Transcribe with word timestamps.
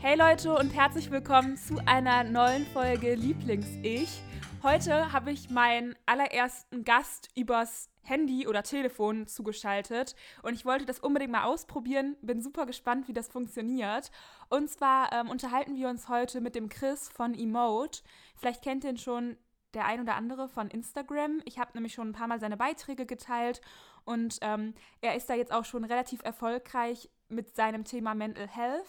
Hey 0.00 0.16
Leute 0.16 0.54
und 0.54 0.70
herzlich 0.76 1.10
willkommen 1.10 1.56
zu 1.56 1.80
einer 1.84 2.22
neuen 2.22 2.64
Folge 2.66 3.16
Lieblings-Ich. 3.16 4.22
Heute 4.62 5.12
habe 5.12 5.32
ich 5.32 5.50
meinen 5.50 5.96
allerersten 6.06 6.84
Gast 6.84 7.30
übers 7.34 7.90
Handy 8.02 8.46
oder 8.46 8.62
Telefon 8.62 9.26
zugeschaltet 9.26 10.14
und 10.42 10.54
ich 10.54 10.64
wollte 10.64 10.86
das 10.86 11.00
unbedingt 11.00 11.32
mal 11.32 11.42
ausprobieren. 11.42 12.16
Bin 12.22 12.40
super 12.40 12.64
gespannt, 12.64 13.08
wie 13.08 13.12
das 13.12 13.26
funktioniert. 13.26 14.12
Und 14.48 14.70
zwar 14.70 15.12
ähm, 15.12 15.30
unterhalten 15.30 15.74
wir 15.74 15.88
uns 15.88 16.08
heute 16.08 16.40
mit 16.40 16.54
dem 16.54 16.68
Chris 16.68 17.08
von 17.08 17.34
Emote. 17.34 18.02
Vielleicht 18.36 18.62
kennt 18.62 18.84
ihr 18.84 18.90
ihn 18.90 18.98
schon 18.98 19.36
der 19.74 19.84
ein 19.84 20.00
oder 20.00 20.14
andere 20.14 20.48
von 20.48 20.68
Instagram. 20.68 21.42
Ich 21.44 21.58
habe 21.58 21.72
nämlich 21.74 21.94
schon 21.94 22.10
ein 22.10 22.14
paar 22.14 22.28
Mal 22.28 22.38
seine 22.38 22.56
Beiträge 22.56 23.04
geteilt 23.04 23.60
und 24.04 24.38
ähm, 24.42 24.74
er 25.00 25.16
ist 25.16 25.28
da 25.28 25.34
jetzt 25.34 25.52
auch 25.52 25.64
schon 25.64 25.84
relativ 25.84 26.22
erfolgreich 26.22 27.10
mit 27.28 27.56
seinem 27.56 27.84
Thema 27.84 28.14
Mental 28.14 28.46
Health 28.46 28.86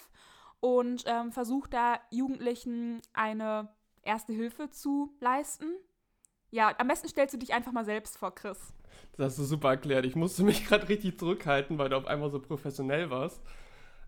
und 0.59 1.03
ähm, 1.07 1.31
versucht 1.31 1.73
da 1.73 1.99
Jugendlichen 2.09 3.01
eine 3.13 3.69
erste 4.01 4.33
Hilfe 4.33 4.69
zu 4.69 5.13
leisten. 5.19 5.67
Ja, 6.51 6.73
am 6.77 6.87
besten 6.87 7.07
stellst 7.07 7.33
du 7.33 7.37
dich 7.37 7.53
einfach 7.53 7.71
mal 7.71 7.85
selbst 7.85 8.17
vor, 8.17 8.33
Chris. 8.33 8.73
Das 9.17 9.31
hast 9.31 9.39
du 9.39 9.43
super 9.43 9.69
erklärt. 9.69 10.05
Ich 10.05 10.15
musste 10.15 10.43
mich 10.43 10.65
gerade 10.67 10.89
richtig 10.89 11.19
zurückhalten, 11.19 11.77
weil 11.77 11.89
du 11.89 11.97
auf 11.97 12.07
einmal 12.07 12.31
so 12.31 12.39
professionell 12.39 13.09
warst. 13.09 13.41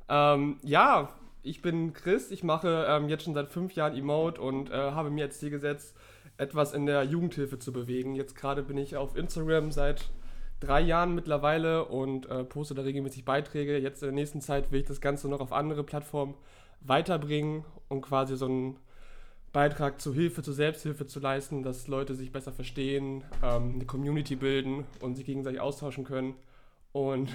Ähm, 0.10 0.58
ja, 0.64 1.10
ich 1.44 1.62
bin 1.62 1.94
Chris. 1.94 2.32
Ich 2.32 2.44
mache 2.44 2.86
ähm, 2.88 3.10
jetzt 3.10 3.24
schon 3.24 3.34
seit 3.34 3.50
fünf 3.50 3.74
Jahren 3.74 3.96
Emote 3.96 4.42
und 4.42 4.70
äh, 4.70 4.74
habe 4.74 5.10
mir 5.10 5.26
jetzt 5.26 5.40
Ziel 5.40 5.50
gesetzt, 5.50 5.96
etwas 6.38 6.74
in 6.74 6.86
der 6.86 7.04
Jugendhilfe 7.04 7.60
zu 7.60 7.72
bewegen. 7.72 8.16
Jetzt 8.16 8.36
gerade 8.36 8.64
bin 8.64 8.78
ich 8.78 8.98
auf 8.98 9.16
Instagram 9.16 9.72
seit 9.72 10.12
drei 10.62 10.80
Jahren 10.80 11.14
mittlerweile 11.14 11.86
und 11.86 12.30
äh, 12.30 12.46
poste 12.46 12.74
da 12.74 12.84
regelmäßig 12.84 13.26
Beiträge. 13.26 13.78
Jetzt 13.78 14.02
in 14.02 14.08
der 14.08 14.16
nächsten 14.16 14.40
Zeit 14.40 14.72
will 14.72 14.80
ich 14.80 14.88
das 14.88 15.02
Ganze 15.02 15.28
noch 15.28 15.42
auf 15.42 15.52
andere 15.52 15.84
Plattformen 15.84 16.36
weiterbringen 16.80 17.66
und 17.90 18.02
quasi 18.02 18.38
so 18.38 18.46
einen 18.46 18.78
Beitrag 19.52 20.00
zur 20.00 20.14
Hilfe, 20.14 20.44
zur 20.44 20.54
Selbsthilfe 20.54 21.06
zu 21.06 21.20
leisten, 21.20 21.64
dass 21.64 21.88
Leute 21.88 22.16
sich 22.16 22.32
besser 22.32 22.54
verstehen, 22.54 23.24
ähm, 23.44 23.74
eine 23.76 23.86
Community 23.86 24.36
bilden 24.36 24.86
und 25.02 25.16
sich 25.16 25.26
gegenseitig 25.26 25.60
austauschen 25.60 26.06
können. 26.06 26.36
Und 26.94 27.30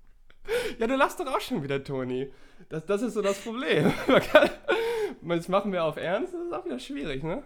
ja, 0.78 0.86
du 0.86 0.94
lachst 0.94 1.18
doch 1.18 1.26
auch 1.26 1.40
schon 1.40 1.62
wieder, 1.62 1.82
Toni. 1.82 2.30
Das, 2.68 2.86
das 2.86 3.02
ist 3.02 3.14
so 3.14 3.22
das 3.22 3.40
Problem. 3.40 3.92
das 5.22 5.48
machen 5.48 5.72
wir 5.72 5.84
auf 5.84 5.96
Ernst, 5.96 6.32
das 6.32 6.42
ist 6.42 6.52
auch 6.52 6.64
wieder 6.64 6.78
schwierig, 6.78 7.24
ne? 7.24 7.42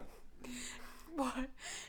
Boah, 1.16 1.32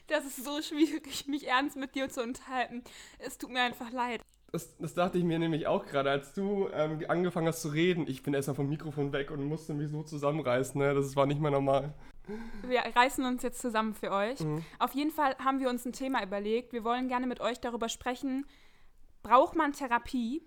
das 0.08 0.26
ist 0.26 0.44
so 0.44 0.62
schwierig, 0.62 1.28
mich 1.28 1.48
ernst 1.48 1.76
mit 1.76 1.96
dir 1.96 2.10
zu 2.10 2.22
unterhalten. 2.24 2.84
Es 3.20 3.38
tut 3.38 3.52
mir 3.52 3.62
einfach 3.62 3.92
leid. 3.92 4.22
Das, 4.52 4.78
das 4.78 4.94
dachte 4.94 5.18
ich 5.18 5.26
mir 5.26 5.40
nämlich 5.40 5.68
auch 5.68 5.86
gerade, 5.86 6.10
als 6.10 6.34
du 6.34 6.70
ähm, 6.72 7.04
angefangen 7.10 7.48
hast 7.48 7.62
zu 7.62 7.68
reden. 7.68 8.08
Ich 8.08 8.24
bin 8.24 8.34
erstmal 8.34 8.56
vom 8.56 8.70
Mikrofon 8.70 9.12
weg 9.12 9.30
und 9.30 9.44
musste 9.44 9.74
mich 9.74 9.90
so 9.90 10.04
zusammenreißen. 10.04 10.80
Ne? 10.80 10.94
Das 10.94 11.16
war 11.18 11.26
nicht 11.26 11.42
mehr 11.42 11.52
normal. 11.52 11.94
Wir 12.66 12.80
reißen 12.80 13.26
uns 13.26 13.44
jetzt 13.44 13.62
zusammen 13.62 13.94
für 13.94 14.12
euch. 14.12 14.40
Mhm. 14.40 14.64
Auf 14.80 14.94
jeden 14.94 15.12
Fall 15.12 15.36
haben 15.44 15.60
wir 15.60 15.70
uns 15.70 15.86
ein 15.86 15.94
Thema 15.94 16.24
überlegt. 16.24 16.72
Wir 16.72 16.84
wollen 16.84 17.10
gerne 17.10 17.28
mit 17.28 17.42
euch 17.42 17.60
darüber 17.60 17.90
sprechen, 17.90 18.46
braucht 19.22 19.56
man 19.56 19.74
Therapie? 19.74 20.42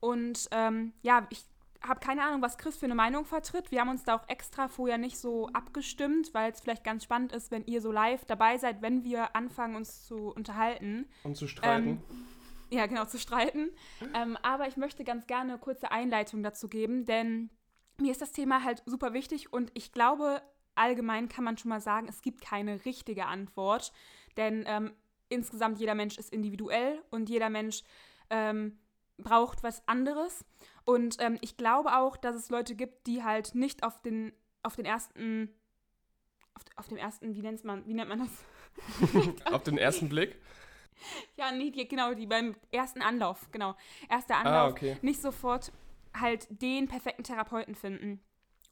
Und 0.00 0.48
ähm, 0.50 0.92
ja, 1.02 1.26
ich 1.30 1.44
habe 1.88 2.00
keine 2.00 2.22
Ahnung, 2.22 2.42
was 2.42 2.58
Chris 2.58 2.76
für 2.76 2.86
eine 2.86 2.94
Meinung 2.94 3.24
vertritt. 3.24 3.70
Wir 3.70 3.80
haben 3.80 3.88
uns 3.90 4.04
da 4.04 4.16
auch 4.16 4.28
extra 4.28 4.68
vorher 4.68 4.98
nicht 4.98 5.18
so 5.18 5.48
abgestimmt, 5.52 6.34
weil 6.34 6.52
es 6.52 6.60
vielleicht 6.60 6.84
ganz 6.84 7.04
spannend 7.04 7.32
ist, 7.32 7.50
wenn 7.50 7.64
ihr 7.66 7.80
so 7.80 7.92
live 7.92 8.24
dabei 8.24 8.58
seid, 8.58 8.82
wenn 8.82 9.04
wir 9.04 9.34
anfangen, 9.36 9.76
uns 9.76 10.06
zu 10.06 10.28
unterhalten. 10.28 11.06
Und 11.24 11.36
zu 11.36 11.46
streiten. 11.46 11.88
Ähm, 11.88 12.00
ja, 12.70 12.86
genau, 12.86 13.04
zu 13.04 13.18
streiten. 13.18 13.70
Ähm, 14.14 14.36
aber 14.42 14.66
ich 14.68 14.76
möchte 14.76 15.04
ganz 15.04 15.26
gerne 15.26 15.52
eine 15.52 15.60
kurze 15.60 15.90
Einleitung 15.90 16.42
dazu 16.42 16.68
geben, 16.68 17.06
denn 17.06 17.50
mir 17.98 18.10
ist 18.10 18.20
das 18.22 18.32
Thema 18.32 18.62
halt 18.64 18.82
super 18.86 19.12
wichtig 19.12 19.52
und 19.52 19.70
ich 19.74 19.92
glaube, 19.92 20.42
allgemein 20.74 21.28
kann 21.28 21.44
man 21.44 21.56
schon 21.56 21.70
mal 21.70 21.80
sagen, 21.80 22.08
es 22.08 22.22
gibt 22.22 22.40
keine 22.40 22.84
richtige 22.84 23.26
Antwort, 23.26 23.92
denn 24.36 24.64
ähm, 24.66 24.92
insgesamt 25.28 25.78
jeder 25.78 25.94
Mensch 25.94 26.18
ist 26.18 26.32
individuell 26.32 27.02
und 27.10 27.28
jeder 27.28 27.50
Mensch 27.50 27.82
ähm, 28.30 28.78
braucht 29.18 29.62
was 29.62 29.86
anderes. 29.88 30.44
Und 30.84 31.16
ähm, 31.20 31.38
ich 31.40 31.56
glaube 31.56 31.96
auch, 31.96 32.16
dass 32.16 32.36
es 32.36 32.50
Leute 32.50 32.74
gibt, 32.74 33.06
die 33.06 33.24
halt 33.24 33.54
nicht 33.54 33.82
auf 33.82 34.00
den, 34.02 34.32
auf 34.62 34.76
den 34.76 34.84
ersten, 34.84 35.54
auf, 36.54 36.62
auf 36.76 36.88
dem 36.88 36.96
ersten, 36.96 37.34
wie 37.34 37.42
nennt 37.42 37.64
man, 37.64 37.86
wie 37.86 37.94
nennt 37.94 38.08
man 38.08 38.20
das? 38.20 39.34
auf 39.52 39.62
den 39.62 39.78
ersten 39.78 40.08
Blick? 40.08 40.40
Ja, 41.36 41.52
nee, 41.52 41.70
die, 41.70 41.86
genau, 41.86 42.14
die 42.14 42.26
beim 42.26 42.56
ersten 42.70 43.02
Anlauf, 43.02 43.50
genau. 43.52 43.76
Erster 44.08 44.36
ah, 44.36 44.40
Anlauf, 44.40 44.68
ah, 44.68 44.70
okay. 44.70 44.96
nicht 45.02 45.20
sofort 45.20 45.72
halt 46.14 46.46
den 46.50 46.88
perfekten 46.88 47.24
Therapeuten 47.24 47.74
finden. 47.74 48.20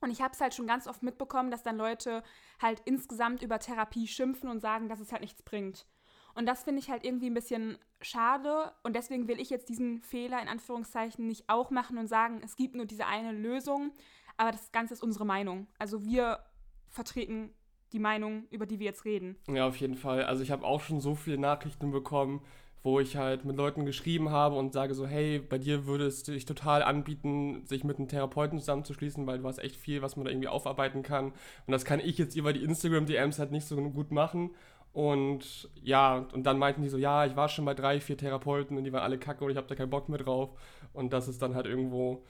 Und 0.00 0.10
ich 0.10 0.20
habe 0.20 0.34
es 0.34 0.40
halt 0.40 0.54
schon 0.54 0.66
ganz 0.66 0.86
oft 0.86 1.02
mitbekommen, 1.02 1.50
dass 1.50 1.62
dann 1.62 1.76
Leute 1.76 2.22
halt 2.60 2.82
insgesamt 2.84 3.42
über 3.42 3.58
Therapie 3.58 4.06
schimpfen 4.06 4.50
und 4.50 4.60
sagen, 4.60 4.88
dass 4.88 5.00
es 5.00 5.12
halt 5.12 5.22
nichts 5.22 5.42
bringt. 5.42 5.86
Und 6.34 6.46
das 6.46 6.64
finde 6.64 6.80
ich 6.80 6.90
halt 6.90 7.04
irgendwie 7.04 7.30
ein 7.30 7.34
bisschen 7.34 7.78
schade. 8.00 8.72
Und 8.82 8.96
deswegen 8.96 9.28
will 9.28 9.40
ich 9.40 9.50
jetzt 9.50 9.68
diesen 9.68 10.00
Fehler 10.00 10.40
in 10.42 10.48
Anführungszeichen 10.48 11.26
nicht 11.26 11.48
auch 11.48 11.70
machen 11.70 11.98
und 11.98 12.08
sagen, 12.08 12.40
es 12.44 12.56
gibt 12.56 12.74
nur 12.74 12.86
diese 12.86 13.06
eine 13.06 13.32
Lösung. 13.32 13.92
Aber 14.36 14.50
das 14.50 14.72
Ganze 14.72 14.94
ist 14.94 15.02
unsere 15.02 15.24
Meinung. 15.24 15.66
Also 15.78 16.04
wir 16.04 16.40
vertreten 16.88 17.50
die 17.92 18.00
Meinung, 18.00 18.44
über 18.50 18.66
die 18.66 18.80
wir 18.80 18.86
jetzt 18.86 19.04
reden. 19.04 19.36
Ja, 19.48 19.68
auf 19.68 19.76
jeden 19.76 19.94
Fall. 19.94 20.24
Also 20.24 20.42
ich 20.42 20.50
habe 20.50 20.64
auch 20.64 20.80
schon 20.80 21.00
so 21.00 21.14
viele 21.14 21.38
Nachrichten 21.38 21.92
bekommen, 21.92 22.42
wo 22.82 23.00
ich 23.00 23.16
halt 23.16 23.46
mit 23.46 23.56
Leuten 23.56 23.86
geschrieben 23.86 24.30
habe 24.30 24.56
und 24.56 24.74
sage 24.74 24.94
so, 24.94 25.06
hey, 25.06 25.38
bei 25.38 25.56
dir 25.56 25.86
würde 25.86 26.04
es 26.04 26.20
sich 26.20 26.44
total 26.44 26.82
anbieten, 26.82 27.64
sich 27.64 27.82
mit 27.82 27.96
einem 27.96 28.08
Therapeuten 28.08 28.58
zusammenzuschließen, 28.58 29.26
weil 29.26 29.38
du 29.38 29.48
hast 29.48 29.58
echt 29.58 29.76
viel, 29.76 30.02
was 30.02 30.16
man 30.16 30.26
da 30.26 30.30
irgendwie 30.30 30.48
aufarbeiten 30.48 31.02
kann. 31.02 31.26
Und 31.66 31.72
das 31.72 31.86
kann 31.86 31.98
ich 31.98 32.18
jetzt 32.18 32.36
über 32.36 32.52
die 32.52 32.62
Instagram-DMs 32.62 33.38
halt 33.38 33.52
nicht 33.52 33.66
so 33.66 33.76
gut 33.76 34.10
machen. 34.10 34.50
Und 34.94 35.68
ja, 35.82 36.26
und 36.32 36.44
dann 36.44 36.58
meinten 36.58 36.82
die 36.82 36.88
so, 36.88 36.96
ja, 36.96 37.26
ich 37.26 37.36
war 37.36 37.48
schon 37.48 37.64
bei 37.64 37.74
drei, 37.74 38.00
vier 38.00 38.16
Therapeuten 38.16 38.78
und 38.78 38.84
die 38.84 38.92
waren 38.92 39.02
alle 39.02 39.18
kacke 39.18 39.44
und 39.44 39.50
ich 39.50 39.56
habe 39.56 39.66
da 39.66 39.74
keinen 39.74 39.90
Bock 39.90 40.08
mehr 40.08 40.18
drauf. 40.20 40.50
Und 40.92 41.12
das 41.12 41.28
ist 41.28 41.42
dann 41.42 41.54
halt 41.54 41.66
irgendwo 41.66 42.22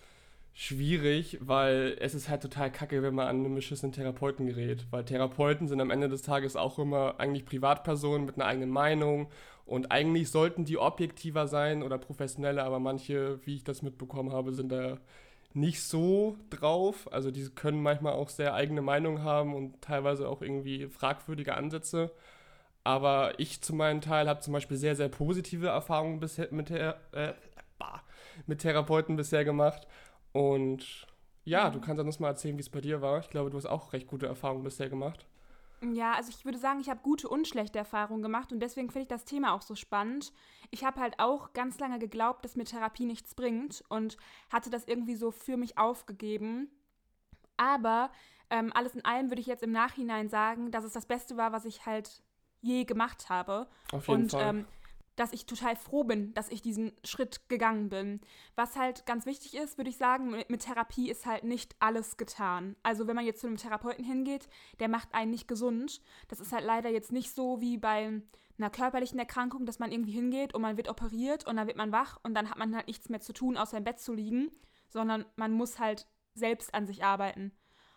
schwierig, 0.55 1.39
weil 1.43 1.97
es 2.01 2.15
ist 2.15 2.29
halt 2.29 2.43
total 2.43 2.73
kacke, 2.73 3.03
wenn 3.03 3.15
man 3.15 3.29
an 3.29 3.45
einen 3.45 3.55
beschissenen 3.55 3.93
Therapeuten 3.93 4.47
gerät. 4.47 4.87
Weil 4.91 5.05
Therapeuten 5.05 5.69
sind 5.69 5.81
am 5.81 5.91
Ende 5.91 6.09
des 6.09 6.23
Tages 6.23 6.57
auch 6.57 6.79
immer 6.79 7.17
eigentlich 7.19 7.45
Privatpersonen 7.45 8.25
mit 8.25 8.37
einer 8.37 8.47
eigenen 8.47 8.71
Meinung 8.71 9.29
und 9.67 9.91
eigentlich 9.93 10.31
sollten 10.31 10.65
die 10.65 10.79
objektiver 10.79 11.49
sein 11.49 11.83
oder 11.83 11.99
professioneller, 11.99 12.65
aber 12.65 12.79
manche, 12.81 13.41
wie 13.47 13.57
ich 13.57 13.65
das 13.65 13.83
mitbekommen 13.83 14.33
habe, 14.33 14.53
sind 14.53 14.71
da 14.71 14.99
nicht 15.55 15.83
so 15.83 16.37
drauf. 16.51 17.09
Also 17.13 17.31
die 17.31 17.49
können 17.51 17.83
manchmal 17.83 18.15
auch 18.15 18.29
sehr 18.29 18.55
eigene 18.55 18.83
Meinung 18.83 19.23
haben 19.23 19.55
und 19.55 19.81
teilweise 19.81 20.29
auch 20.29 20.43
irgendwie 20.43 20.87
fragwürdige 20.89 21.55
Ansätze. 21.55 22.11
Aber 22.85 23.39
ich 23.41 23.63
zu 23.63 23.75
meinem 23.75 24.03
Teil 24.03 24.29
habe 24.29 24.41
zum 24.41 24.53
Beispiel 24.53 24.77
sehr, 24.77 24.95
sehr 24.95 25.09
positive 25.09 25.69
Erfahrungen 25.69 26.21
bisher 26.21 26.49
mit, 26.51 26.71
äh, 26.71 26.95
mit 28.47 28.61
Therapeuten 28.61 29.17
bisher 29.17 29.45
gemacht. 29.45 29.87
Und 30.33 31.07
ja, 31.45 31.71
du 31.71 31.81
kannst 31.81 32.03
uns 32.03 32.21
mal 32.21 32.29
erzählen, 32.29 32.57
wie 32.57 32.63
es 32.63 32.71
bei 32.71 32.83
dir 32.83 33.01
war. 33.01 33.21
Ich 33.21 33.31
glaube, 33.31 33.51
du 33.51 33.57
hast 33.57 33.67
auch 33.67 33.93
recht 33.95 34.07
gute 34.07 34.27
Erfahrungen 34.27 34.65
bisher 34.65 34.91
gemacht. 34.91 35.27
Ja, 35.93 36.15
also 36.15 36.31
ich 36.31 36.45
würde 36.45 36.59
sagen, 36.59 36.81
ich 36.81 36.89
habe 36.89 37.01
gute 37.03 37.29
und 37.29 37.47
schlechte 37.47 37.79
Erfahrungen 37.79 38.23
gemacht 38.23 38.53
und 38.53 38.61
deswegen 38.61 38.89
finde 38.89 39.03
ich 39.03 39.09
das 39.09 39.25
Thema 39.25 39.53
auch 39.53 39.61
so 39.61 39.75
spannend. 39.75 40.33
Ich 40.71 40.85
habe 40.85 41.01
halt 41.01 41.19
auch 41.19 41.53
ganz 41.53 41.79
lange 41.79 41.99
geglaubt, 41.99 42.45
dass 42.45 42.57
mir 42.57 42.65
Therapie 42.65 43.05
nichts 43.05 43.35
bringt 43.35 43.85
und 43.89 44.17
hatte 44.51 44.71
das 44.71 44.87
irgendwie 44.87 45.17
so 45.17 45.31
für 45.31 45.57
mich 45.57 45.77
aufgegeben. 45.77 46.71
Aber 47.57 48.11
ähm, 48.51 48.73
alles 48.75 48.95
in 48.95 49.05
allem 49.05 49.31
würde 49.31 49.41
ich 49.41 49.47
jetzt 49.47 49.63
im 49.63 49.73
Nachhinein 49.73 50.29
sagen, 50.29 50.71
dass 50.71 50.85
es 50.85 50.93
das 50.93 51.07
Beste 51.07 51.37
war, 51.37 51.53
was 51.53 51.67
ich 51.67 51.85
halt 51.85 52.23
je 52.65 52.85
gemacht 52.85 53.29
habe. 53.29 53.69
Auf 53.93 54.09
jeden 54.09 54.23
und, 54.23 54.31
Fall. 54.33 54.49
Ähm, 54.49 54.67
dass 55.17 55.33
ich 55.33 55.47
total 55.47 55.77
froh 55.77 56.05
bin, 56.05 56.35
dass 56.35 56.49
ich 56.49 56.61
diesen 56.61 56.93
Schritt 57.05 57.49
gegangen 57.49 57.89
bin. 57.89 58.21
Was 58.57 58.77
halt 58.77 59.07
ganz 59.07 59.27
wichtig 59.27 59.55
ist, 59.55 59.79
würde 59.79 59.91
ich 59.91 59.97
sagen, 59.97 60.31
mit, 60.31 60.61
Therapie 60.63 61.09
ist 61.09 61.25
halt 61.25 61.45
nicht 61.45 61.77
alles 61.79 62.17
getan. 62.17 62.75
Also 62.83 63.07
wenn 63.07 63.15
man 63.15 63.25
jetzt 63.25 63.41
zu 63.41 63.47
einem 63.47 63.57
Therapeuten 63.57 64.05
hingeht, 64.05 64.49
der 64.81 64.89
macht 64.89 65.15
einen 65.15 65.31
nicht 65.31 65.47
gesund. 65.47 66.01
Das 66.29 66.41
ist 66.41 66.53
halt 66.53 66.65
leider 66.65 66.91
jetzt 66.91 67.13
nicht 67.13 67.33
so 67.33 67.61
wie 67.61 67.79
bei 67.79 68.23
einer 68.59 68.71
körperlichen 68.71 69.19
Erkrankung, 69.19 69.67
dass 69.67 69.79
man 69.79 69.93
irgendwie 69.93 70.13
hingeht 70.13 70.55
und 70.55 70.63
man 70.63 70.77
wird 70.77 70.89
operiert 70.89 71.47
und 71.47 71.57
dann 71.57 71.67
wird 71.67 71.77
man 71.77 71.93
wach 71.93 72.19
und 72.23 72.35
dann 72.35 72.51
hat 72.51 72.59
man 72.59 72.75
halt 72.75 72.89
nichts 72.89 73.09
mehr 73.09 73.21
zu 73.21 73.33
tun, 73.33 73.57
außer 73.57 73.79
im 73.79 73.85
Bett 73.85 74.01
zu 74.01 74.15
liegen, 74.15 74.51
sondern 74.89 75.25
man 75.37 75.53
muss 75.53 75.79
halt 75.79 76.07
selbst 76.35 76.75
an 76.75 76.87
sich 76.87 77.05
arbeiten. 77.05 77.53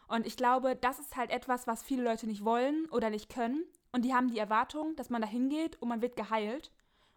Und 0.07 0.25
ich 0.25 0.37
glaube, 0.37 0.75
das 0.75 0.99
ist 0.99 1.15
halt 1.15 1.31
etwas, 1.31 1.67
was 1.67 1.83
viele 1.83 2.03
Leute 2.03 2.27
nicht 2.27 2.45
wollen 2.45 2.85
oder 2.91 3.09
nicht 3.09 3.29
können 3.29 3.65
und 3.97 4.03
die 4.03 4.13
haben 4.13 4.29
die 4.29 4.37
Erwartung, 4.37 4.95
dass 4.95 5.09
man 5.09 5.23
da 5.23 5.27
hingeht 5.27 5.81
und 5.81 5.89
man 5.89 6.03
wird 6.03 6.15
geheilt. 6.15 6.71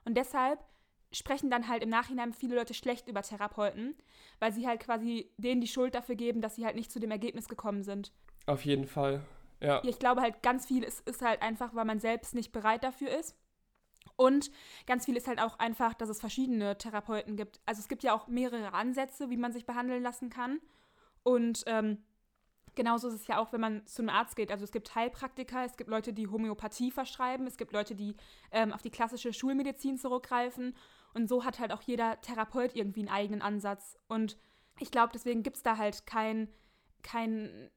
Und 0.07 0.17
deshalb 0.17 0.65
sprechen 1.13 1.51
dann 1.51 1.69
halt 1.69 1.83
im 1.83 1.91
Nachhinein 1.91 2.33
viele 2.33 2.57
Leute 2.57 2.73
schlecht 2.73 3.07
über 3.07 3.21
Therapeuten, 3.21 3.95
weil 4.39 4.51
sie 4.51 4.67
halt 4.67 4.81
quasi 4.81 5.31
denen 5.37 5.61
die 5.61 5.69
Schuld 5.69 5.95
dafür 5.95 6.15
geben, 6.15 6.41
dass 6.41 6.57
sie 6.57 6.65
halt 6.65 6.77
nicht 6.77 6.91
zu 6.91 6.99
dem 6.99 7.11
Ergebnis 7.11 7.49
gekommen 7.49 7.83
sind. 7.83 8.15
Auf 8.47 8.65
jeden 8.65 8.87
Fall, 8.87 9.21
ja. 9.61 9.83
Ich 9.85 9.99
glaube 9.99 10.23
halt, 10.23 10.43
ganz 10.43 10.65
viel 10.65 10.83
ist, 10.83 11.07
ist 11.07 11.21
halt 11.21 11.43
einfach, 11.43 11.75
weil 11.75 11.85
man 11.85 12.01
selbst 12.01 12.35
nicht 12.35 12.51
bereit 12.51 12.83
dafür 12.83 13.11
ist. 13.11 13.37
Und 14.17 14.51
ganz 14.87 15.05
viel 15.05 15.19
ist 15.19 15.29
halt 15.29 15.39
auch 15.39 15.59
einfach, 15.59 15.93
dass 15.93 16.09
es 16.09 16.19
verschiedene 16.19 16.79
Therapeuten 16.79 17.37
gibt. 17.37 17.61
Also 17.67 17.81
es 17.81 17.89
gibt 17.89 18.05
ja 18.05 18.15
auch 18.15 18.27
mehrere 18.27 18.73
Ansätze, 18.73 19.29
wie 19.29 19.37
man 19.37 19.53
sich 19.53 19.67
behandeln 19.67 20.03
lassen 20.03 20.31
kann. 20.31 20.61
Und 21.25 21.63
ähm, 21.67 21.99
Genauso 22.75 23.09
ist 23.09 23.15
es 23.15 23.27
ja 23.27 23.39
auch, 23.39 23.53
wenn 23.53 23.61
man 23.61 23.87
zu 23.87 24.03
einem 24.03 24.11
Arzt 24.11 24.37
geht. 24.37 24.51
Also 24.51 24.65
es 24.65 24.73
gibt 24.73 24.95
Heilpraktiker, 24.95 25.65
es 25.65 25.77
gibt 25.77 25.91
Leute, 25.91 26.13
die 26.13 26.29
Homöopathie 26.29 26.91
verschreiben, 26.91 27.47
es 27.47 27.57
gibt 27.57 27.73
Leute, 27.73 27.95
die 27.95 28.17
ähm, 28.53 28.73
auf 28.73 28.83
die 28.83 28.91
klassische 28.91 29.33
Schulmedizin 29.33 29.99
zurückgreifen. 29.99 30.75
Und 31.15 31.29
so 31.29 31.45
hat 31.45 31.59
halt 31.59 31.73
auch 31.73 31.83
jeder 31.83 32.21
Therapeut 32.21 32.75
irgendwie 32.75 33.01
einen 33.01 33.09
eigenen 33.09 33.43
Ansatz. 33.43 33.99
Und 34.09 34.37
ich 34.79 34.91
glaube, 34.91 35.11
deswegen 35.13 35.43
gibt 35.43 35.57
es 35.57 35.63
da 35.63 35.77
halt 35.77 36.07
kein, 36.07 36.49
kein, 37.03 37.71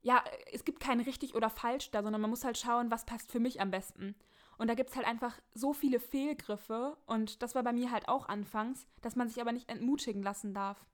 ja, 0.00 0.24
es 0.52 0.64
gibt 0.64 0.80
kein 0.80 1.00
richtig 1.00 1.34
oder 1.34 1.50
falsch 1.50 1.90
da, 1.90 2.02
sondern 2.02 2.20
man 2.22 2.30
muss 2.30 2.44
halt 2.44 2.58
schauen, 2.58 2.90
was 2.90 3.04
passt 3.04 3.30
für 3.30 3.40
mich 3.40 3.60
am 3.60 3.70
besten. 3.70 4.14
Und 4.58 4.68
da 4.68 4.74
gibt 4.74 4.90
es 4.90 4.96
halt 4.96 5.06
einfach 5.06 5.38
so 5.52 5.74
viele 5.74 6.00
Fehlgriffe 6.00 6.96
und 7.06 7.42
das 7.42 7.54
war 7.54 7.62
bei 7.62 7.72
mir 7.72 7.90
halt 7.90 8.08
auch 8.08 8.28
anfangs, 8.28 8.86
dass 9.02 9.16
man 9.16 9.28
sich 9.28 9.40
aber 9.40 9.52
nicht 9.52 9.68
entmutigen 9.68 10.22
lassen 10.22 10.54
darf. 10.54 10.86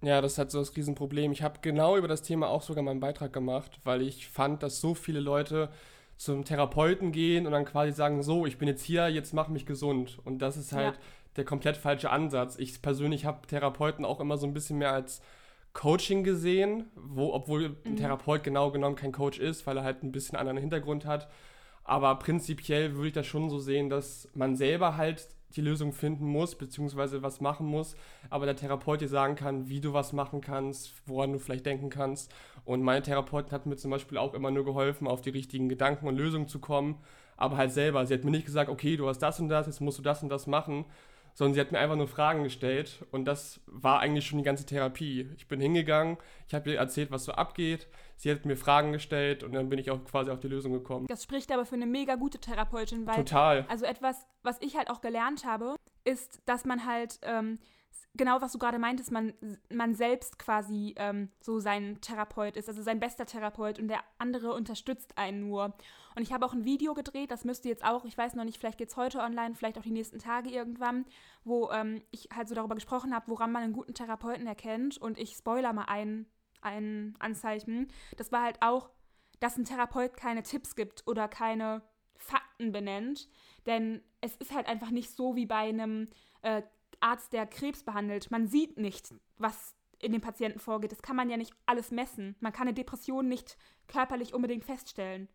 Ja, 0.00 0.20
das 0.20 0.32
ist 0.32 0.38
halt 0.38 0.50
so 0.50 0.58
das 0.60 0.76
Riesenproblem. 0.76 1.32
Ich 1.32 1.42
habe 1.42 1.58
genau 1.60 1.96
über 1.96 2.08
das 2.08 2.22
Thema 2.22 2.48
auch 2.48 2.62
sogar 2.62 2.84
meinen 2.84 3.00
Beitrag 3.00 3.32
gemacht, 3.32 3.80
weil 3.84 4.02
ich 4.02 4.28
fand, 4.28 4.62
dass 4.62 4.80
so 4.80 4.94
viele 4.94 5.20
Leute 5.20 5.70
zum 6.16 6.44
Therapeuten 6.44 7.12
gehen 7.12 7.46
und 7.46 7.52
dann 7.52 7.64
quasi 7.64 7.92
sagen, 7.92 8.22
so, 8.22 8.46
ich 8.46 8.58
bin 8.58 8.68
jetzt 8.68 8.82
hier, 8.82 9.08
jetzt 9.08 9.34
mach 9.34 9.48
mich 9.48 9.66
gesund. 9.66 10.18
Und 10.24 10.38
das 10.38 10.56
ist 10.56 10.72
halt 10.72 10.96
ja. 10.96 11.02
der 11.36 11.44
komplett 11.44 11.76
falsche 11.76 12.10
Ansatz. 12.10 12.56
Ich 12.58 12.80
persönlich 12.82 13.24
habe 13.24 13.46
Therapeuten 13.46 14.04
auch 14.04 14.20
immer 14.20 14.36
so 14.36 14.46
ein 14.46 14.54
bisschen 14.54 14.78
mehr 14.78 14.92
als 14.92 15.20
Coaching 15.72 16.24
gesehen, 16.24 16.90
wo, 16.96 17.32
obwohl 17.32 17.76
ein 17.84 17.92
mhm. 17.92 17.96
Therapeut 17.96 18.42
genau 18.42 18.70
genommen 18.70 18.96
kein 18.96 19.12
Coach 19.12 19.38
ist, 19.38 19.66
weil 19.66 19.76
er 19.76 19.84
halt 19.84 20.02
ein 20.02 20.12
bisschen 20.12 20.36
anderen 20.36 20.58
Hintergrund 20.58 21.06
hat. 21.06 21.28
Aber 21.84 22.16
prinzipiell 22.16 22.94
würde 22.94 23.08
ich 23.08 23.14
das 23.14 23.26
schon 23.26 23.48
so 23.48 23.58
sehen, 23.58 23.88
dass 23.88 24.28
man 24.34 24.56
selber 24.56 24.96
halt 24.96 25.28
die 25.56 25.60
Lösung 25.60 25.92
finden 25.92 26.26
muss, 26.26 26.56
beziehungsweise 26.56 27.22
was 27.22 27.40
machen 27.40 27.66
muss, 27.66 27.96
aber 28.30 28.46
der 28.46 28.56
Therapeut 28.56 29.00
dir 29.00 29.08
sagen 29.08 29.34
kann, 29.34 29.68
wie 29.68 29.80
du 29.80 29.92
was 29.92 30.12
machen 30.12 30.40
kannst, 30.40 30.92
woran 31.06 31.32
du 31.32 31.38
vielleicht 31.38 31.66
denken 31.66 31.90
kannst. 31.90 32.32
Und 32.64 32.82
meine 32.82 33.02
Therapeutin 33.02 33.52
hat 33.52 33.66
mir 33.66 33.76
zum 33.76 33.90
Beispiel 33.90 34.18
auch 34.18 34.34
immer 34.34 34.50
nur 34.50 34.64
geholfen, 34.64 35.06
auf 35.06 35.20
die 35.20 35.30
richtigen 35.30 35.68
Gedanken 35.68 36.06
und 36.06 36.16
Lösungen 36.16 36.48
zu 36.48 36.58
kommen, 36.58 36.96
aber 37.36 37.56
halt 37.56 37.72
selber. 37.72 38.04
Sie 38.04 38.14
hat 38.14 38.24
mir 38.24 38.30
nicht 38.30 38.46
gesagt, 38.46 38.68
okay, 38.68 38.96
du 38.96 39.08
hast 39.08 39.20
das 39.20 39.40
und 39.40 39.48
das, 39.48 39.66
jetzt 39.66 39.80
musst 39.80 39.98
du 39.98 40.02
das 40.02 40.22
und 40.22 40.28
das 40.28 40.46
machen, 40.46 40.84
sondern 41.38 41.54
sie 41.54 41.60
hat 41.60 41.70
mir 41.70 41.78
einfach 41.78 41.94
nur 41.94 42.08
Fragen 42.08 42.42
gestellt 42.42 43.06
und 43.12 43.24
das 43.24 43.60
war 43.66 44.00
eigentlich 44.00 44.26
schon 44.26 44.38
die 44.38 44.44
ganze 44.44 44.66
Therapie. 44.66 45.30
Ich 45.36 45.46
bin 45.46 45.60
hingegangen, 45.60 46.16
ich 46.48 46.54
habe 46.54 46.68
ihr 46.68 46.78
erzählt, 46.78 47.12
was 47.12 47.26
so 47.26 47.30
abgeht, 47.30 47.86
sie 48.16 48.32
hat 48.32 48.44
mir 48.44 48.56
Fragen 48.56 48.90
gestellt 48.90 49.44
und 49.44 49.52
dann 49.52 49.68
bin 49.68 49.78
ich 49.78 49.92
auch 49.92 50.04
quasi 50.04 50.32
auf 50.32 50.40
die 50.40 50.48
Lösung 50.48 50.72
gekommen. 50.72 51.06
Das 51.06 51.22
spricht 51.22 51.52
aber 51.52 51.64
für 51.64 51.76
eine 51.76 51.86
mega 51.86 52.16
gute 52.16 52.40
Therapeutin, 52.40 53.06
weil 53.06 53.14
Total. 53.14 53.64
also 53.68 53.84
etwas, 53.84 54.26
was 54.42 54.60
ich 54.60 54.76
halt 54.76 54.90
auch 54.90 55.00
gelernt 55.00 55.44
habe, 55.44 55.76
ist, 56.02 56.42
dass 56.44 56.64
man 56.64 56.84
halt 56.84 57.20
ähm, 57.22 57.60
genau, 58.18 58.40
was 58.40 58.52
du 58.52 58.58
gerade 58.58 58.78
meintest, 58.78 59.10
man, 59.10 59.32
man 59.72 59.94
selbst 59.94 60.38
quasi 60.38 60.94
ähm, 60.98 61.30
so 61.40 61.58
sein 61.58 62.00
Therapeut 62.00 62.56
ist, 62.56 62.68
also 62.68 62.82
sein 62.82 63.00
bester 63.00 63.24
Therapeut 63.24 63.78
und 63.78 63.88
der 63.88 64.02
andere 64.18 64.52
unterstützt 64.52 65.16
einen 65.16 65.48
nur. 65.48 65.74
Und 66.14 66.22
ich 66.22 66.32
habe 66.32 66.44
auch 66.44 66.52
ein 66.52 66.64
Video 66.64 66.94
gedreht, 66.94 67.30
das 67.30 67.44
müsste 67.44 67.68
jetzt 67.68 67.84
auch, 67.84 68.04
ich 68.04 68.18
weiß 68.18 68.34
noch 68.34 68.44
nicht, 68.44 68.58
vielleicht 68.58 68.78
geht 68.78 68.90
es 68.90 68.96
heute 68.96 69.20
online, 69.20 69.54
vielleicht 69.54 69.78
auch 69.78 69.82
die 69.82 69.92
nächsten 69.92 70.18
Tage 70.18 70.50
irgendwann, 70.50 71.06
wo 71.44 71.70
ähm, 71.70 72.02
ich 72.10 72.28
halt 72.34 72.48
so 72.48 72.54
darüber 72.54 72.74
gesprochen 72.74 73.14
habe, 73.14 73.28
woran 73.28 73.52
man 73.52 73.62
einen 73.62 73.72
guten 73.72 73.94
Therapeuten 73.94 74.46
erkennt. 74.46 74.98
Und 74.98 75.18
ich 75.18 75.34
spoiler 75.34 75.72
mal 75.72 75.84
ein, 75.84 76.26
ein 76.60 77.14
Anzeichen. 77.20 77.88
Das 78.16 78.32
war 78.32 78.42
halt 78.42 78.60
auch, 78.60 78.90
dass 79.40 79.56
ein 79.56 79.64
Therapeut 79.64 80.16
keine 80.16 80.42
Tipps 80.42 80.74
gibt 80.74 81.06
oder 81.06 81.28
keine 81.28 81.82
Fakten 82.16 82.72
benennt. 82.72 83.28
Denn 83.66 84.02
es 84.20 84.34
ist 84.36 84.52
halt 84.52 84.66
einfach 84.66 84.90
nicht 84.90 85.10
so 85.10 85.36
wie 85.36 85.46
bei 85.46 85.68
einem 85.68 86.08
äh, 86.42 86.62
Arzt, 87.00 87.32
der 87.32 87.46
Krebs 87.46 87.82
behandelt. 87.82 88.30
Man 88.30 88.46
sieht 88.46 88.78
nicht, 88.78 89.14
was 89.36 89.74
in 90.00 90.12
dem 90.12 90.20
Patienten 90.20 90.58
vorgeht. 90.58 90.92
Das 90.92 91.02
kann 91.02 91.16
man 91.16 91.30
ja 91.30 91.36
nicht 91.36 91.52
alles 91.66 91.90
messen. 91.90 92.36
Man 92.40 92.52
kann 92.52 92.68
eine 92.68 92.74
Depression 92.74 93.28
nicht 93.28 93.56
körperlich 93.88 94.34
unbedingt 94.34 94.64
feststellen. 94.64 95.28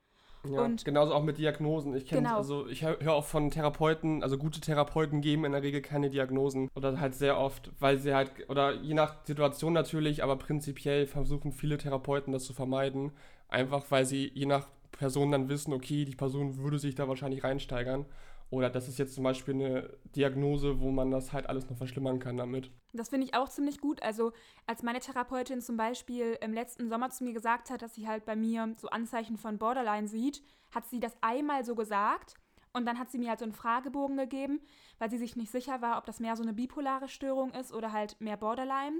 Ja, 0.45 0.61
und 0.61 0.83
genauso 0.83 1.13
auch 1.13 1.23
mit 1.23 1.37
Diagnosen. 1.37 1.95
Ich 1.95 2.05
kenne 2.05 2.23
genau. 2.23 2.35
also 2.35 2.67
ich 2.67 2.83
höre 2.83 3.13
auch 3.13 3.23
von 3.23 3.49
Therapeuten, 3.49 4.23
also 4.23 4.37
gute 4.37 4.59
Therapeuten 4.59 5.21
geben 5.21 5.45
in 5.45 5.53
der 5.53 5.63
Regel 5.63 5.81
keine 5.81 6.09
Diagnosen 6.09 6.69
oder 6.75 6.99
halt 6.99 7.15
sehr 7.15 7.37
oft, 7.37 7.71
weil 7.79 7.97
sie 7.97 8.13
halt 8.13 8.31
oder 8.49 8.73
je 8.73 8.93
nach 8.93 9.23
Situation 9.25 9.71
natürlich, 9.71 10.21
aber 10.21 10.35
prinzipiell 10.35 11.07
versuchen 11.07 11.53
viele 11.53 11.77
Therapeuten 11.77 12.33
das 12.33 12.43
zu 12.43 12.53
vermeiden, 12.53 13.13
einfach 13.47 13.89
weil 13.89 14.05
sie 14.05 14.31
je 14.33 14.45
nach 14.45 14.67
Person 14.91 15.31
dann 15.31 15.47
wissen, 15.47 15.73
okay, 15.73 16.03
die 16.03 16.15
Person 16.15 16.57
würde 16.57 16.77
sich 16.77 16.95
da 16.95 17.07
wahrscheinlich 17.07 17.43
reinsteigern 17.45 18.05
oder 18.49 18.69
das 18.69 18.87
ist 18.87 18.99
jetzt 18.99 19.15
zum 19.15 19.23
Beispiel 19.23 19.55
eine 19.55 19.97
Diagnose, 20.15 20.79
wo 20.79 20.91
man 20.91 21.09
das 21.09 21.33
halt 21.33 21.47
alles 21.47 21.69
noch 21.69 21.77
verschlimmern 21.77 22.19
kann 22.19 22.37
damit. 22.37 22.71
Das 22.93 23.09
finde 23.09 23.25
ich 23.25 23.33
auch 23.33 23.49
ziemlich 23.49 23.79
gut. 23.79 24.03
Also 24.03 24.31
als 24.67 24.83
meine 24.83 24.99
Therapeutin 24.99 25.61
zum 25.61 25.75
Beispiel 25.75 26.37
im 26.41 26.53
letzten 26.53 26.89
Sommer 26.89 27.09
zu 27.09 27.23
mir 27.23 27.33
gesagt 27.33 27.69
hat, 27.69 27.81
dass 27.81 27.95
sie 27.95 28.07
halt 28.07 28.25
bei 28.25 28.35
mir 28.35 28.75
so 28.77 28.89
Anzeichen 28.89 29.37
von 29.37 29.57
Borderline 29.57 30.07
sieht, 30.07 30.43
hat 30.71 30.85
sie 30.85 30.99
das 30.99 31.17
einmal 31.21 31.65
so 31.65 31.75
gesagt. 31.75 32.35
Und 32.73 32.85
dann 32.85 32.97
hat 32.97 33.11
sie 33.11 33.19
mir 33.19 33.29
halt 33.29 33.39
so 33.39 33.45
einen 33.45 33.53
Fragebogen 33.53 34.17
gegeben, 34.17 34.59
weil 34.97 35.09
sie 35.09 35.17
sich 35.17 35.35
nicht 35.35 35.51
sicher 35.51 35.81
war, 35.81 35.97
ob 35.97 36.05
das 36.05 36.19
mehr 36.19 36.35
so 36.35 36.43
eine 36.43 36.53
bipolare 36.53 37.07
Störung 37.07 37.51
ist 37.51 37.71
oder 37.71 37.91
halt 37.91 38.19
mehr 38.19 38.37
Borderline. 38.37 38.99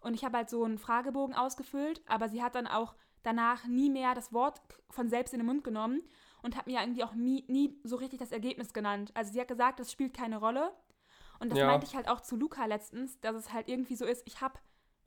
Und 0.00 0.14
ich 0.14 0.24
habe 0.24 0.38
halt 0.38 0.50
so 0.50 0.64
einen 0.64 0.78
Fragebogen 0.78 1.34
ausgefüllt, 1.34 2.02
aber 2.06 2.28
sie 2.28 2.42
hat 2.42 2.56
dann 2.56 2.66
auch 2.66 2.94
danach 3.22 3.66
nie 3.66 3.90
mehr 3.90 4.14
das 4.14 4.32
Wort 4.32 4.60
von 4.90 5.08
selbst 5.08 5.32
in 5.32 5.38
den 5.38 5.46
Mund 5.46 5.62
genommen 5.62 6.02
und 6.42 6.56
hat 6.56 6.66
mir 6.66 6.80
irgendwie 6.80 7.04
auch 7.04 7.14
nie, 7.14 7.44
nie, 7.48 7.78
so 7.84 7.96
richtig 7.96 8.18
das 8.18 8.32
Ergebnis 8.32 8.72
genannt. 8.72 9.10
Also 9.14 9.32
sie 9.32 9.40
hat 9.40 9.48
gesagt, 9.48 9.80
das 9.80 9.90
spielt 9.90 10.14
keine 10.14 10.38
Rolle. 10.38 10.72
Und 11.38 11.50
das 11.50 11.58
ja. 11.58 11.66
meinte 11.66 11.86
ich 11.86 11.96
halt 11.96 12.08
auch 12.08 12.20
zu 12.20 12.36
Luca 12.36 12.66
letztens, 12.66 13.20
dass 13.20 13.34
es 13.34 13.52
halt 13.52 13.68
irgendwie 13.68 13.96
so 13.96 14.04
ist, 14.04 14.22
ich 14.26 14.40
habe 14.40 14.58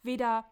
weder 0.04 0.46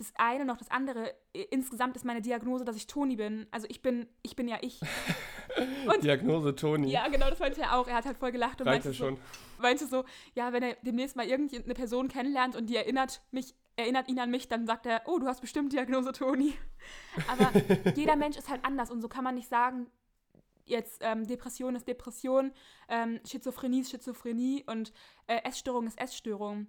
das 0.00 0.12
eine 0.16 0.44
noch 0.44 0.56
das 0.56 0.70
andere. 0.70 1.14
Insgesamt 1.50 1.94
ist 1.94 2.04
meine 2.04 2.22
Diagnose, 2.22 2.64
dass 2.64 2.74
ich 2.74 2.86
Toni 2.86 3.16
bin. 3.16 3.46
Also 3.50 3.66
ich 3.68 3.82
bin, 3.82 4.08
ich 4.22 4.34
bin 4.34 4.48
ja 4.48 4.56
ich. 4.62 4.80
Und, 5.86 6.02
Diagnose 6.02 6.54
Toni. 6.54 6.90
Ja, 6.90 7.08
genau, 7.08 7.28
das 7.28 7.38
meinte 7.38 7.60
er 7.60 7.76
auch. 7.76 7.86
Er 7.86 7.96
hat 7.96 8.06
halt 8.06 8.16
voll 8.16 8.32
gelacht 8.32 8.60
und 8.60 8.66
meinte 8.66 8.92
so, 8.92 9.18
meinte 9.58 9.86
so, 9.86 10.04
ja, 10.34 10.52
wenn 10.52 10.62
er 10.62 10.76
demnächst 10.82 11.16
mal 11.16 11.26
irgendeine 11.26 11.74
Person 11.74 12.08
kennenlernt 12.08 12.56
und 12.56 12.66
die 12.70 12.76
erinnert 12.76 13.20
mich, 13.30 13.54
erinnert 13.76 14.08
ihn 14.08 14.18
an 14.18 14.30
mich, 14.30 14.48
dann 14.48 14.66
sagt 14.66 14.86
er, 14.86 15.02
oh, 15.06 15.18
du 15.18 15.26
hast 15.26 15.40
bestimmt 15.40 15.72
Diagnose 15.72 16.12
Toni. 16.12 16.54
Aber 17.28 17.50
jeder 17.94 18.16
Mensch 18.16 18.38
ist 18.38 18.48
halt 18.48 18.64
anders 18.64 18.90
und 18.90 19.02
so 19.02 19.08
kann 19.08 19.24
man 19.24 19.34
nicht 19.34 19.48
sagen, 19.48 19.86
jetzt 20.64 21.02
ähm, 21.04 21.26
Depression 21.26 21.76
ist 21.76 21.86
Depression, 21.88 22.52
ähm, 22.88 23.20
Schizophrenie 23.26 23.80
ist 23.80 23.90
Schizophrenie 23.90 24.64
und 24.66 24.92
äh, 25.26 25.38
Essstörung 25.44 25.86
ist 25.86 26.00
Essstörung. 26.00 26.66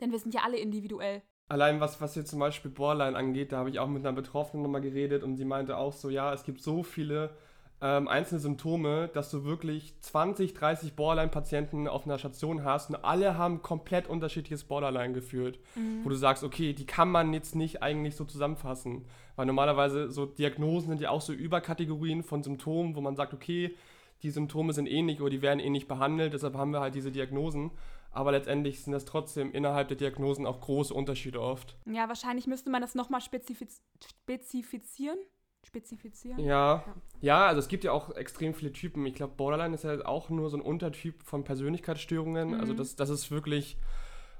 Denn 0.00 0.12
wir 0.12 0.18
sind 0.18 0.34
ja 0.34 0.42
alle 0.44 0.58
individuell. 0.58 1.22
Allein 1.48 1.80
was, 1.80 2.00
was 2.00 2.16
jetzt 2.16 2.30
zum 2.30 2.40
Beispiel 2.40 2.70
Borderline 2.70 3.16
angeht, 3.16 3.52
da 3.52 3.58
habe 3.58 3.70
ich 3.70 3.78
auch 3.78 3.86
mit 3.86 4.04
einer 4.04 4.14
Betroffenen 4.14 4.62
nochmal 4.62 4.80
geredet 4.80 5.22
und 5.22 5.36
sie 5.36 5.44
meinte 5.44 5.76
auch 5.76 5.92
so, 5.92 6.10
ja, 6.10 6.32
es 6.32 6.42
gibt 6.42 6.60
so 6.60 6.82
viele 6.82 7.36
ähm, 7.82 8.08
einzelne 8.08 8.40
Symptome, 8.40 9.08
dass 9.08 9.30
du 9.30 9.44
wirklich 9.44 9.94
20, 10.00 10.54
30 10.54 10.94
Borderline-Patienten 10.94 11.88
auf 11.88 12.06
einer 12.06 12.18
Station 12.18 12.64
hast 12.64 12.88
und 12.88 12.96
alle 12.96 13.36
haben 13.36 13.60
komplett 13.60 14.08
unterschiedliches 14.08 14.64
Borderline 14.64 15.12
gefühlt. 15.12 15.58
Mhm. 15.74 16.04
Wo 16.04 16.08
du 16.08 16.14
sagst, 16.14 16.42
okay, 16.42 16.72
die 16.72 16.86
kann 16.86 17.10
man 17.10 17.34
jetzt 17.34 17.54
nicht 17.54 17.82
eigentlich 17.82 18.16
so 18.16 18.24
zusammenfassen. 18.24 19.04
Weil 19.36 19.46
normalerweise 19.46 20.10
so 20.10 20.24
Diagnosen 20.24 20.88
sind 20.88 21.00
ja 21.02 21.10
auch 21.10 21.20
so 21.20 21.34
Überkategorien 21.34 22.22
von 22.22 22.42
Symptomen, 22.42 22.96
wo 22.96 23.02
man 23.02 23.14
sagt, 23.14 23.34
okay, 23.34 23.74
die 24.22 24.30
Symptome 24.30 24.72
sind 24.72 24.86
ähnlich 24.86 25.20
oder 25.20 25.28
die 25.28 25.42
werden 25.42 25.60
ähnlich 25.60 25.86
behandelt, 25.86 26.32
deshalb 26.32 26.54
haben 26.54 26.70
wir 26.70 26.80
halt 26.80 26.94
diese 26.94 27.12
Diagnosen. 27.12 27.72
Aber 28.10 28.32
letztendlich 28.32 28.82
sind 28.82 28.94
das 28.94 29.04
trotzdem 29.04 29.52
innerhalb 29.52 29.88
der 29.88 29.98
Diagnosen 29.98 30.46
auch 30.46 30.62
große 30.62 30.94
Unterschiede 30.94 31.42
oft. 31.42 31.76
Ja, 31.84 32.08
wahrscheinlich 32.08 32.46
müsste 32.46 32.70
man 32.70 32.80
das 32.80 32.94
nochmal 32.94 33.20
spezifiz 33.20 33.82
spezifizieren 34.22 35.18
spezifizieren? 35.66 36.38
Ja. 36.38 36.46
ja. 36.46 36.84
ja. 37.20 37.46
also 37.46 37.58
es 37.58 37.68
gibt 37.68 37.84
ja 37.84 37.92
auch 37.92 38.14
extrem 38.16 38.54
viele 38.54 38.72
Typen. 38.72 39.04
Ich 39.06 39.14
glaube, 39.14 39.34
Borderline 39.36 39.74
ist 39.74 39.84
ja 39.84 40.04
auch 40.06 40.30
nur 40.30 40.48
so 40.50 40.56
ein 40.56 40.62
Untertyp 40.62 41.22
von 41.22 41.44
Persönlichkeitsstörungen. 41.44 42.54
Also 42.54 42.54
mhm. 42.54 42.60
Also 42.60 42.74
das, 42.74 42.96
das 42.96 43.10
ist 43.10 43.30
wirklich, 43.30 43.76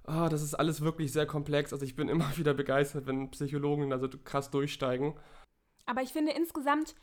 oh, 0.07 0.29
das 0.31 0.43
ist 0.43 0.55
alles 0.55 0.81
wirklich 0.81 1.13
sehr 1.13 1.27
komplex. 1.27 1.73
Also 1.73 1.85
ich 1.85 1.97
bin 1.97 2.09
immer 2.09 2.31
wieder 2.37 2.55
begeistert, 2.55 3.07
wenn 3.07 3.31
Psychologen 3.31 3.93
also 3.93 4.09
krass 4.25 4.51
durchsteigen. 4.51 5.15
Aber 5.85 6.03
ich 6.03 6.13
finde 6.13 6.33
insgesamt 6.33 6.95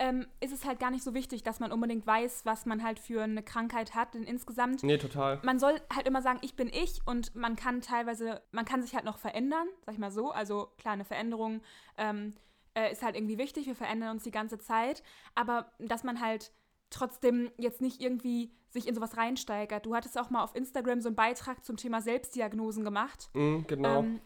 ähm, 0.00 0.26
ist 0.40 0.52
es 0.52 0.64
halt 0.64 0.80
gar 0.80 0.90
nicht 0.90 1.04
so 1.04 1.12
wichtig, 1.12 1.42
dass 1.42 1.60
man 1.60 1.72
unbedingt 1.72 2.06
weiß, 2.06 2.46
was 2.46 2.64
man 2.64 2.82
halt 2.82 2.98
für 2.98 3.22
eine 3.22 3.42
Krankheit 3.42 3.94
hat. 3.94 4.14
Denn 4.14 4.24
insgesamt. 4.24 4.82
Nee, 4.82 4.96
total. 4.96 5.38
Man 5.42 5.58
soll 5.58 5.78
halt 5.94 6.08
immer 6.08 6.22
sagen, 6.22 6.38
ich 6.42 6.56
bin 6.56 6.68
ich 6.68 7.00
und 7.04 7.36
man 7.36 7.54
kann 7.54 7.82
teilweise, 7.82 8.40
man 8.50 8.64
kann 8.64 8.82
sich 8.82 8.94
halt 8.94 9.04
noch 9.04 9.18
verändern, 9.18 9.68
sag 9.84 9.92
ich 9.92 10.00
mal 10.00 10.10
so. 10.10 10.30
Also 10.30 10.72
kleine 10.78 11.04
Veränderungen. 11.04 11.60
Ähm, 11.98 12.34
äh, 12.74 12.92
ist 12.92 13.02
halt 13.02 13.16
irgendwie 13.16 13.38
wichtig, 13.38 13.66
wir 13.66 13.74
verändern 13.74 14.10
uns 14.10 14.24
die 14.24 14.30
ganze 14.30 14.58
Zeit, 14.58 15.02
aber 15.34 15.72
dass 15.78 16.04
man 16.04 16.20
halt 16.20 16.52
trotzdem 16.90 17.50
jetzt 17.56 17.80
nicht 17.80 18.00
irgendwie 18.00 18.52
sich 18.68 18.86
in 18.86 18.94
sowas 18.94 19.16
reinsteigert. 19.16 19.86
Du 19.86 19.94
hattest 19.94 20.18
auch 20.18 20.30
mal 20.30 20.42
auf 20.42 20.54
Instagram 20.54 21.00
so 21.00 21.08
einen 21.08 21.16
Beitrag 21.16 21.64
zum 21.64 21.76
Thema 21.76 22.00
Selbstdiagnosen 22.00 22.84
gemacht. 22.84 23.30
Mm, 23.34 23.60
genau. 23.66 24.00
Ähm, 24.00 24.20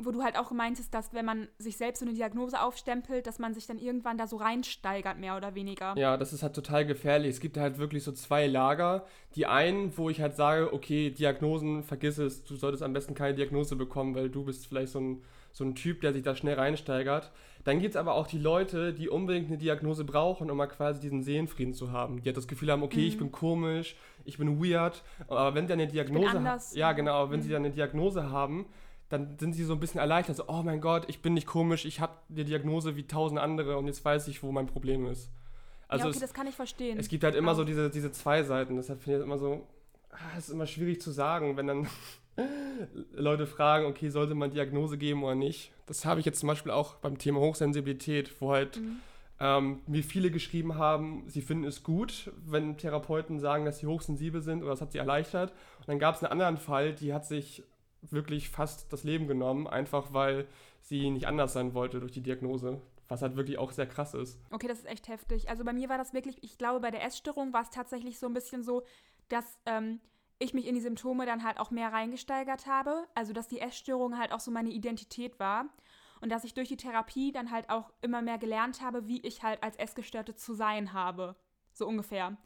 wo 0.00 0.12
du 0.12 0.22
halt 0.22 0.38
auch 0.38 0.52
meintest, 0.52 0.94
dass 0.94 1.12
wenn 1.12 1.24
man 1.24 1.48
sich 1.58 1.76
selbst 1.76 1.98
so 1.98 2.06
eine 2.06 2.14
Diagnose 2.14 2.60
aufstempelt, 2.62 3.26
dass 3.26 3.40
man 3.40 3.52
sich 3.52 3.66
dann 3.66 3.78
irgendwann 3.78 4.16
da 4.16 4.28
so 4.28 4.36
reinsteigert, 4.36 5.18
mehr 5.18 5.36
oder 5.36 5.56
weniger. 5.56 5.94
Ja, 5.98 6.16
das 6.16 6.32
ist 6.32 6.44
halt 6.44 6.54
total 6.54 6.86
gefährlich. 6.86 7.30
Es 7.30 7.40
gibt 7.40 7.56
halt 7.56 7.78
wirklich 7.78 8.04
so 8.04 8.12
zwei 8.12 8.46
Lager. 8.46 9.06
Die 9.34 9.46
einen, 9.46 9.96
wo 9.98 10.08
ich 10.08 10.20
halt 10.20 10.36
sage, 10.36 10.72
okay, 10.72 11.10
Diagnosen, 11.10 11.82
vergiss 11.82 12.18
es, 12.18 12.44
du 12.44 12.54
solltest 12.54 12.84
am 12.84 12.92
besten 12.92 13.14
keine 13.14 13.34
Diagnose 13.34 13.74
bekommen, 13.74 14.14
weil 14.14 14.30
du 14.30 14.44
bist 14.44 14.68
vielleicht 14.68 14.92
so 14.92 15.00
ein, 15.00 15.22
so 15.58 15.64
ein 15.64 15.74
Typ, 15.74 16.00
der 16.00 16.12
sich 16.12 16.22
da 16.22 16.34
schnell 16.34 16.54
reinsteigert. 16.54 17.30
Dann 17.64 17.80
gibt 17.80 17.90
es 17.90 17.96
aber 17.96 18.14
auch 18.14 18.26
die 18.26 18.38
Leute, 18.38 18.94
die 18.94 19.08
unbedingt 19.08 19.48
eine 19.48 19.58
Diagnose 19.58 20.04
brauchen, 20.04 20.50
um 20.50 20.56
mal 20.56 20.68
quasi 20.68 21.00
diesen 21.00 21.22
Seelenfrieden 21.22 21.74
zu 21.74 21.92
haben. 21.92 22.22
Die 22.22 22.28
halt 22.28 22.36
das 22.36 22.48
Gefühl 22.48 22.70
haben, 22.70 22.82
okay, 22.82 23.00
mhm. 23.00 23.06
ich 23.06 23.18
bin 23.18 23.32
komisch, 23.32 23.96
ich 24.24 24.38
bin 24.38 24.62
weird, 24.62 25.02
aber 25.26 25.54
wenn 25.54 25.66
die 25.66 25.72
eine 25.72 25.88
Diagnose 25.88 26.42
haben, 26.42 26.60
ja 26.72 26.92
genau, 26.92 27.30
wenn 27.30 27.40
mhm. 27.40 27.42
sie 27.42 27.50
dann 27.50 27.64
eine 27.64 27.74
Diagnose 27.74 28.30
haben, 28.30 28.66
dann 29.08 29.36
sind 29.38 29.54
sie 29.54 29.64
so 29.64 29.72
ein 29.72 29.80
bisschen 29.80 30.00
erleichtert. 30.00 30.36
So, 30.36 30.44
oh 30.46 30.62
mein 30.62 30.80
Gott, 30.80 31.06
ich 31.08 31.20
bin 31.20 31.34
nicht 31.34 31.46
komisch, 31.46 31.84
ich 31.84 32.00
habe 32.00 32.12
die 32.28 32.44
Diagnose 32.44 32.96
wie 32.96 33.06
tausend 33.06 33.40
andere 33.40 33.76
und 33.76 33.86
jetzt 33.86 34.04
weiß 34.04 34.28
ich, 34.28 34.42
wo 34.42 34.52
mein 34.52 34.66
Problem 34.66 35.06
ist. 35.06 35.30
Also 35.88 36.04
ja, 36.04 36.08
okay, 36.10 36.16
es, 36.16 36.20
das 36.20 36.34
kann 36.34 36.46
ich 36.46 36.54
verstehen. 36.54 36.98
Es 36.98 37.08
gibt 37.08 37.24
halt 37.24 37.34
immer 37.34 37.52
auch. 37.52 37.56
so 37.56 37.64
diese, 37.64 37.90
diese 37.90 38.12
zwei 38.12 38.42
Seiten. 38.44 38.76
Deshalb 38.76 39.02
finde 39.02 39.16
ich 39.16 39.20
es 39.22 39.26
immer 39.26 39.38
so, 39.38 39.66
ah, 40.10 40.36
es 40.36 40.48
ist 40.48 40.54
immer 40.54 40.66
schwierig 40.66 41.00
zu 41.00 41.10
sagen, 41.10 41.56
wenn 41.56 41.66
dann 41.66 41.88
Leute 43.12 43.46
fragen, 43.46 43.86
okay, 43.86 44.10
sollte 44.10 44.34
man 44.34 44.50
Diagnose 44.50 44.98
geben 44.98 45.24
oder 45.24 45.34
nicht. 45.34 45.72
Das 45.86 46.04
habe 46.04 46.20
ich 46.20 46.26
jetzt 46.26 46.40
zum 46.40 46.48
Beispiel 46.48 46.72
auch 46.72 46.96
beim 46.96 47.18
Thema 47.18 47.40
Hochsensibilität, 47.40 48.40
wo 48.40 48.52
halt 48.52 48.76
mhm. 48.76 49.00
ähm, 49.40 49.80
mir 49.86 50.04
viele 50.04 50.30
geschrieben 50.30 50.76
haben, 50.76 51.24
sie 51.26 51.42
finden 51.42 51.64
es 51.64 51.82
gut, 51.82 52.32
wenn 52.46 52.76
Therapeuten 52.76 53.40
sagen, 53.40 53.64
dass 53.64 53.78
sie 53.78 53.86
hochsensibel 53.86 54.40
sind 54.40 54.62
oder 54.62 54.70
das 54.70 54.80
hat 54.80 54.92
sie 54.92 54.98
erleichtert. 54.98 55.52
Und 55.80 55.88
dann 55.88 55.98
gab 55.98 56.14
es 56.14 56.22
einen 56.22 56.32
anderen 56.32 56.56
Fall, 56.56 56.94
die 56.94 57.12
hat 57.12 57.26
sich 57.26 57.64
wirklich 58.02 58.48
fast 58.48 58.92
das 58.92 59.02
Leben 59.02 59.26
genommen, 59.26 59.66
einfach 59.66 60.12
weil 60.12 60.46
sie 60.80 61.10
nicht 61.10 61.26
anders 61.26 61.52
sein 61.52 61.74
wollte 61.74 62.00
durch 62.00 62.12
die 62.12 62.22
Diagnose. 62.22 62.80
Was 63.08 63.22
halt 63.22 63.36
wirklich 63.36 63.56
auch 63.56 63.72
sehr 63.72 63.86
krass 63.86 64.12
ist. 64.12 64.38
Okay, 64.50 64.68
das 64.68 64.80
ist 64.80 64.86
echt 64.86 65.08
heftig. 65.08 65.48
Also 65.48 65.64
bei 65.64 65.72
mir 65.72 65.88
war 65.88 65.96
das 65.96 66.12
wirklich, 66.12 66.42
ich 66.42 66.58
glaube, 66.58 66.80
bei 66.80 66.90
der 66.90 67.02
Essstörung 67.02 67.54
war 67.54 67.62
es 67.62 67.70
tatsächlich 67.70 68.18
so 68.18 68.26
ein 68.26 68.34
bisschen 68.34 68.62
so, 68.62 68.82
dass 69.30 69.58
ähm, 69.64 70.00
ich 70.38 70.54
mich 70.54 70.66
in 70.66 70.74
die 70.74 70.80
Symptome 70.80 71.26
dann 71.26 71.44
halt 71.44 71.58
auch 71.58 71.70
mehr 71.70 71.92
reingesteigert 71.92 72.66
habe. 72.66 73.06
Also 73.14 73.32
dass 73.32 73.48
die 73.48 73.60
Essstörung 73.60 74.18
halt 74.18 74.32
auch 74.32 74.40
so 74.40 74.50
meine 74.50 74.70
Identität 74.70 75.38
war. 75.38 75.66
Und 76.20 76.30
dass 76.30 76.44
ich 76.44 76.54
durch 76.54 76.68
die 76.68 76.76
Therapie 76.76 77.32
dann 77.32 77.50
halt 77.50 77.70
auch 77.70 77.92
immer 78.00 78.22
mehr 78.22 78.38
gelernt 78.38 78.80
habe, 78.82 79.06
wie 79.06 79.20
ich 79.20 79.42
halt 79.42 79.62
als 79.62 79.76
Essgestörte 79.76 80.34
zu 80.34 80.54
sein 80.54 80.92
habe. 80.92 81.36
So 81.72 81.86
ungefähr. 81.86 82.36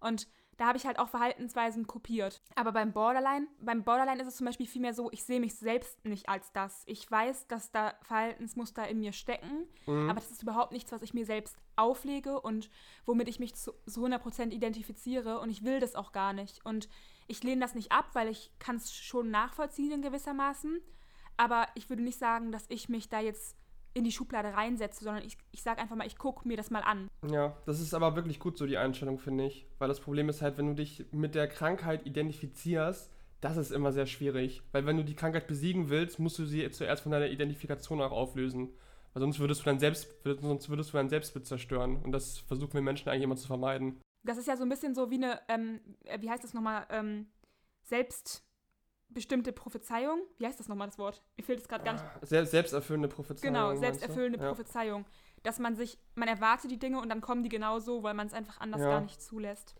Und 0.00 0.26
da 0.60 0.66
habe 0.66 0.76
ich 0.76 0.84
halt 0.84 0.98
auch 0.98 1.08
Verhaltensweisen 1.08 1.86
kopiert. 1.86 2.42
Aber 2.54 2.70
beim 2.72 2.92
Borderline, 2.92 3.46
beim 3.62 3.82
Borderline 3.82 4.20
ist 4.20 4.28
es 4.28 4.36
zum 4.36 4.44
Beispiel 4.44 4.66
vielmehr 4.66 4.92
so, 4.92 5.10
ich 5.10 5.24
sehe 5.24 5.40
mich 5.40 5.54
selbst 5.54 6.04
nicht 6.04 6.28
als 6.28 6.52
das. 6.52 6.82
Ich 6.84 7.10
weiß, 7.10 7.46
dass 7.46 7.72
da 7.72 7.94
Verhaltensmuster 8.02 8.86
in 8.86 9.00
mir 9.00 9.14
stecken, 9.14 9.66
mhm. 9.86 10.10
aber 10.10 10.20
das 10.20 10.30
ist 10.30 10.42
überhaupt 10.42 10.72
nichts, 10.72 10.92
was 10.92 11.00
ich 11.00 11.14
mir 11.14 11.24
selbst 11.24 11.56
auflege 11.76 12.38
und 12.42 12.68
womit 13.06 13.28
ich 13.28 13.40
mich 13.40 13.54
zu, 13.54 13.72
zu 13.86 14.04
100% 14.04 14.50
identifiziere 14.50 15.40
und 15.40 15.48
ich 15.48 15.64
will 15.64 15.80
das 15.80 15.94
auch 15.94 16.12
gar 16.12 16.34
nicht. 16.34 16.62
Und 16.66 16.90
ich 17.30 17.44
lehne 17.44 17.60
das 17.60 17.74
nicht 17.74 17.92
ab, 17.92 18.10
weil 18.14 18.28
ich 18.28 18.50
kann 18.58 18.76
es 18.76 18.92
schon 18.92 19.30
nachvollziehen 19.30 19.92
in 19.92 20.02
gewissermaßen, 20.02 20.80
aber 21.36 21.66
ich 21.76 21.88
würde 21.88 22.02
nicht 22.02 22.18
sagen, 22.18 22.50
dass 22.50 22.64
ich 22.68 22.88
mich 22.88 23.08
da 23.08 23.20
jetzt 23.20 23.56
in 23.94 24.04
die 24.04 24.12
Schublade 24.12 24.52
reinsetze, 24.54 25.04
sondern 25.04 25.24
ich, 25.24 25.38
ich 25.52 25.62
sage 25.62 25.80
einfach 25.80 25.96
mal, 25.96 26.06
ich 26.06 26.18
gucke 26.18 26.46
mir 26.46 26.56
das 26.56 26.70
mal 26.70 26.82
an. 26.82 27.08
Ja, 27.30 27.56
das 27.66 27.80
ist 27.80 27.94
aber 27.94 28.14
wirklich 28.16 28.38
gut 28.38 28.58
so, 28.58 28.66
die 28.66 28.76
Einstellung, 28.76 29.18
finde 29.18 29.46
ich. 29.46 29.66
Weil 29.78 29.88
das 29.88 30.00
Problem 30.00 30.28
ist 30.28 30.42
halt, 30.42 30.58
wenn 30.58 30.66
du 30.66 30.74
dich 30.74 31.06
mit 31.12 31.34
der 31.34 31.48
Krankheit 31.48 32.06
identifizierst, 32.06 33.10
das 33.40 33.56
ist 33.56 33.70
immer 33.70 33.92
sehr 33.92 34.06
schwierig. 34.06 34.62
Weil 34.72 34.86
wenn 34.86 34.96
du 34.96 35.04
die 35.04 35.16
Krankheit 35.16 35.46
besiegen 35.46 35.88
willst, 35.88 36.18
musst 36.18 36.38
du 36.38 36.44
sie 36.44 36.68
zuerst 36.70 37.02
von 37.02 37.12
deiner 37.12 37.28
Identifikation 37.28 38.00
auch 38.00 38.12
auflösen. 38.12 38.74
Weil 39.12 39.22
sonst 39.22 39.40
würdest 39.40 39.62
du 39.62 39.64
dein, 39.64 39.80
Selbst, 39.80 40.08
sonst 40.24 40.68
würdest 40.68 40.92
du 40.92 40.96
dein 40.96 41.08
Selbstbild 41.08 41.46
zerstören. 41.46 41.96
Und 42.02 42.12
das 42.12 42.38
versuchen 42.38 42.74
wir 42.74 42.82
Menschen 42.82 43.08
eigentlich 43.08 43.24
immer 43.24 43.36
zu 43.36 43.48
vermeiden. 43.48 44.00
Das 44.22 44.36
ist 44.36 44.46
ja 44.46 44.56
so 44.56 44.64
ein 44.64 44.68
bisschen 44.68 44.94
so 44.94 45.10
wie 45.10 45.16
eine, 45.16 45.40
ähm, 45.48 45.80
wie 46.18 46.30
heißt 46.30 46.44
das 46.44 46.54
nochmal, 46.54 46.86
ähm, 46.90 47.26
Selbst 47.82 48.44
bestimmte 49.08 49.52
Prophezeiung. 49.52 50.20
Wie 50.38 50.46
heißt 50.46 50.60
das 50.60 50.68
nochmal, 50.68 50.88
das 50.88 50.98
Wort? 50.98 51.22
Mir 51.36 51.44
fehlt 51.44 51.60
es 51.60 51.68
gerade 51.68 51.84
gar 51.84 51.94
nicht. 51.94 52.04
Selbst, 52.22 52.50
selbsterfüllende 52.50 53.08
Prophezeiung. 53.08 53.54
Genau, 53.54 53.74
selbsterfüllende 53.74 54.38
Prophezeiung. 54.38 55.04
Dass 55.42 55.58
man 55.58 55.74
sich, 55.74 55.98
man 56.14 56.28
erwartet 56.28 56.70
die 56.70 56.78
Dinge 56.78 57.00
und 57.00 57.08
dann 57.08 57.20
kommen 57.20 57.42
die 57.42 57.48
genau 57.48 57.78
so, 57.78 58.02
weil 58.02 58.14
man 58.14 58.26
es 58.26 58.34
einfach 58.34 58.60
anders 58.60 58.82
ja. 58.82 58.88
gar 58.88 59.00
nicht 59.00 59.20
zulässt. 59.22 59.74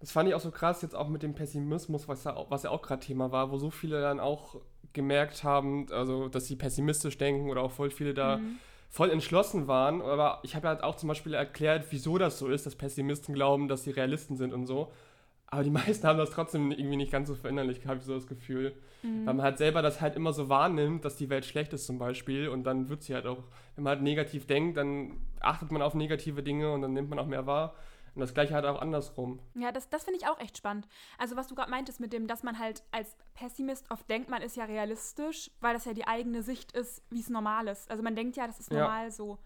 Das 0.00 0.12
fand 0.12 0.28
ich 0.28 0.34
auch 0.34 0.40
so 0.40 0.50
krass, 0.50 0.82
jetzt 0.82 0.94
auch 0.94 1.08
mit 1.08 1.22
dem 1.22 1.34
Pessimismus, 1.34 2.06
was 2.06 2.24
ja, 2.24 2.36
was 2.48 2.62
ja 2.62 2.70
auch 2.70 2.82
gerade 2.82 3.04
Thema 3.04 3.32
war, 3.32 3.50
wo 3.50 3.58
so 3.58 3.70
viele 3.70 4.00
dann 4.00 4.20
auch 4.20 4.60
gemerkt 4.92 5.44
haben, 5.44 5.86
also 5.90 6.28
dass 6.28 6.46
sie 6.46 6.56
pessimistisch 6.56 7.18
denken 7.18 7.50
oder 7.50 7.62
auch 7.62 7.72
voll 7.72 7.90
viele 7.90 8.14
da 8.14 8.38
mhm. 8.38 8.58
Voll 8.88 9.10
entschlossen 9.10 9.68
waren. 9.68 10.00
Aber 10.02 10.40
ich 10.42 10.56
habe 10.56 10.68
halt 10.68 10.82
auch 10.82 10.96
zum 10.96 11.08
Beispiel 11.08 11.34
erklärt, 11.34 11.86
wieso 11.90 12.18
das 12.18 12.38
so 12.38 12.48
ist, 12.48 12.66
dass 12.66 12.74
Pessimisten 12.74 13.34
glauben, 13.34 13.68
dass 13.68 13.84
sie 13.84 13.90
Realisten 13.90 14.36
sind 14.36 14.52
und 14.52 14.66
so. 14.66 14.92
Aber 15.46 15.62
die 15.62 15.70
meisten 15.70 16.06
haben 16.06 16.18
das 16.18 16.30
trotzdem 16.30 16.70
irgendwie 16.70 16.96
nicht 16.96 17.12
ganz 17.12 17.28
so 17.28 17.34
verinnerlicht, 17.34 17.86
habe 17.86 17.98
ich 17.98 18.04
so 18.04 18.14
das 18.14 18.26
Gefühl. 18.26 18.74
Mhm. 19.02 19.26
Weil 19.26 19.34
man 19.34 19.42
halt 19.42 19.58
selber 19.58 19.82
das 19.82 20.00
halt 20.00 20.16
immer 20.16 20.32
so 20.32 20.48
wahrnimmt, 20.48 21.04
dass 21.04 21.16
die 21.16 21.30
Welt 21.30 21.44
schlecht 21.44 21.72
ist 21.72 21.86
zum 21.86 21.98
Beispiel. 21.98 22.48
Und 22.48 22.64
dann 22.64 22.88
wird 22.88 23.02
sie 23.02 23.14
halt 23.14 23.26
auch, 23.26 23.44
wenn 23.74 23.84
man 23.84 23.92
halt 23.92 24.02
negativ 24.02 24.46
denkt, 24.46 24.76
dann 24.76 25.18
achtet 25.40 25.70
man 25.70 25.82
auf 25.82 25.94
negative 25.94 26.42
Dinge 26.42 26.72
und 26.72 26.82
dann 26.82 26.92
nimmt 26.92 27.10
man 27.10 27.18
auch 27.18 27.26
mehr 27.26 27.46
wahr. 27.46 27.74
Und 28.18 28.22
das 28.22 28.34
gleiche 28.34 28.52
halt 28.52 28.64
auch 28.64 28.80
andersrum. 28.82 29.38
Ja, 29.54 29.70
das, 29.70 29.88
das 29.90 30.02
finde 30.02 30.18
ich 30.18 30.26
auch 30.26 30.40
echt 30.40 30.58
spannend. 30.58 30.88
Also 31.18 31.36
was 31.36 31.46
du 31.46 31.54
gerade 31.54 31.70
meintest 31.70 32.00
mit 32.00 32.12
dem, 32.12 32.26
dass 32.26 32.42
man 32.42 32.58
halt 32.58 32.82
als 32.90 33.16
Pessimist 33.34 33.92
oft 33.92 34.10
denkt, 34.10 34.28
man 34.28 34.42
ist 34.42 34.56
ja 34.56 34.64
realistisch, 34.64 35.52
weil 35.60 35.72
das 35.72 35.84
ja 35.84 35.94
die 35.94 36.04
eigene 36.04 36.42
Sicht 36.42 36.72
ist, 36.72 37.00
wie 37.10 37.20
es 37.20 37.30
normal 37.30 37.68
ist. 37.68 37.88
Also 37.88 38.02
man 38.02 38.16
denkt 38.16 38.36
ja, 38.36 38.48
das 38.48 38.58
ist 38.58 38.72
normal 38.72 39.04
ja. 39.04 39.10
so. 39.12 39.38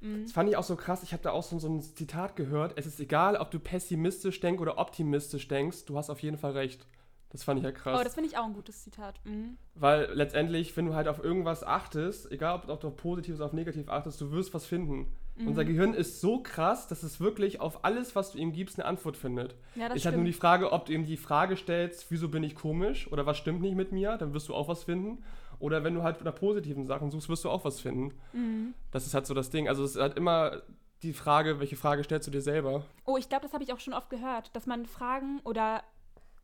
Mhm. 0.00 0.22
Das 0.22 0.32
fand 0.32 0.48
ich 0.48 0.56
auch 0.56 0.64
so 0.64 0.74
krass. 0.74 1.02
Ich 1.02 1.12
habe 1.12 1.22
da 1.22 1.32
auch 1.32 1.42
so, 1.42 1.58
so 1.58 1.68
ein 1.68 1.82
Zitat 1.82 2.34
gehört. 2.34 2.78
Es 2.78 2.86
ist 2.86 2.98
egal, 2.98 3.36
ob 3.36 3.50
du 3.50 3.58
pessimistisch 3.58 4.40
denkst 4.40 4.62
oder 4.62 4.78
optimistisch 4.78 5.46
denkst, 5.46 5.84
du 5.84 5.98
hast 5.98 6.08
auf 6.08 6.20
jeden 6.20 6.38
Fall 6.38 6.52
recht. 6.52 6.86
Das 7.28 7.44
fand 7.44 7.58
ich 7.58 7.64
ja 7.64 7.72
krass. 7.72 8.00
Oh, 8.00 8.02
das 8.02 8.14
finde 8.14 8.30
ich 8.30 8.38
auch 8.38 8.46
ein 8.46 8.54
gutes 8.54 8.84
Zitat. 8.84 9.20
Mhm. 9.24 9.58
Weil 9.74 10.10
letztendlich, 10.14 10.74
wenn 10.78 10.86
du 10.86 10.94
halt 10.94 11.08
auf 11.08 11.22
irgendwas 11.22 11.62
achtest, 11.62 12.32
egal 12.32 12.54
ob, 12.56 12.68
ob 12.70 12.80
du 12.80 12.88
auf 12.88 12.96
Positives 12.96 13.38
oder 13.40 13.46
auf 13.46 13.52
Negativ 13.52 13.90
achtest, 13.90 14.18
du 14.22 14.30
wirst 14.30 14.54
was 14.54 14.64
finden. 14.64 15.12
Mhm. 15.38 15.48
Unser 15.48 15.64
Gehirn 15.64 15.94
ist 15.94 16.20
so 16.20 16.42
krass, 16.42 16.88
dass 16.88 17.02
es 17.02 17.20
wirklich 17.20 17.60
auf 17.60 17.84
alles, 17.84 18.16
was 18.16 18.32
du 18.32 18.38
ihm 18.38 18.52
gibst, 18.52 18.78
eine 18.78 18.86
Antwort 18.86 19.16
findet. 19.16 19.54
Ja, 19.74 19.88
das 19.88 19.98
ist 19.98 20.06
halt 20.06 20.16
nur 20.16 20.24
die 20.24 20.32
Frage, 20.32 20.72
ob 20.72 20.86
du 20.86 20.92
ihm 20.92 21.04
die 21.04 21.16
Frage 21.16 21.56
stellst, 21.56 22.10
wieso 22.10 22.28
bin 22.28 22.42
ich 22.42 22.54
komisch 22.54 23.10
oder 23.12 23.26
was 23.26 23.38
stimmt 23.38 23.60
nicht 23.60 23.76
mit 23.76 23.92
mir, 23.92 24.16
dann 24.16 24.34
wirst 24.34 24.48
du 24.48 24.54
auch 24.54 24.68
was 24.68 24.84
finden. 24.84 25.22
Oder 25.60 25.82
wenn 25.84 25.94
du 25.94 26.02
halt 26.02 26.22
nach 26.24 26.34
positiven 26.34 26.86
Sachen 26.86 27.10
suchst, 27.10 27.28
wirst 27.28 27.44
du 27.44 27.50
auch 27.50 27.64
was 27.64 27.80
finden. 27.80 28.14
Mhm. 28.32 28.74
Das 28.90 29.06
ist 29.06 29.14
halt 29.14 29.26
so 29.26 29.34
das 29.34 29.50
Ding. 29.50 29.68
Also 29.68 29.84
es 29.84 29.96
ist 29.96 30.00
halt 30.00 30.16
immer 30.16 30.62
die 31.02 31.12
Frage, 31.12 31.60
welche 31.60 31.76
Frage 31.76 32.02
stellst 32.04 32.26
du 32.26 32.32
dir 32.32 32.42
selber? 32.42 32.84
Oh, 33.04 33.16
ich 33.16 33.28
glaube, 33.28 33.42
das 33.42 33.52
habe 33.52 33.62
ich 33.62 33.72
auch 33.72 33.80
schon 33.80 33.94
oft 33.94 34.10
gehört, 34.10 34.54
dass 34.54 34.66
man 34.66 34.86
Fragen 34.86 35.40
oder 35.44 35.82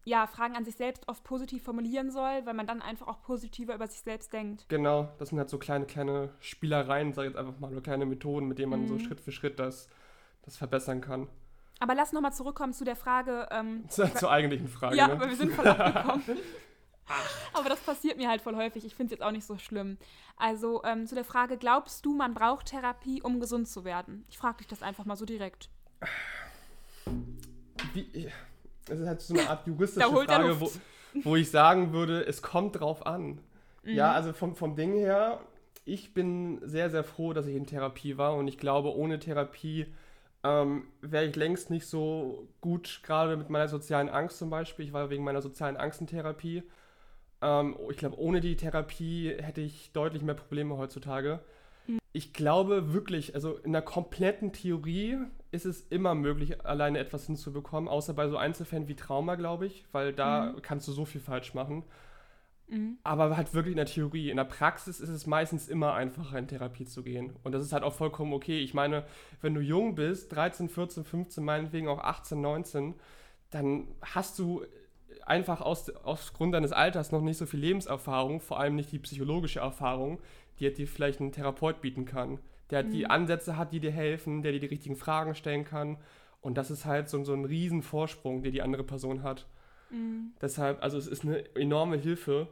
ja, 0.05 0.27
Fragen 0.27 0.57
an 0.57 0.65
sich 0.65 0.77
selbst 0.77 1.09
oft 1.09 1.25
positiv 1.25 1.63
formulieren 1.63 2.11
soll, 2.11 2.45
weil 2.45 2.55
man 2.55 2.67
dann 2.67 2.83
einfach 2.83 3.09
auch 3.09 3.23
positiver 3.23 3.75
über 3.75 3.87
sich 3.87 4.01
selbst 4.01 4.33
denkt. 4.33 4.67
Genau, 4.69 5.09
das 5.19 5.31
sind 5.31 5.39
halt 5.39 5.49
so 5.49 5.59
kleine, 5.59 5.87
kleine 5.87 6.31
Spielereien, 6.41 7.13
sag 7.13 7.25
ich 7.25 7.31
jetzt 7.31 7.39
einfach 7.39 7.59
mal, 7.59 7.73
oder 7.73 7.81
kleine 7.81 8.07
Methoden, 8.07 8.47
mit 8.47 8.59
denen 8.59 8.71
man 8.71 8.83
mhm. 8.83 8.89
so 8.89 8.99
Schritt 8.99 9.21
für 9.21 9.33
Schritt 9.33 9.59
das, 9.59 9.89
das 10.43 10.57
verbessern 10.57 11.01
kann. 11.01 11.29
Aber 11.81 11.95
lass 11.95 12.13
nochmal 12.13 12.33
zurückkommen 12.33 12.73
zu 12.73 12.85
der 12.85 12.97
Frage. 12.97 13.49
Ähm, 13.51 13.85
zur 13.89 14.31
eigentlichen 14.31 14.69
Frage. 14.69 14.97
Ja, 14.97 15.09
ne? 15.09 15.15
aber 15.15 15.29
wir 15.29 15.37
sind 15.37 15.53
voll 15.53 15.67
abgekommen. 15.67 16.23
Aber 17.53 17.69
das 17.69 17.81
passiert 17.81 18.17
mir 18.17 18.29
halt 18.29 18.43
voll 18.43 18.57
häufig. 18.57 18.85
Ich 18.85 18.95
finde 18.95 19.13
es 19.13 19.19
jetzt 19.19 19.27
auch 19.27 19.33
nicht 19.33 19.45
so 19.45 19.59
schlimm. 19.59 19.99
Also 20.37 20.83
ähm, 20.85 21.07
zu 21.07 21.15
der 21.15 21.25
Frage, 21.25 21.57
glaubst 21.57 22.05
du, 22.05 22.15
man 22.15 22.35
braucht 22.35 22.67
Therapie, 22.67 23.23
um 23.23 23.41
gesund 23.41 23.69
zu 23.69 23.85
werden? 23.85 24.25
Ich 24.29 24.39
frage 24.39 24.59
dich 24.59 24.67
das 24.67 24.83
einfach 24.83 25.05
mal 25.05 25.17
so 25.17 25.25
direkt. 25.25 25.69
Wie, 27.93 28.31
das 28.87 29.01
ist 29.01 29.07
halt 29.07 29.21
so 29.21 29.35
eine 29.35 29.49
Art 29.49 29.67
juristische 29.67 30.07
Frage, 30.07 30.61
wo, 30.61 30.71
wo 31.23 31.37
ich 31.37 31.51
sagen 31.51 31.93
würde, 31.93 32.25
es 32.27 32.43
kommt 32.43 32.81
drauf 32.81 33.07
an. 33.07 33.41
Mhm. 33.83 33.95
Ja, 33.95 34.13
also 34.13 34.33
vom, 34.33 34.55
vom 34.55 34.77
Ding 34.77 34.95
her, 34.95 35.41
ich 35.85 36.15
bin 36.15 36.61
sehr, 36.63 36.91
sehr 36.91 37.05
froh, 37.05 37.33
dass 37.33 37.47
ich 37.47 37.57
in 37.57 37.67
Therapie 37.67 38.17
war 38.17 38.35
und 38.37 38.49
ich 38.49 38.59
glaube, 38.59 38.95
ohne 38.95 39.19
Therapie 39.19 39.87
ähm, 40.43 40.85
wäre 41.01 41.25
ich 41.25 41.37
längst 41.37 41.71
nicht 41.71 41.87
so 41.87 42.49
gut, 42.61 43.01
gerade 43.03 43.37
mit 43.37 43.49
meiner 43.51 43.69
sozialen 43.69 44.09
Angst 44.09 44.39
zum 44.39 44.51
Beispiel. 44.51 44.85
Ich 44.85 44.93
war 44.93 45.11
wegen 45.11 45.25
meiner 45.25 45.43
sozialen 45.43 45.77
Angst 45.77 46.01
in 46.01 46.07
Therapie. 46.07 46.63
Ähm, 47.41 47.77
ich 47.91 47.97
glaube, 47.97 48.19
ohne 48.19 48.41
die 48.41 48.57
Therapie 48.57 49.35
hätte 49.39 49.63
ich 49.63 49.93
deutlich 49.93 50.23
mehr 50.23 50.35
Probleme 50.35 50.77
heutzutage. 50.77 51.41
Mhm. 51.87 51.99
Ich 52.13 52.35
glaube 52.35 52.93
wirklich, 52.93 53.35
also 53.35 53.57
in 53.57 53.73
der 53.73 53.83
kompletten 53.83 54.53
Theorie 54.53 55.19
ist 55.55 55.65
es 55.65 55.83
immer 55.89 56.15
möglich, 56.15 56.65
alleine 56.67 56.99
etwas 56.99 57.27
hinzubekommen, 57.27 57.89
außer 57.89 58.13
bei 58.13 58.29
so 58.29 58.37
Einzelfällen 58.37 58.89
wie 58.89 58.97
Trauma, 58.97 59.37
glaube 59.37 59.67
ich, 59.67 59.85
weil 59.93 60.13
da 60.13 60.53
mhm. 60.53 60.63
kannst 60.63 60.89
du 60.89 60.93
so 60.93 61.05
viel 61.05 61.21
falsch 61.21 61.55
machen. 61.55 61.85
Mhm. 62.67 62.99
Aber 63.05 63.37
halt 63.37 63.55
wirklich 63.55 63.73
in 63.73 63.77
der 63.77 63.87
Theorie. 63.87 64.31
In 64.31 64.37
der 64.37 64.45
Praxis 64.45 64.99
ist 64.99 65.11
es 65.11 65.27
meistens 65.27 65.69
immer 65.69 65.95
einfacher, 65.95 66.39
in 66.39 66.49
Therapie 66.49 66.87
zu 66.87 67.05
gehen. 67.05 67.37
Und 67.45 67.53
das 67.53 67.63
ist 67.63 67.73
halt 67.73 67.85
auch 67.85 67.93
vollkommen 67.93 68.33
okay. 68.33 68.59
Ich 68.61 68.75
meine, 68.75 69.05
wenn 69.43 69.55
du 69.55 69.61
jung 69.61 69.95
bist, 69.95 70.35
13, 70.35 70.69
14, 70.69 71.05
15, 71.05 71.45
meinetwegen 71.45 71.87
auch 71.87 72.01
18, 72.01 72.41
19, 72.41 72.95
dann 73.51 73.87
hast 74.03 74.39
du 74.41 74.65
einfach 75.25 75.61
aus, 75.61 75.89
aus 75.91 76.33
Grund 76.33 76.53
deines 76.53 76.73
Alters 76.73 77.13
noch 77.13 77.23
nicht 77.23 77.39
so 77.39 77.47
viel 77.47 77.61
Lebenserfahrung, 77.61 78.41
vor 78.41 78.59
allem 78.59 78.75
nicht 78.75 78.91
die 78.91 78.99
psychologische 78.99 79.61
Erfahrung, 79.61 80.19
die 80.59 80.73
dir 80.73 80.89
vielleicht 80.89 81.21
ein 81.21 81.31
Therapeut 81.31 81.81
bieten 81.81 82.07
kann. 82.07 82.41
Der 82.75 82.83
mhm. 82.83 82.91
die 82.91 83.07
Ansätze 83.07 83.57
hat, 83.57 83.73
die 83.73 83.79
dir 83.79 83.93
helfen, 83.93 84.43
der 84.43 84.51
dir 84.51 84.59
die 84.59 84.67
richtigen 84.67 84.97
Fragen 84.97 85.37
stellen 85.37 85.65
kann. 85.65 85.97
Und 86.41 86.59
das 86.59 86.73
ist 86.73 86.85
halt 86.85 87.09
so, 87.09 87.23
so 87.23 87.33
ein 87.33 87.45
riesen 87.45 87.83
Vorsprung, 87.83 88.43
den 88.43 88.51
die 88.51 88.63
andere 88.63 88.83
Person 88.83 89.23
hat. 89.23 89.47
Mhm. 89.91 90.33
Deshalb, 90.41 90.83
also 90.83 90.99
es 90.99 91.07
ist 91.07 91.23
eine 91.23 91.55
enorme 91.55 91.97
Hilfe. 91.97 92.49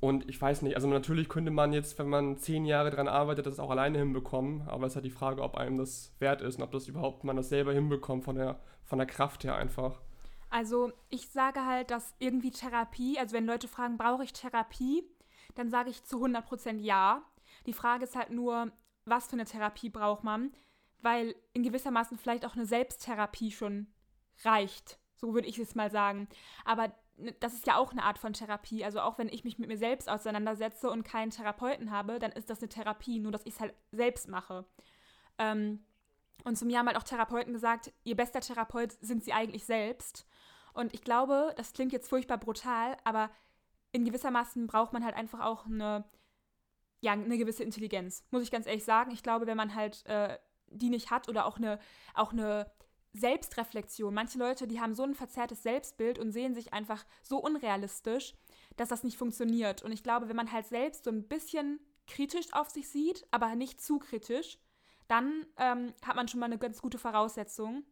Und 0.00 0.28
ich 0.28 0.40
weiß 0.40 0.62
nicht, 0.62 0.74
also 0.74 0.88
natürlich 0.88 1.28
könnte 1.28 1.52
man 1.52 1.72
jetzt, 1.72 1.96
wenn 2.00 2.08
man 2.08 2.38
zehn 2.38 2.64
Jahre 2.64 2.90
daran 2.90 3.06
arbeitet, 3.06 3.46
das 3.46 3.60
auch 3.60 3.70
alleine 3.70 3.98
hinbekommen. 3.98 4.62
Aber 4.66 4.86
es 4.86 4.92
ist 4.92 4.96
halt 4.96 5.04
die 5.04 5.10
Frage, 5.10 5.42
ob 5.42 5.56
einem 5.56 5.78
das 5.78 6.12
wert 6.18 6.42
ist 6.42 6.56
und 6.56 6.64
ob 6.64 6.72
das 6.72 6.88
überhaupt 6.88 7.22
man 7.22 7.36
das 7.36 7.50
selber 7.50 7.72
hinbekommt 7.72 8.24
von 8.24 8.34
der, 8.34 8.58
von 8.84 8.98
der 8.98 9.06
Kraft 9.06 9.44
her 9.44 9.54
einfach. 9.54 10.00
Also 10.48 10.90
ich 11.08 11.28
sage 11.28 11.64
halt, 11.64 11.92
dass 11.92 12.16
irgendwie 12.18 12.50
Therapie, 12.50 13.16
also 13.20 13.36
wenn 13.36 13.46
Leute 13.46 13.68
fragen, 13.68 13.96
brauche 13.96 14.24
ich 14.24 14.32
Therapie, 14.32 15.04
dann 15.54 15.70
sage 15.70 15.90
ich 15.90 16.02
zu 16.02 16.24
100% 16.24 16.80
ja. 16.80 17.22
Die 17.66 17.72
Frage 17.72 18.04
ist 18.04 18.16
halt 18.16 18.30
nur, 18.30 18.72
was 19.04 19.26
für 19.26 19.32
eine 19.32 19.44
Therapie 19.44 19.90
braucht 19.90 20.24
man, 20.24 20.52
weil 21.00 21.34
in 21.52 21.62
gewissermaßen 21.62 22.18
vielleicht 22.18 22.44
auch 22.44 22.54
eine 22.54 22.66
Selbsttherapie 22.66 23.50
schon 23.50 23.86
reicht. 24.44 24.98
So 25.16 25.34
würde 25.34 25.48
ich 25.48 25.58
es 25.58 25.74
mal 25.74 25.90
sagen. 25.90 26.28
Aber 26.64 26.92
das 27.40 27.54
ist 27.54 27.66
ja 27.66 27.76
auch 27.76 27.92
eine 27.92 28.04
Art 28.04 28.18
von 28.18 28.32
Therapie. 28.32 28.84
Also 28.84 29.00
auch 29.00 29.18
wenn 29.18 29.28
ich 29.28 29.44
mich 29.44 29.58
mit 29.58 29.68
mir 29.68 29.76
selbst 29.76 30.08
auseinandersetze 30.08 30.90
und 30.90 31.04
keinen 31.04 31.30
Therapeuten 31.30 31.90
habe, 31.90 32.18
dann 32.18 32.32
ist 32.32 32.50
das 32.50 32.60
eine 32.60 32.68
Therapie, 32.68 33.18
nur 33.18 33.32
dass 33.32 33.44
ich 33.44 33.54
es 33.54 33.60
halt 33.60 33.74
selbst 33.92 34.28
mache. 34.28 34.64
Ähm, 35.38 35.84
und 36.44 36.56
zu 36.56 36.64
mir 36.64 36.78
haben 36.78 36.86
halt 36.86 36.96
auch 36.96 37.02
Therapeuten 37.02 37.52
gesagt, 37.52 37.92
ihr 38.04 38.16
bester 38.16 38.40
Therapeut 38.40 38.92
sind 39.00 39.24
sie 39.24 39.32
eigentlich 39.32 39.64
selbst. 39.64 40.26
Und 40.72 40.94
ich 40.94 41.02
glaube, 41.02 41.52
das 41.56 41.72
klingt 41.72 41.92
jetzt 41.92 42.08
furchtbar 42.08 42.38
brutal, 42.38 42.96
aber 43.04 43.30
in 43.92 44.04
gewissermaßen 44.04 44.66
braucht 44.66 44.92
man 44.92 45.04
halt 45.04 45.16
einfach 45.16 45.40
auch 45.40 45.66
eine, 45.66 46.04
ja, 47.00 47.12
eine 47.12 47.38
gewisse 47.38 47.64
Intelligenz, 47.64 48.24
muss 48.30 48.42
ich 48.42 48.50
ganz 48.50 48.66
ehrlich 48.66 48.84
sagen. 48.84 49.10
Ich 49.10 49.22
glaube, 49.22 49.46
wenn 49.46 49.56
man 49.56 49.74
halt 49.74 50.04
äh, 50.06 50.38
die 50.70 50.90
nicht 50.90 51.10
hat 51.10 51.28
oder 51.28 51.46
auch 51.46 51.56
eine, 51.56 51.78
auch 52.14 52.32
eine 52.32 52.70
Selbstreflexion. 53.12 54.14
Manche 54.14 54.38
Leute, 54.38 54.66
die 54.66 54.80
haben 54.80 54.94
so 54.94 55.02
ein 55.02 55.14
verzerrtes 55.14 55.62
Selbstbild 55.62 56.18
und 56.18 56.30
sehen 56.30 56.54
sich 56.54 56.72
einfach 56.72 57.04
so 57.22 57.38
unrealistisch, 57.38 58.34
dass 58.76 58.88
das 58.88 59.02
nicht 59.02 59.18
funktioniert. 59.18 59.82
Und 59.82 59.92
ich 59.92 60.02
glaube, 60.02 60.28
wenn 60.28 60.36
man 60.36 60.52
halt 60.52 60.66
selbst 60.66 61.04
so 61.04 61.10
ein 61.10 61.26
bisschen 61.26 61.80
kritisch 62.06 62.52
auf 62.52 62.70
sich 62.70 62.88
sieht, 62.88 63.26
aber 63.30 63.54
nicht 63.56 63.80
zu 63.80 63.98
kritisch, 63.98 64.58
dann 65.08 65.44
ähm, 65.56 65.92
hat 66.06 66.14
man 66.14 66.28
schon 66.28 66.40
mal 66.40 66.46
eine 66.46 66.58
ganz 66.58 66.80
gute 66.80 66.98
Voraussetzung. 66.98 67.82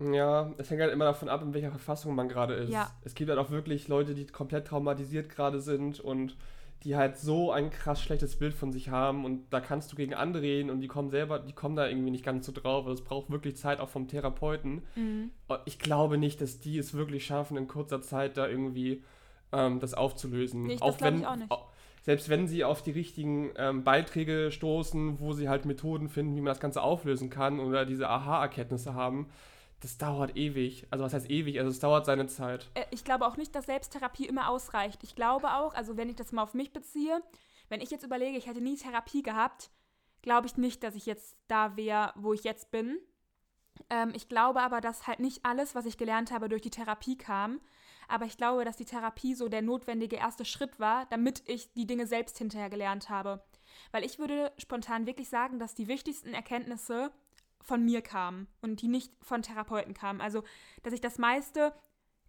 Ja, 0.00 0.52
es 0.56 0.70
hängt 0.70 0.80
halt 0.80 0.92
immer 0.92 1.04
davon 1.04 1.28
ab, 1.28 1.42
in 1.42 1.52
welcher 1.52 1.70
Verfassung 1.70 2.14
man 2.14 2.28
gerade 2.28 2.54
ist. 2.54 2.70
Ja. 2.70 2.90
Es 3.02 3.14
gibt 3.14 3.28
halt 3.28 3.38
auch 3.38 3.50
wirklich 3.50 3.88
Leute, 3.88 4.14
die 4.14 4.26
komplett 4.26 4.66
traumatisiert 4.66 5.28
gerade 5.28 5.60
sind 5.60 6.00
und 6.00 6.36
die 6.84 6.96
halt 6.96 7.16
so 7.16 7.52
ein 7.52 7.70
krass 7.70 8.02
schlechtes 8.02 8.36
Bild 8.36 8.54
von 8.54 8.72
sich 8.72 8.88
haben 8.88 9.24
und 9.24 9.52
da 9.52 9.60
kannst 9.60 9.92
du 9.92 9.96
gegen 9.96 10.14
anreden 10.14 10.70
und 10.70 10.80
die 10.80 10.88
kommen 10.88 11.10
selber, 11.10 11.38
die 11.38 11.52
kommen 11.52 11.76
da 11.76 11.86
irgendwie 11.86 12.10
nicht 12.10 12.24
ganz 12.24 12.44
so 12.44 12.52
drauf. 12.52 12.86
Also 12.86 13.02
es 13.02 13.04
braucht 13.08 13.30
wirklich 13.30 13.56
Zeit 13.56 13.78
auch 13.78 13.88
vom 13.88 14.08
Therapeuten. 14.08 14.82
Mhm. 14.96 15.30
Ich 15.64 15.78
glaube 15.78 16.18
nicht, 16.18 16.40
dass 16.40 16.60
die 16.60 16.78
es 16.78 16.94
wirklich 16.94 17.24
schaffen, 17.24 17.56
in 17.56 17.68
kurzer 17.68 18.02
Zeit 18.02 18.36
da 18.36 18.48
irgendwie 18.48 19.02
ähm, 19.52 19.78
das 19.78 19.94
aufzulösen. 19.94 20.64
Nee, 20.64 20.78
auch 20.80 21.00
wenn, 21.00 21.24
auch 21.24 21.68
selbst 22.02 22.28
wenn 22.28 22.48
sie 22.48 22.64
auf 22.64 22.82
die 22.82 22.90
richtigen 22.90 23.50
ähm, 23.56 23.84
Beiträge 23.84 24.50
stoßen, 24.50 25.20
wo 25.20 25.32
sie 25.32 25.48
halt 25.48 25.64
Methoden 25.64 26.08
finden, 26.08 26.34
wie 26.34 26.40
man 26.40 26.50
das 26.50 26.60
Ganze 26.60 26.82
auflösen 26.82 27.30
kann 27.30 27.60
oder 27.60 27.86
diese 27.86 28.08
Aha-Erkenntnisse 28.08 28.94
haben, 28.94 29.28
das 29.82 29.98
dauert 29.98 30.36
ewig. 30.36 30.86
Also 30.90 31.04
was 31.04 31.12
heißt 31.12 31.28
ewig? 31.28 31.58
Also 31.58 31.70
es 31.70 31.80
dauert 31.80 32.06
seine 32.06 32.26
Zeit. 32.28 32.70
Äh, 32.74 32.84
ich 32.90 33.04
glaube 33.04 33.26
auch 33.26 33.36
nicht, 33.36 33.54
dass 33.54 33.66
Selbsttherapie 33.66 34.26
immer 34.26 34.48
ausreicht. 34.48 35.02
Ich 35.02 35.14
glaube 35.16 35.54
auch, 35.54 35.74
also 35.74 35.96
wenn 35.96 36.08
ich 36.08 36.16
das 36.16 36.32
mal 36.32 36.44
auf 36.44 36.54
mich 36.54 36.72
beziehe, 36.72 37.20
wenn 37.68 37.80
ich 37.80 37.90
jetzt 37.90 38.04
überlege, 38.04 38.38
ich 38.38 38.46
hätte 38.46 38.60
nie 38.60 38.76
Therapie 38.76 39.22
gehabt, 39.22 39.70
glaube 40.22 40.46
ich 40.46 40.56
nicht, 40.56 40.84
dass 40.84 40.94
ich 40.94 41.06
jetzt 41.06 41.36
da 41.48 41.76
wäre, 41.76 42.12
wo 42.16 42.32
ich 42.32 42.44
jetzt 42.44 42.70
bin. 42.70 42.98
Ähm, 43.90 44.12
ich 44.14 44.28
glaube 44.28 44.60
aber, 44.60 44.80
dass 44.80 45.08
halt 45.08 45.18
nicht 45.18 45.44
alles, 45.44 45.74
was 45.74 45.86
ich 45.86 45.98
gelernt 45.98 46.30
habe, 46.30 46.48
durch 46.48 46.62
die 46.62 46.70
Therapie 46.70 47.18
kam. 47.18 47.60
Aber 48.06 48.24
ich 48.24 48.36
glaube, 48.36 48.64
dass 48.64 48.76
die 48.76 48.84
Therapie 48.84 49.34
so 49.34 49.48
der 49.48 49.62
notwendige 49.62 50.16
erste 50.16 50.44
Schritt 50.44 50.78
war, 50.78 51.06
damit 51.06 51.42
ich 51.46 51.72
die 51.72 51.86
Dinge 51.86 52.06
selbst 52.06 52.38
hinterher 52.38 52.70
gelernt 52.70 53.10
habe. 53.10 53.42
Weil 53.90 54.04
ich 54.04 54.18
würde 54.18 54.52
spontan 54.58 55.06
wirklich 55.06 55.28
sagen, 55.28 55.58
dass 55.58 55.74
die 55.74 55.88
wichtigsten 55.88 56.34
Erkenntnisse 56.34 57.10
von 57.62 57.84
mir 57.84 58.02
kamen 58.02 58.48
und 58.60 58.82
die 58.82 58.88
nicht 58.88 59.12
von 59.22 59.42
Therapeuten 59.42 59.94
kamen. 59.94 60.20
Also, 60.20 60.42
dass 60.82 60.92
ich 60.92 61.00
das 61.00 61.18
meiste 61.18 61.72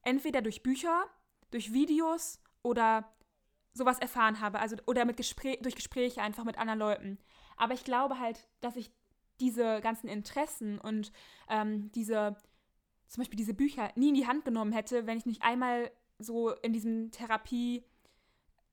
entweder 0.04 0.42
durch 0.42 0.64
Bücher, 0.64 1.06
durch 1.52 1.74
Videos 1.74 2.40
oder 2.62 3.14
sowas 3.74 4.00
erfahren 4.00 4.40
habe, 4.40 4.60
also 4.60 4.76
oder 4.86 5.06
mit 5.06 5.18
Gespräch, 5.18 5.60
durch 5.62 5.76
Gespräche 5.76 6.22
einfach 6.22 6.44
mit 6.44 6.58
anderen 6.58 6.80
Leuten. 6.80 7.18
Aber 7.58 7.74
ich 7.74 7.84
glaube 7.84 8.20
halt, 8.20 8.48
dass 8.62 8.76
ich 8.76 8.92
diese 9.40 9.82
ganzen 9.82 10.08
Interessen 10.08 10.78
und 10.80 11.12
ähm, 11.50 11.92
diese, 11.94 12.36
zum 13.08 13.22
Beispiel 13.22 13.38
diese 13.38 13.54
Bücher 13.54 13.92
nie 13.96 14.10
in 14.10 14.16
die 14.16 14.28
Hand 14.28 14.46
genommen 14.46 14.72
hätte, 14.72 15.08
wenn 15.08 15.18
ich 15.18 15.26
nicht 15.26 15.42
einmal 15.42 15.92
so 16.20 16.52
in 16.52 16.72
diesem 16.72 17.12
Therapie, 17.12 17.84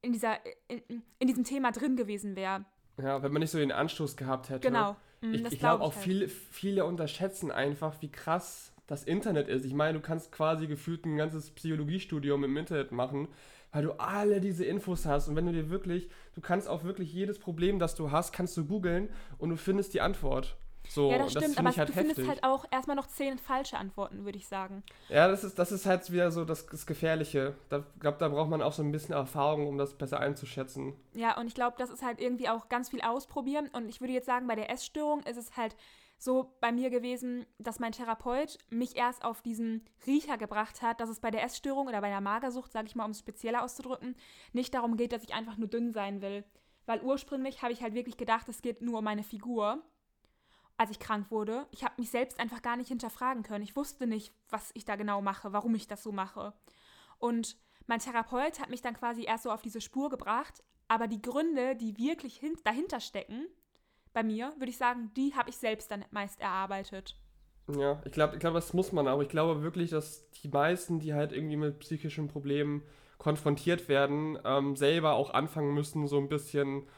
in 0.02 0.12
dieser, 0.12 0.38
in, 0.68 1.02
in 1.18 1.26
diesem 1.26 1.44
Thema 1.44 1.72
drin 1.72 1.96
gewesen 1.96 2.36
wäre. 2.36 2.64
Ja, 2.98 3.22
wenn 3.22 3.32
man 3.32 3.40
nicht 3.40 3.50
so 3.50 3.58
den 3.58 3.72
Anstoß 3.72 4.16
gehabt 4.16 4.50
hätte. 4.50 4.60
Genau. 4.68 4.96
Mhm, 5.20 5.34
ich, 5.34 5.52
ich 5.52 5.58
glaube 5.58 5.82
auch 5.84 5.94
halt. 5.94 6.04
viele, 6.04 6.28
viele 6.28 6.84
unterschätzen 6.84 7.50
einfach, 7.50 8.00
wie 8.00 8.10
krass 8.10 8.72
das 8.86 9.04
Internet 9.04 9.48
ist. 9.48 9.64
Ich 9.64 9.74
meine, 9.74 9.98
du 9.98 10.00
kannst 10.00 10.32
quasi 10.32 10.66
gefühlt 10.66 11.04
ein 11.04 11.16
ganzes 11.16 11.50
Psychologiestudium 11.52 12.42
im 12.44 12.56
Internet 12.56 12.90
machen, 12.92 13.28
weil 13.72 13.84
du 13.84 13.92
alle 13.92 14.40
diese 14.40 14.64
Infos 14.64 15.06
hast. 15.06 15.28
Und 15.28 15.36
wenn 15.36 15.46
du 15.46 15.52
dir 15.52 15.70
wirklich, 15.70 16.08
du 16.34 16.40
kannst 16.40 16.68
auch 16.68 16.82
wirklich 16.84 17.12
jedes 17.12 17.38
Problem, 17.38 17.78
das 17.78 17.94
du 17.94 18.10
hast, 18.10 18.32
kannst 18.32 18.56
du 18.56 18.66
googeln 18.66 19.08
und 19.38 19.50
du 19.50 19.56
findest 19.56 19.94
die 19.94 20.00
Antwort. 20.00 20.56
So, 20.88 21.10
ja, 21.10 21.18
das 21.18 21.30
stimmt, 21.30 21.50
das 21.50 21.58
aber 21.58 21.68
halt 21.68 21.88
du 21.88 21.94
heftig. 21.94 22.14
findest 22.14 22.28
halt 22.28 22.44
auch 22.44 22.64
erstmal 22.70 22.96
noch 22.96 23.06
zehn 23.06 23.38
falsche 23.38 23.78
Antworten, 23.78 24.24
würde 24.24 24.38
ich 24.38 24.48
sagen. 24.48 24.82
Ja, 25.08 25.28
das 25.28 25.44
ist, 25.44 25.58
das 25.58 25.72
ist 25.72 25.86
halt 25.86 26.10
wieder 26.10 26.30
so 26.30 26.44
das, 26.44 26.66
das 26.66 26.86
Gefährliche. 26.86 27.54
Da 27.68 27.84
glaube, 28.00 28.18
da 28.18 28.28
braucht 28.28 28.50
man 28.50 28.60
auch 28.62 28.72
so 28.72 28.82
ein 28.82 28.90
bisschen 28.90 29.14
Erfahrung, 29.14 29.68
um 29.68 29.78
das 29.78 29.96
besser 29.96 30.18
einzuschätzen. 30.20 30.94
Ja, 31.14 31.38
und 31.38 31.46
ich 31.46 31.54
glaube, 31.54 31.76
das 31.78 31.90
ist 31.90 32.02
halt 32.02 32.20
irgendwie 32.20 32.48
auch 32.48 32.68
ganz 32.68 32.88
viel 32.88 33.02
ausprobieren. 33.02 33.68
Und 33.72 33.88
ich 33.88 34.00
würde 34.00 34.12
jetzt 34.12 34.26
sagen, 34.26 34.46
bei 34.46 34.56
der 34.56 34.70
Essstörung 34.70 35.22
ist 35.22 35.36
es 35.36 35.56
halt 35.56 35.76
so 36.18 36.54
bei 36.60 36.70
mir 36.70 36.90
gewesen, 36.90 37.46
dass 37.58 37.78
mein 37.78 37.92
Therapeut 37.92 38.58
mich 38.68 38.96
erst 38.96 39.24
auf 39.24 39.40
diesen 39.40 39.86
Riecher 40.06 40.36
gebracht 40.36 40.82
hat, 40.82 41.00
dass 41.00 41.08
es 41.08 41.20
bei 41.20 41.30
der 41.30 41.42
Essstörung 41.42 41.88
oder 41.88 42.00
bei 42.02 42.10
der 42.10 42.20
Magersucht, 42.20 42.72
sage 42.72 42.88
ich 42.88 42.94
mal, 42.94 43.06
um 43.06 43.12
es 43.12 43.20
spezieller 43.20 43.62
auszudrücken, 43.62 44.14
nicht 44.52 44.74
darum 44.74 44.96
geht, 44.96 45.12
dass 45.12 45.24
ich 45.24 45.32
einfach 45.34 45.56
nur 45.56 45.68
dünn 45.68 45.92
sein 45.92 46.20
will. 46.20 46.44
Weil 46.84 47.00
ursprünglich 47.00 47.62
habe 47.62 47.72
ich 47.72 47.82
halt 47.82 47.94
wirklich 47.94 48.18
gedacht, 48.18 48.48
es 48.48 48.60
geht 48.60 48.82
nur 48.82 48.98
um 48.98 49.04
meine 49.04 49.22
Figur 49.22 49.82
als 50.80 50.90
ich 50.90 50.98
krank 50.98 51.30
wurde. 51.30 51.66
Ich 51.72 51.84
habe 51.84 51.92
mich 51.98 52.08
selbst 52.08 52.40
einfach 52.40 52.62
gar 52.62 52.78
nicht 52.78 52.88
hinterfragen 52.88 53.42
können. 53.42 53.62
Ich 53.62 53.76
wusste 53.76 54.06
nicht, 54.06 54.32
was 54.48 54.70
ich 54.72 54.86
da 54.86 54.96
genau 54.96 55.20
mache, 55.20 55.52
warum 55.52 55.74
ich 55.74 55.86
das 55.86 56.02
so 56.02 56.10
mache. 56.10 56.54
Und 57.18 57.58
mein 57.86 57.98
Therapeut 57.98 58.58
hat 58.58 58.70
mich 58.70 58.80
dann 58.80 58.94
quasi 58.94 59.24
erst 59.24 59.42
so 59.42 59.50
auf 59.50 59.60
diese 59.60 59.82
Spur 59.82 60.08
gebracht. 60.08 60.64
Aber 60.88 61.06
die 61.06 61.20
Gründe, 61.20 61.76
die 61.76 61.98
wirklich 61.98 62.40
dahinter 62.64 63.00
stecken, 63.00 63.46
bei 64.14 64.22
mir, 64.22 64.54
würde 64.56 64.70
ich 64.70 64.78
sagen, 64.78 65.10
die 65.18 65.34
habe 65.34 65.50
ich 65.50 65.58
selbst 65.58 65.90
dann 65.90 66.06
meist 66.12 66.40
erarbeitet. 66.40 67.14
Ja, 67.76 68.00
ich 68.06 68.12
glaube, 68.12 68.36
ich 68.36 68.40
glaub, 68.40 68.54
das 68.54 68.72
muss 68.72 68.90
man 68.90 69.06
auch. 69.06 69.20
Ich 69.20 69.28
glaube 69.28 69.62
wirklich, 69.62 69.90
dass 69.90 70.30
die 70.30 70.48
meisten, 70.48 70.98
die 70.98 71.12
halt 71.12 71.32
irgendwie 71.32 71.56
mit 71.56 71.80
psychischen 71.80 72.26
Problemen 72.26 72.82
konfrontiert 73.18 73.86
werden, 73.90 74.38
ähm, 74.46 74.76
selber 74.76 75.12
auch 75.12 75.28
anfangen 75.28 75.74
müssen, 75.74 76.06
so 76.06 76.16
ein 76.16 76.30
bisschen 76.30 76.88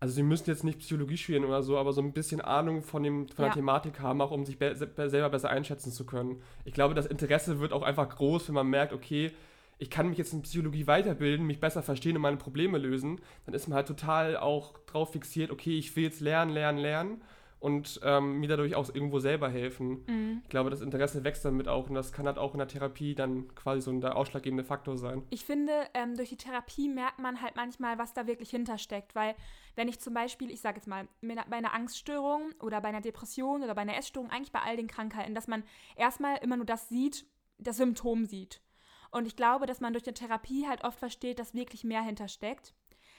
also 0.00 0.14
sie 0.14 0.22
müssen 0.22 0.48
jetzt 0.48 0.64
nicht 0.64 0.78
Psychologie 0.78 1.18
studieren 1.18 1.44
oder 1.44 1.62
so, 1.62 1.76
aber 1.76 1.92
so 1.92 2.00
ein 2.00 2.12
bisschen 2.12 2.40
Ahnung 2.40 2.82
von, 2.82 3.02
dem, 3.02 3.28
von 3.28 3.44
ja. 3.44 3.50
der 3.50 3.54
Thematik 3.56 4.00
haben, 4.00 4.22
auch 4.22 4.30
um 4.30 4.46
sich 4.46 4.58
be 4.58 4.74
selber 4.74 5.28
besser 5.28 5.50
einschätzen 5.50 5.92
zu 5.92 6.06
können. 6.06 6.40
Ich 6.64 6.72
glaube, 6.72 6.94
das 6.94 7.04
Interesse 7.04 7.60
wird 7.60 7.74
auch 7.74 7.82
einfach 7.82 8.08
groß, 8.08 8.48
wenn 8.48 8.54
man 8.54 8.66
merkt, 8.66 8.94
okay, 8.94 9.30
ich 9.78 9.90
kann 9.90 10.08
mich 10.08 10.18
jetzt 10.18 10.32
in 10.32 10.42
Psychologie 10.42 10.86
weiterbilden, 10.86 11.46
mich 11.46 11.60
besser 11.60 11.82
verstehen 11.82 12.16
und 12.16 12.22
meine 12.22 12.38
Probleme 12.38 12.78
lösen. 12.78 13.20
Dann 13.44 13.54
ist 13.54 13.68
man 13.68 13.76
halt 13.76 13.88
total 13.88 14.38
auch 14.38 14.78
drauf 14.86 15.12
fixiert, 15.12 15.50
okay, 15.50 15.78
ich 15.78 15.94
will 15.96 16.04
jetzt 16.04 16.20
lernen, 16.20 16.52
lernen, 16.52 16.78
lernen 16.78 17.22
und 17.60 18.00
ähm, 18.02 18.40
mir 18.40 18.48
dadurch 18.48 18.74
auch 18.74 18.92
irgendwo 18.92 19.20
selber 19.20 19.48
helfen. 19.50 20.04
Mhm. 20.06 20.40
Ich 20.42 20.48
glaube, 20.48 20.70
das 20.70 20.80
Interesse 20.80 21.22
wächst 21.24 21.44
damit 21.44 21.68
auch 21.68 21.88
und 21.88 21.94
das 21.94 22.10
kann 22.10 22.26
halt 22.26 22.38
auch 22.38 22.54
in 22.54 22.58
der 22.58 22.68
Therapie 22.68 23.14
dann 23.14 23.54
quasi 23.54 23.82
so 23.82 23.90
ein 23.90 24.00
der 24.00 24.16
ausschlaggebende 24.16 24.64
Faktor 24.64 24.96
sein. 24.96 25.22
Ich 25.28 25.44
finde, 25.44 25.72
ähm, 25.92 26.16
durch 26.16 26.30
die 26.30 26.36
Therapie 26.36 26.88
merkt 26.88 27.18
man 27.18 27.42
halt 27.42 27.56
manchmal, 27.56 27.98
was 27.98 28.14
da 28.14 28.26
wirklich 28.26 28.50
hintersteckt, 28.50 29.14
weil 29.14 29.34
wenn 29.76 29.88
ich 29.88 30.00
zum 30.00 30.14
Beispiel, 30.14 30.50
ich 30.50 30.62
sage 30.62 30.78
jetzt 30.78 30.86
mal, 30.86 31.06
bei 31.20 31.56
einer 31.56 31.74
Angststörung 31.74 32.52
oder 32.60 32.80
bei 32.80 32.88
einer 32.88 33.02
Depression 33.02 33.62
oder 33.62 33.74
bei 33.74 33.82
einer 33.82 33.96
Essstörung, 33.96 34.30
eigentlich 34.30 34.52
bei 34.52 34.62
all 34.62 34.76
den 34.76 34.88
Krankheiten, 34.88 35.34
dass 35.34 35.46
man 35.46 35.62
erstmal 35.96 36.38
immer 36.38 36.56
nur 36.56 36.66
das 36.66 36.88
sieht, 36.88 37.26
das 37.58 37.76
Symptom 37.76 38.24
sieht. 38.24 38.62
Und 39.10 39.26
ich 39.26 39.36
glaube, 39.36 39.66
dass 39.66 39.80
man 39.80 39.92
durch 39.92 40.04
die 40.04 40.12
Therapie 40.12 40.66
halt 40.66 40.82
oft 40.82 40.98
versteht, 40.98 41.38
dass 41.38 41.52
wirklich 41.52 41.84
mehr 41.84 42.02
hintersteckt. 42.02 42.74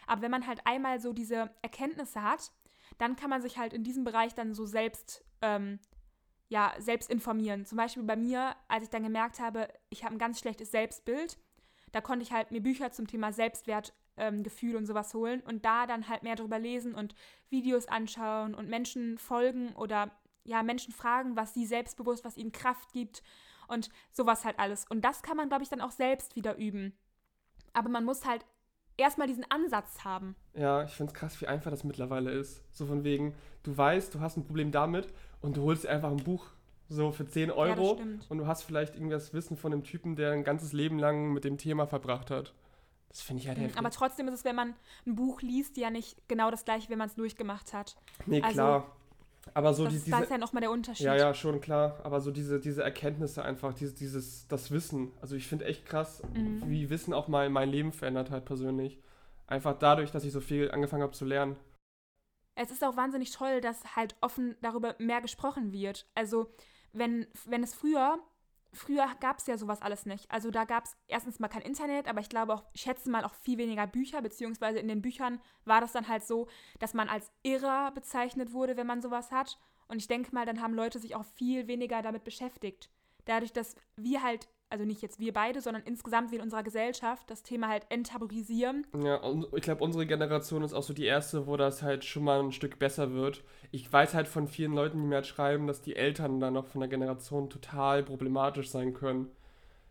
Aber 0.08 0.22
wenn 0.22 0.32
man 0.32 0.48
halt 0.48 0.62
einmal 0.66 1.00
so 1.00 1.14
diese 1.14 1.52
Erkenntnisse 1.62 2.24
hat, 2.24 2.52
dann 2.98 3.16
kann 3.16 3.30
man 3.30 3.42
sich 3.42 3.58
halt 3.58 3.74
in 3.74 3.84
diesem 3.84 4.04
Bereich 4.04 4.34
dann 4.36 4.54
so 4.54 4.66
selbst, 4.66 5.24
ähm, 5.42 5.80
ja, 6.50 6.74
selbst 6.80 7.10
informieren. 7.10 7.66
Zum 7.66 7.78
Beispiel 7.78 8.04
bei 8.04 8.16
mir, 8.16 8.56
als 8.68 8.84
ich 8.84 8.90
dann 8.90 9.04
gemerkt 9.04 9.40
habe, 9.40 9.68
ich 9.90 10.04
habe 10.04 10.16
ein 10.16 10.20
ganz 10.20 10.40
schlechtes 10.40 10.72
Selbstbild, 10.72 11.38
Da 11.92 12.02
konnte 12.02 12.24
ich 12.24 12.32
halt 12.32 12.52
mir 12.52 12.62
Bücher 12.62 12.92
zum 12.92 13.08
Thema 13.08 13.34
Selbstwertgefühl 13.34 14.72
ähm, 14.72 14.78
und 14.78 14.86
sowas 14.86 15.14
holen 15.14 15.42
und 15.42 15.66
da 15.66 15.86
dann 15.88 16.08
halt 16.08 16.24
mehr 16.24 16.36
drüber 16.36 16.60
lesen 16.60 16.96
und 16.96 17.16
Videos 17.50 17.88
anschauen 17.88 18.56
und 18.56 18.70
Menschen 18.70 19.18
folgen 19.18 19.74
oder 19.76 20.12
ja, 20.44 20.64
Menschen 20.64 20.94
fragen, 20.94 21.36
was 21.36 21.54
sie 21.54 21.66
selbstbewusst, 21.66 22.26
was 22.26 22.38
ihnen 22.38 22.52
Kraft 22.52 22.94
gibt 22.94 23.22
und 23.68 23.90
sowas 24.12 24.44
halt 24.44 24.58
alles. 24.58 24.86
Und 24.90 25.02
das 25.02 25.22
kann 25.22 25.38
man, 25.38 25.50
glaube 25.50 25.64
ich, 25.64 25.70
dann 25.70 25.82
auch 25.82 25.92
selbst 25.92 26.36
wieder 26.36 26.58
üben. 26.58 26.98
Aber 27.74 27.90
man 27.90 28.06
muss 28.06 28.26
halt 28.26 28.46
erstmal 29.02 29.28
diesen 29.28 29.46
Ansatz 29.50 30.04
haben. 30.04 30.36
Ja, 30.54 30.84
ich 30.84 30.92
finde 30.92 31.14
es 31.14 31.20
krass, 31.20 31.42
wie 31.42 31.48
einfach 31.48 31.72
das 31.72 31.84
mittlerweile 31.84 32.32
ist. 32.32 32.62
So 32.72 32.86
von 32.86 33.04
wegen, 33.04 33.34
du 33.64 33.76
weißt, 33.76 34.14
du 34.16 34.20
hast 34.20 34.38
ein 34.38 34.46
Problem 34.46 34.72
damit 34.72 35.08
und 35.42 35.58
du 35.58 35.64
holst 35.64 35.84
dir 35.84 35.90
einfach 35.90 36.12
ein 36.12 36.24
Buch 36.24 36.46
so 36.90 37.12
für 37.12 37.26
10 37.26 37.52
Euro 37.52 37.98
ja, 37.98 38.06
und 38.30 38.38
du 38.38 38.48
hast 38.48 38.64
vielleicht 38.64 38.96
irgendwas 38.96 39.34
Wissen 39.34 39.56
von 39.56 39.72
einem 39.72 39.84
Typen, 39.84 40.16
der 40.16 40.34
ein 40.34 40.44
ganzes 40.44 40.74
Leben 40.74 41.00
lang 41.00 41.32
mit 41.32 41.46
dem 41.46 41.58
Thema 41.58 41.88
verbracht 41.88 42.30
hat. 42.30 42.54
Das 43.08 43.22
finde 43.22 43.42
ich 43.42 43.48
halt 43.48 43.58
mhm, 43.58 43.64
heftig. 43.64 43.80
Aber 43.80 43.92
trotzdem 43.92 44.28
ist 44.28 44.36
es, 44.36 44.46
wenn 44.46 44.56
man 44.56 44.74
ein 45.06 45.16
Buch 45.16 45.42
liest, 45.42 45.78
ja 45.78 45.90
nicht 45.90 46.18
genau 46.28 46.52
das 46.52 46.66
gleiche, 46.66 46.90
wenn 46.90 46.98
man 46.98 47.08
es 47.08 47.16
durchgemacht 47.16 47.74
hat. 47.74 47.96
Nee, 48.26 48.42
also, 48.42 48.54
klar. 48.54 48.96
Aber 49.54 49.74
so 49.74 49.86
das, 49.86 49.94
die, 49.94 50.00
diese, 50.00 50.12
das 50.12 50.22
ist 50.22 50.32
ja 50.32 50.38
nochmal 50.38 50.62
der 50.62 50.72
Unterschied. 50.72 51.06
Ja, 51.06 51.16
ja, 51.16 51.34
schon 51.34 51.62
klar. 51.62 52.00
Aber 52.04 52.22
so 52.22 52.32
diese, 52.32 52.60
diese 52.60 52.84
Erkenntnisse 52.84 53.44
einfach, 53.44 53.74
dieses, 53.74 53.96
dieses, 53.96 54.48
das 54.48 54.72
Wissen. 54.72 55.12
Also 55.22 55.36
ich 55.36 55.48
finde 55.48 55.66
echt 55.66 55.86
krass, 55.86 56.22
mhm. 56.34 56.62
wie 56.68 56.90
Wissen 56.90 57.14
auch 57.14 57.28
mal 57.28 57.50
mein 57.50 57.70
Leben 57.70 57.92
verändert 57.92 58.30
hat 58.32 58.46
persönlich. 58.46 59.00
Einfach 59.48 59.78
dadurch, 59.78 60.12
dass 60.12 60.24
ich 60.24 60.32
so 60.32 60.40
viel 60.40 60.72
angefangen 60.72 61.04
habe 61.04 61.14
zu 61.14 61.26
lernen. 61.26 61.58
Es 62.56 62.72
ist 62.72 62.84
auch 62.84 62.96
wahnsinnig 62.96 63.32
toll, 63.32 63.62
dass 63.62 63.96
halt 63.96 64.16
offen 64.22 64.56
darüber 64.62 64.96
mehr 65.00 65.22
gesprochen 65.22 65.72
wird. 65.72 66.08
Also 66.16 66.54
wenn, 66.94 67.28
wenn 67.46 67.64
es 67.64 67.74
früher 67.74 68.20
früher 68.74 69.08
gab 69.20 69.40
es 69.40 69.48
ja 69.48 69.58
sowas 69.58 69.82
alles 69.82 70.06
nicht. 70.06 70.30
Also 70.32 70.52
da 70.52 70.66
gab 70.66 70.86
es 70.86 70.96
erstens 71.08 71.40
mal 71.40 71.48
kein 71.48 71.62
Internet, 71.62 72.08
aber 72.08 72.22
ich 72.22 72.30
glaube 72.30 72.54
auch, 72.54 72.64
ich 72.74 72.82
schätze 72.82 73.10
mal 73.10 73.24
auch 73.24 73.34
viel 73.34 73.58
weniger 73.58 73.88
Bücher, 73.88 74.22
beziehungsweise 74.22 74.80
in 74.80 74.88
den 74.88 75.02
Büchern 75.02 75.42
war 75.66 75.82
das 75.82 75.92
dann 75.92 76.08
halt 76.08 76.24
so, 76.24 76.48
dass 76.80 76.94
man 76.94 77.10
als 77.10 77.32
Irrer 77.44 77.92
bezeichnet 77.92 78.54
wurde, 78.54 78.78
wenn 78.78 78.88
man 78.88 79.02
sowas 79.02 79.32
hat. 79.32 79.60
Und 79.88 79.98
ich 79.98 80.08
denke 80.08 80.34
mal, 80.34 80.46
dann 80.46 80.62
haben 80.62 80.74
Leute 80.74 81.00
sich 81.00 81.16
auch 81.16 81.26
viel 81.26 81.68
weniger 81.68 82.02
damit 82.02 82.24
beschäftigt. 82.24 82.90
Dadurch, 83.26 83.52
dass 83.52 83.76
wir 83.98 84.24
halt 84.24 84.48
also 84.72 84.86
nicht 84.86 85.02
jetzt 85.02 85.20
wir 85.20 85.34
beide, 85.34 85.62
sondern 85.62 85.84
insgesamt 85.84 86.32
wie 86.32 86.36
in 86.36 86.42
unserer 86.42 86.64
Gesellschaft, 86.64 87.30
das 87.30 87.44
Thema 87.44 87.68
halt 87.68 87.86
enttabuisieren. 87.90 88.88
Ja, 89.04 89.18
und 89.18 89.48
ich 89.54 89.62
glaube, 89.62 89.84
unsere 89.84 90.06
Generation 90.06 90.64
ist 90.64 90.74
auch 90.74 90.84
so 90.84 90.94
die 90.94 91.06
erste, 91.06 91.46
wo 91.46 91.58
das 91.58 91.84
halt 91.84 92.06
schon 92.06 92.24
mal 92.24 92.40
ein 92.40 92.52
Stück 92.52 92.80
besser 92.80 93.14
wird. 93.14 93.44
Ich 93.72 93.92
weiß 93.92 94.14
halt 94.14 94.28
von 94.28 94.48
vielen 94.48 94.74
Leuten, 94.74 95.02
die 95.02 95.08
mir 95.08 95.16
halt 95.16 95.28
schreiben, 95.28 95.68
dass 95.68 95.82
die 95.82 95.96
Eltern 95.96 96.40
dann 96.40 96.54
noch 96.54 96.68
von 96.68 96.80
der 96.80 96.90
Generation 96.90 97.50
total 97.50 98.04
problematisch 98.04 98.70
sein 98.70 98.94
können. 98.94 99.28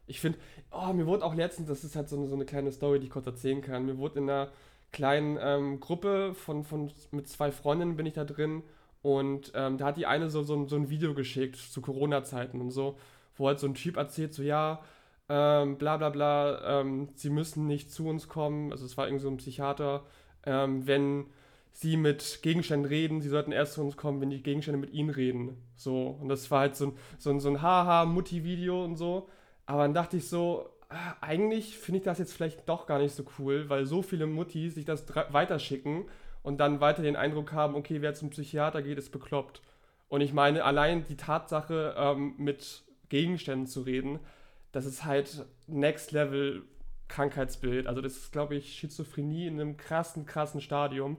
Ich 0.06 0.20
finde, 0.20 0.38
oh, 0.72 0.92
mir 0.92 1.06
wurde 1.06 1.24
auch 1.24 1.34
letztens, 1.34 1.68
das 1.68 1.84
ist 1.84 1.94
halt 1.94 2.08
so 2.08 2.16
eine, 2.16 2.26
so 2.26 2.34
eine 2.34 2.46
kleine 2.46 2.72
Story, 2.72 2.98
die 2.98 3.06
ich 3.06 3.12
kurz 3.12 3.26
erzählen 3.26 3.60
kann. 3.60 3.86
Mir 3.86 3.98
wurde 3.98 4.18
in 4.18 4.30
einer 4.30 4.50
kleinen 4.92 5.38
ähm, 5.40 5.78
Gruppe 5.78 6.34
von, 6.34 6.64
von, 6.64 6.90
mit 7.12 7.28
zwei 7.28 7.52
Freundinnen 7.52 7.96
bin 7.96 8.06
ich 8.06 8.14
da 8.14 8.24
drin 8.24 8.62
und 9.02 9.52
ähm, 9.54 9.78
da 9.78 9.86
hat 9.86 9.96
die 9.96 10.06
eine 10.06 10.28
so, 10.30 10.42
so, 10.42 10.66
so 10.66 10.76
ein 10.76 10.90
Video 10.90 11.14
geschickt 11.14 11.56
zu 11.56 11.80
Corona-Zeiten 11.80 12.60
und 12.60 12.70
so 12.70 12.96
wo 13.40 13.48
halt 13.48 13.58
so 13.58 13.66
ein 13.66 13.74
Typ 13.74 13.96
erzählt, 13.96 14.34
so 14.34 14.42
ja, 14.42 14.80
ähm, 15.28 15.78
bla 15.78 15.96
bla 15.96 16.10
bla, 16.10 16.80
ähm, 16.80 17.08
sie 17.14 17.30
müssen 17.30 17.66
nicht 17.66 17.90
zu 17.90 18.06
uns 18.06 18.28
kommen, 18.28 18.70
also 18.70 18.84
es 18.84 18.96
war 18.96 19.06
irgendwie 19.06 19.22
so 19.22 19.30
ein 19.30 19.38
Psychiater, 19.38 20.04
ähm, 20.44 20.86
wenn 20.86 21.26
sie 21.72 21.96
mit 21.96 22.40
Gegenständen 22.42 22.88
reden, 22.88 23.20
sie 23.20 23.28
sollten 23.28 23.52
erst 23.52 23.74
zu 23.74 23.82
uns 23.82 23.96
kommen, 23.96 24.20
wenn 24.20 24.30
die 24.30 24.42
Gegenstände 24.42 24.78
mit 24.78 24.92
ihnen 24.92 25.10
reden. 25.10 25.56
So, 25.76 26.18
und 26.20 26.28
das 26.28 26.50
war 26.50 26.60
halt 26.60 26.76
so 26.76 26.86
ein, 26.88 26.92
so 27.18 27.30
ein, 27.30 27.40
so 27.40 27.48
ein 27.48 27.62
Haha-Mutti-Video 27.62 28.84
und 28.84 28.96
so. 28.96 29.28
Aber 29.66 29.82
dann 29.82 29.94
dachte 29.94 30.16
ich 30.16 30.28
so, 30.28 30.68
ah, 30.88 31.14
eigentlich 31.20 31.78
finde 31.78 31.98
ich 31.98 32.04
das 32.04 32.18
jetzt 32.18 32.32
vielleicht 32.32 32.68
doch 32.68 32.86
gar 32.86 32.98
nicht 32.98 33.14
so 33.14 33.24
cool, 33.38 33.68
weil 33.68 33.86
so 33.86 34.02
viele 34.02 34.26
Muttis 34.26 34.74
sich 34.74 34.84
das 34.84 35.06
weiterschicken 35.30 36.06
und 36.42 36.58
dann 36.58 36.80
weiter 36.80 37.02
den 37.02 37.16
Eindruck 37.16 37.52
haben, 37.52 37.76
okay, 37.76 38.02
wer 38.02 38.14
zum 38.14 38.30
Psychiater 38.30 38.82
geht, 38.82 38.98
ist 38.98 39.12
bekloppt. 39.12 39.62
Und 40.08 40.22
ich 40.22 40.32
meine, 40.32 40.64
allein 40.64 41.04
die 41.06 41.16
Tatsache 41.16 41.94
ähm, 41.96 42.34
mit 42.36 42.82
Gegenständen 43.10 43.66
zu 43.66 43.82
reden, 43.82 44.18
das 44.72 44.86
ist 44.86 45.04
halt 45.04 45.44
Next 45.66 46.12
Level 46.12 46.62
Krankheitsbild. 47.08 47.86
Also 47.86 48.00
das 48.00 48.16
ist, 48.16 48.32
glaube 48.32 48.54
ich, 48.54 48.72
Schizophrenie 48.72 49.46
in 49.46 49.60
einem 49.60 49.76
krassen, 49.76 50.24
krassen 50.24 50.62
Stadium. 50.62 51.18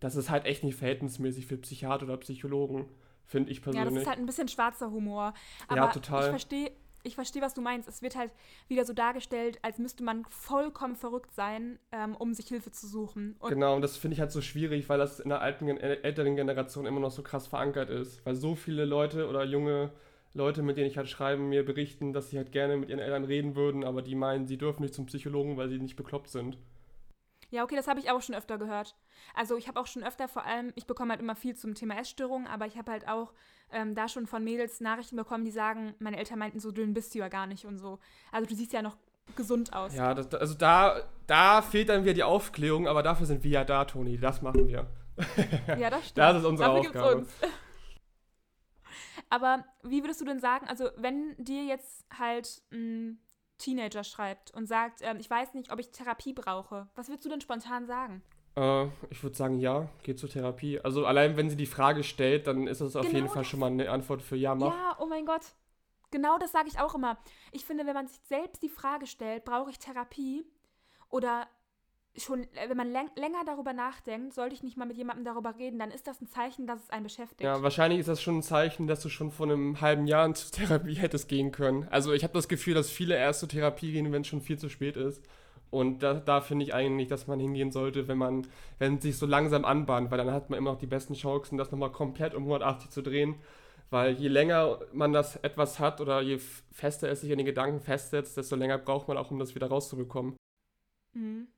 Das 0.00 0.16
ist 0.16 0.30
halt 0.30 0.46
echt 0.46 0.64
nicht 0.64 0.76
verhältnismäßig 0.76 1.46
für 1.46 1.58
Psychiater 1.58 2.06
oder 2.06 2.16
Psychologen, 2.16 2.88
finde 3.26 3.50
ich 3.50 3.60
persönlich. 3.60 3.84
Ja, 3.84 3.90
das 3.90 4.02
ist 4.02 4.08
halt 4.08 4.18
ein 4.18 4.26
bisschen 4.26 4.48
schwarzer 4.48 4.90
Humor. 4.90 5.34
Aber 5.68 5.76
ja, 5.76 5.86
total. 5.88 6.24
ich 6.24 6.30
verstehe, 6.30 6.72
ich 7.04 7.14
verstehe, 7.14 7.42
was 7.42 7.54
du 7.54 7.60
meinst. 7.60 7.88
Es 7.88 8.02
wird 8.02 8.16
halt 8.16 8.32
wieder 8.68 8.84
so 8.84 8.92
dargestellt, 8.92 9.58
als 9.62 9.78
müsste 9.78 10.02
man 10.02 10.24
vollkommen 10.28 10.96
verrückt 10.96 11.34
sein, 11.34 11.78
ähm, 11.90 12.16
um 12.16 12.34
sich 12.34 12.46
Hilfe 12.46 12.70
zu 12.70 12.86
suchen. 12.86 13.36
Und 13.40 13.50
genau, 13.50 13.74
und 13.74 13.82
das 13.82 13.96
finde 13.96 14.14
ich 14.14 14.20
halt 14.20 14.32
so 14.32 14.40
schwierig, 14.40 14.88
weil 14.88 14.98
das 14.98 15.20
in 15.20 15.28
der 15.28 15.40
alten, 15.40 15.68
älteren 15.68 16.36
Generation 16.36 16.86
immer 16.86 17.00
noch 17.00 17.10
so 17.10 17.22
krass 17.22 17.46
verankert 17.46 17.90
ist. 17.90 18.24
Weil 18.24 18.34
so 18.34 18.54
viele 18.54 18.84
Leute 18.84 19.28
oder 19.28 19.44
junge 19.44 19.90
Leute, 20.34 20.62
mit 20.62 20.76
denen 20.76 20.88
ich 20.88 20.96
halt 20.96 21.08
schreibe, 21.08 21.42
mir 21.42 21.64
berichten, 21.64 22.12
dass 22.12 22.30
sie 22.30 22.38
halt 22.38 22.52
gerne 22.52 22.76
mit 22.76 22.88
ihren 22.88 22.98
Eltern 22.98 23.24
reden 23.24 23.54
würden, 23.54 23.84
aber 23.84 24.02
die 24.02 24.14
meinen, 24.14 24.46
sie 24.46 24.56
dürfen 24.56 24.82
nicht 24.82 24.94
zum 24.94 25.06
Psychologen, 25.06 25.56
weil 25.56 25.68
sie 25.68 25.78
nicht 25.78 25.96
bekloppt 25.96 26.28
sind. 26.28 26.56
Ja, 27.50 27.64
okay, 27.64 27.76
das 27.76 27.86
habe 27.86 28.00
ich 28.00 28.10
auch 28.10 28.22
schon 28.22 28.34
öfter 28.34 28.56
gehört. 28.56 28.96
Also 29.34 29.58
ich 29.58 29.68
habe 29.68 29.78
auch 29.78 29.86
schon 29.86 30.02
öfter, 30.02 30.26
vor 30.26 30.46
allem, 30.46 30.72
ich 30.74 30.86
bekomme 30.86 31.10
halt 31.10 31.20
immer 31.20 31.36
viel 31.36 31.54
zum 31.54 31.74
Thema 31.74 31.98
Essstörungen, 31.98 32.46
aber 32.46 32.66
ich 32.66 32.78
habe 32.78 32.90
halt 32.90 33.06
auch 33.06 33.34
ähm, 33.70 33.94
da 33.94 34.08
schon 34.08 34.26
von 34.26 34.42
Mädels 34.42 34.80
Nachrichten 34.80 35.16
bekommen, 35.16 35.44
die 35.44 35.50
sagen, 35.50 35.94
meine 35.98 36.16
Eltern 36.16 36.38
meinten, 36.38 36.60
so 36.60 36.70
dünn 36.70 36.94
bist 36.94 37.14
du 37.14 37.18
ja 37.18 37.28
gar 37.28 37.46
nicht 37.46 37.66
und 37.66 37.78
so. 37.78 37.98
Also 38.30 38.48
du 38.48 38.54
siehst 38.54 38.72
ja 38.72 38.80
noch 38.80 38.96
gesund 39.36 39.74
aus. 39.74 39.94
Ja, 39.94 40.14
das, 40.14 40.34
also 40.34 40.54
da, 40.54 41.02
da 41.26 41.60
fehlt 41.60 41.90
dann 41.90 42.04
wieder 42.04 42.14
die 42.14 42.22
Aufklärung, 42.22 42.88
aber 42.88 43.02
dafür 43.02 43.26
sind 43.26 43.44
wir 43.44 43.50
ja 43.50 43.64
da, 43.64 43.84
Toni. 43.84 44.18
Das 44.18 44.40
machen 44.40 44.66
wir. 44.66 44.86
Ja, 45.78 45.90
das 45.90 46.00
stimmt. 46.08 46.18
Das 46.18 46.36
ist 46.38 46.44
unsere 46.44 46.74
dafür 46.74 46.88
Aufgabe. 46.88 47.16
Gibt's 47.16 47.42
uns. 47.42 47.52
Aber 49.32 49.64
wie 49.82 50.02
würdest 50.02 50.20
du 50.20 50.26
denn 50.26 50.40
sagen, 50.40 50.68
also 50.68 50.90
wenn 50.98 51.34
dir 51.38 51.64
jetzt 51.64 52.04
halt 52.18 52.60
ein 52.70 53.18
Teenager 53.56 54.04
schreibt 54.04 54.50
und 54.50 54.66
sagt, 54.66 55.00
ähm, 55.00 55.16
ich 55.20 55.30
weiß 55.30 55.54
nicht, 55.54 55.72
ob 55.72 55.78
ich 55.78 55.90
Therapie 55.90 56.34
brauche, 56.34 56.90
was 56.94 57.08
würdest 57.08 57.24
du 57.24 57.30
denn 57.30 57.40
spontan 57.40 57.86
sagen? 57.86 58.22
Äh, 58.56 58.88
ich 59.08 59.22
würde 59.22 59.34
sagen, 59.34 59.58
ja, 59.58 59.88
geh 60.02 60.14
zur 60.14 60.28
Therapie. 60.28 60.80
Also 60.80 61.06
allein 61.06 61.38
wenn 61.38 61.48
sie 61.48 61.56
die 61.56 61.64
Frage 61.64 62.04
stellt, 62.04 62.46
dann 62.46 62.66
ist 62.66 62.82
das 62.82 62.94
auf 62.94 63.06
genau 63.06 63.14
jeden 63.14 63.28
Fall 63.30 63.46
schon 63.46 63.60
mal 63.60 63.70
eine 63.70 63.90
Antwort 63.90 64.20
für 64.20 64.36
ja, 64.36 64.54
mach. 64.54 64.74
Ja, 64.74 64.98
oh 65.00 65.06
mein 65.06 65.24
Gott. 65.24 65.54
Genau 66.10 66.36
das 66.36 66.52
sage 66.52 66.68
ich 66.68 66.78
auch 66.78 66.94
immer. 66.94 67.16
Ich 67.52 67.64
finde, 67.64 67.86
wenn 67.86 67.94
man 67.94 68.08
sich 68.08 68.20
selbst 68.24 68.62
die 68.62 68.68
Frage 68.68 69.06
stellt, 69.06 69.46
brauche 69.46 69.70
ich 69.70 69.78
Therapie 69.78 70.44
oder 71.08 71.48
schon, 72.16 72.42
äh, 72.54 72.68
wenn 72.68 72.76
man 72.76 72.90
länger 72.90 73.44
darüber 73.46 73.72
nachdenkt, 73.72 74.34
sollte 74.34 74.54
ich 74.54 74.62
nicht 74.62 74.76
mal 74.76 74.86
mit 74.86 74.96
jemandem 74.96 75.24
darüber 75.24 75.56
reden, 75.56 75.78
dann 75.78 75.90
ist 75.90 76.06
das 76.06 76.20
ein 76.20 76.28
Zeichen, 76.28 76.66
dass 76.66 76.82
es 76.82 76.90
einen 76.90 77.04
beschäftigt. 77.04 77.42
Ja, 77.42 77.62
wahrscheinlich 77.62 78.00
ist 78.00 78.08
das 78.08 78.20
schon 78.20 78.38
ein 78.38 78.42
Zeichen, 78.42 78.86
dass 78.86 79.00
du 79.00 79.08
schon 79.08 79.30
vor 79.30 79.46
einem 79.46 79.80
halben 79.80 80.06
Jahr 80.06 80.32
zur 80.34 80.50
Therapie 80.52 80.94
hättest 80.94 81.28
gehen 81.28 81.52
können. 81.52 81.88
Also 81.90 82.12
ich 82.12 82.22
habe 82.22 82.34
das 82.34 82.48
Gefühl, 82.48 82.74
dass 82.74 82.90
viele 82.90 83.16
erst 83.16 83.40
zur 83.40 83.48
Therapie 83.48 83.92
gehen, 83.92 84.12
wenn 84.12 84.22
es 84.22 84.28
schon 84.28 84.42
viel 84.42 84.58
zu 84.58 84.68
spät 84.68 84.96
ist. 84.96 85.22
Und 85.70 86.02
da, 86.02 86.14
da 86.14 86.42
finde 86.42 86.66
ich 86.66 86.74
eigentlich, 86.74 87.08
dass 87.08 87.26
man 87.26 87.40
hingehen 87.40 87.72
sollte, 87.72 88.06
wenn 88.06 88.18
man, 88.18 88.46
wenn 88.78 88.96
es 88.96 89.02
sich 89.02 89.16
so 89.16 89.24
langsam 89.24 89.64
anbahnt, 89.64 90.10
weil 90.10 90.18
dann 90.18 90.30
hat 90.30 90.50
man 90.50 90.58
immer 90.58 90.72
noch 90.72 90.78
die 90.78 90.86
besten 90.86 91.14
Chancen, 91.14 91.56
das 91.56 91.72
nochmal 91.72 91.92
komplett 91.92 92.34
um 92.34 92.42
180 92.42 92.90
zu 92.90 93.00
drehen. 93.00 93.36
Weil 93.88 94.12
je 94.12 94.28
länger 94.28 94.80
man 94.92 95.14
das 95.14 95.36
etwas 95.36 95.78
hat 95.78 96.02
oder 96.02 96.20
je 96.20 96.38
fester 96.72 97.10
es 97.10 97.22
sich 97.22 97.30
in 97.30 97.38
den 97.38 97.46
Gedanken 97.46 97.80
festsetzt, 97.80 98.36
desto 98.36 98.56
länger 98.56 98.78
braucht 98.78 99.08
man 99.08 99.16
auch, 99.16 99.30
um 99.30 99.38
das 99.38 99.54
wieder 99.54 99.68
rauszubekommen. 99.68 100.36
Mhm 101.14 101.48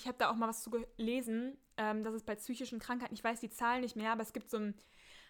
ich 0.00 0.08
habe 0.08 0.18
da 0.18 0.30
auch 0.30 0.36
mal 0.36 0.48
was 0.48 0.62
zu 0.62 0.70
gelesen, 0.70 1.56
ähm, 1.76 2.02
dass 2.02 2.14
es 2.14 2.22
bei 2.22 2.34
psychischen 2.34 2.78
Krankheiten, 2.78 3.14
ich 3.14 3.22
weiß 3.22 3.40
die 3.40 3.50
Zahlen 3.50 3.82
nicht 3.82 3.96
mehr, 3.96 4.12
aber 4.12 4.22
es 4.22 4.32
gibt 4.32 4.50
so 4.50 4.56
einen 4.56 4.74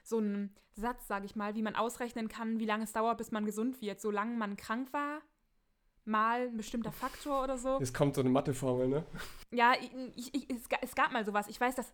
so 0.03 0.19
einen 0.19 0.57
Satz, 0.77 1.07
sage 1.07 1.27
ich 1.27 1.37
mal, 1.37 1.55
wie 1.55 1.63
man 1.63 1.77
ausrechnen 1.77 2.29
kann, 2.29 2.59
wie 2.59 2.65
lange 2.65 2.85
es 2.85 2.93
dauert, 2.93 3.19
bis 3.19 3.33
man 3.33 3.45
gesund 3.45 3.83
wird. 3.83 4.01
Solange 4.01 4.35
man 4.37 4.57
krank 4.57 4.93
war, 4.93 5.21
mal 6.05 6.49
ein 6.49 6.57
bestimmter 6.57 6.93
Faktor 6.93 7.45
oder 7.45 7.59
so. 7.59 7.79
Es 7.81 7.93
kommt 7.93 8.15
so 8.15 8.23
eine 8.23 8.31
Matheformel, 8.31 8.89
ne? 8.89 9.05
Ja, 9.51 9.75
ich, 9.79 10.35
ich, 10.35 10.49
es, 10.49 10.63
es, 10.81 10.95
gab 10.95 11.13
mal 11.13 11.25
sowas. 11.25 11.49
Ich 11.49 11.61
weiß, 11.61 11.75
dass 11.75 11.93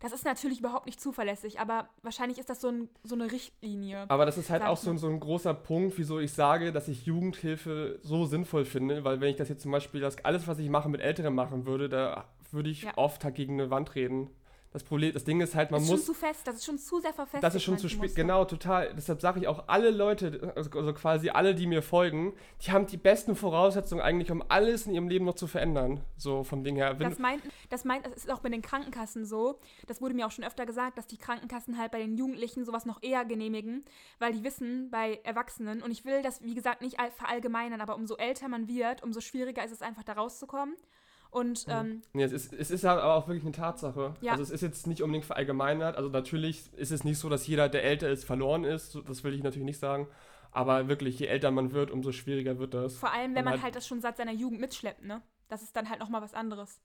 das 0.00 0.12
ist 0.12 0.24
natürlich 0.24 0.60
überhaupt 0.60 0.86
nicht 0.86 1.00
zuverlässig, 1.00 1.58
aber 1.58 1.88
wahrscheinlich 2.02 2.38
ist 2.38 2.48
das 2.48 2.60
so, 2.60 2.68
ein, 2.68 2.88
so 3.02 3.14
eine 3.14 3.30
Richtlinie. 3.32 4.04
Aber 4.08 4.26
das 4.26 4.38
ist 4.38 4.48
halt 4.48 4.62
auch 4.62 4.76
so, 4.76 4.96
so, 4.96 5.08
ein 5.08 5.18
großer 5.18 5.54
Punkt, 5.54 5.98
wieso 5.98 6.20
ich 6.20 6.32
sage, 6.32 6.72
dass 6.72 6.88
ich 6.88 7.06
Jugendhilfe 7.06 7.98
so 8.02 8.24
sinnvoll 8.24 8.64
finde, 8.64 9.02
weil 9.04 9.20
wenn 9.20 9.30
ich 9.30 9.36
das 9.36 9.48
jetzt 9.48 9.62
zum 9.62 9.72
Beispiel, 9.72 10.00
das 10.00 10.24
alles, 10.24 10.46
was 10.46 10.58
ich 10.58 10.68
mache, 10.68 10.88
mit 10.88 11.00
Älteren 11.00 11.34
machen 11.34 11.66
würde, 11.66 11.88
da 11.88 12.26
würde 12.52 12.70
ich 12.70 12.82
ja. 12.82 12.92
oft 12.96 13.24
halt 13.24 13.34
gegen 13.34 13.60
eine 13.60 13.70
Wand 13.70 13.94
reden. 13.94 14.30
Das 14.78 14.84
Problem, 14.84 15.12
das 15.12 15.24
Ding 15.24 15.40
ist 15.40 15.56
halt, 15.56 15.72
man 15.72 15.80
das 15.80 15.86
ist 15.86 15.90
muss. 15.90 16.06
schon 16.06 16.14
zu 16.14 16.20
fest, 16.20 16.46
das 16.46 16.54
ist 16.56 16.64
schon 16.64 16.78
zu 16.78 17.00
sehr 17.00 17.12
verfestigt. 17.12 17.42
Das 17.42 17.54
ist 17.56 17.62
schon 17.64 17.78
zu 17.78 17.88
genau, 17.88 17.96
total. 17.96 17.98
Das 17.98 17.98
ist 17.98 17.98
schon 17.98 18.08
zu 18.08 18.14
spät, 18.14 18.14
genau, 18.14 18.44
total. 18.44 18.94
Deshalb 18.94 19.20
sage 19.20 19.40
ich 19.40 19.48
auch, 19.48 19.64
alle 19.66 19.90
Leute, 19.90 20.52
also 20.54 20.70
also 20.78 20.92
quasi 20.94 21.30
alle, 21.30 21.54
die 21.56 21.66
mir 21.66 21.82
folgen, 21.82 22.32
die 22.64 22.70
haben 22.70 22.86
die 22.86 22.96
besten 22.96 23.34
Voraussetzungen 23.34 24.00
eigentlich, 24.00 24.30
um 24.30 24.42
alles 24.48 24.86
in 24.86 24.94
ihrem 24.94 25.08
Leben 25.08 25.24
noch 25.24 25.34
zu 25.34 25.48
verändern. 25.48 26.00
So 26.16 26.44
vom 26.44 26.62
Ding 26.62 26.76
her. 26.76 26.96
Wenn, 27.00 27.10
Das 27.10 27.18
meint, 27.18 27.42
das 27.70 27.84
meint, 27.84 28.06
das 28.06 28.14
ist 28.18 28.30
auch 28.30 28.38
bei 28.38 28.50
den 28.50 28.62
Krankenkassen 28.62 29.24
so. 29.26 29.58
Das 29.88 30.00
wurde 30.00 30.14
mir 30.14 30.26
auch 30.26 30.30
schon 30.30 30.44
öfter 30.44 30.64
gesagt, 30.64 30.96
dass 30.96 31.08
die 31.08 31.18
Krankenkassen 31.18 31.76
halt 31.76 31.90
bei 31.90 31.98
den 31.98 32.16
Jugendlichen 32.16 32.64
sowas 32.64 32.86
noch 32.86 33.02
eher 33.02 33.24
genehmigen, 33.24 33.84
weil 34.20 34.32
die 34.32 34.44
wissen, 34.44 34.90
bei 34.90 35.20
Erwachsenen, 35.24 35.82
und 35.82 35.90
ich 35.90 36.04
will 36.04 36.22
das, 36.22 36.42
wie 36.44 36.54
gesagt, 36.54 36.82
nicht 36.82 37.00
all- 37.00 37.10
verallgemeinern, 37.10 37.80
aber 37.80 37.96
umso 37.96 38.14
älter 38.14 38.46
man 38.48 38.68
wird, 38.68 39.02
umso 39.02 39.20
schwieriger 39.20 39.64
ist 39.64 39.72
es 39.72 39.82
einfach, 39.82 40.04
da 40.04 40.12
rauszukommen. 40.12 40.76
Und 41.30 41.66
ähm, 41.68 42.02
Nee, 42.14 42.22
es 42.24 42.32
ist, 42.32 42.52
es 42.54 42.70
ist 42.70 42.84
aber 42.84 43.04
auch 43.14 43.28
wirklich 43.28 43.44
eine 43.44 43.52
Tatsache. 43.52 44.14
Ja. 44.20 44.32
Also 44.32 44.42
es 44.42 44.50
ist 44.50 44.62
jetzt 44.62 44.86
nicht 44.86 45.02
unbedingt 45.02 45.26
verallgemeinert. 45.26 45.96
Also 45.96 46.08
natürlich 46.08 46.72
ist 46.74 46.90
es 46.90 47.04
nicht 47.04 47.18
so, 47.18 47.28
dass 47.28 47.46
jeder, 47.46 47.68
der 47.68 47.84
älter 47.84 48.08
ist, 48.08 48.24
verloren 48.24 48.64
ist. 48.64 48.98
Das 49.06 49.24
will 49.24 49.34
ich 49.34 49.42
natürlich 49.42 49.66
nicht 49.66 49.78
sagen. 49.78 50.08
Aber 50.50 50.88
wirklich, 50.88 51.18
je 51.18 51.26
älter 51.26 51.50
man 51.50 51.72
wird, 51.72 51.90
umso 51.90 52.10
schwieriger 52.12 52.58
wird 52.58 52.72
das. 52.74 52.96
vor 52.96 53.12
allem, 53.12 53.32
wenn 53.32 53.40
Und 53.40 53.44
man 53.44 53.52
halt- 53.54 53.62
halt 53.64 53.76
das 53.76 53.86
schon 53.86 54.00
seit 54.00 54.16
seiner 54.16 54.32
Jugend 54.32 54.60
mitschleppt, 54.60 55.04
ne? 55.04 55.20
Das 55.48 55.62
ist 55.62 55.76
dann 55.76 55.88
halt 55.90 56.00
nochmal 56.00 56.22
was 56.22 56.32
anderes. 56.34 56.80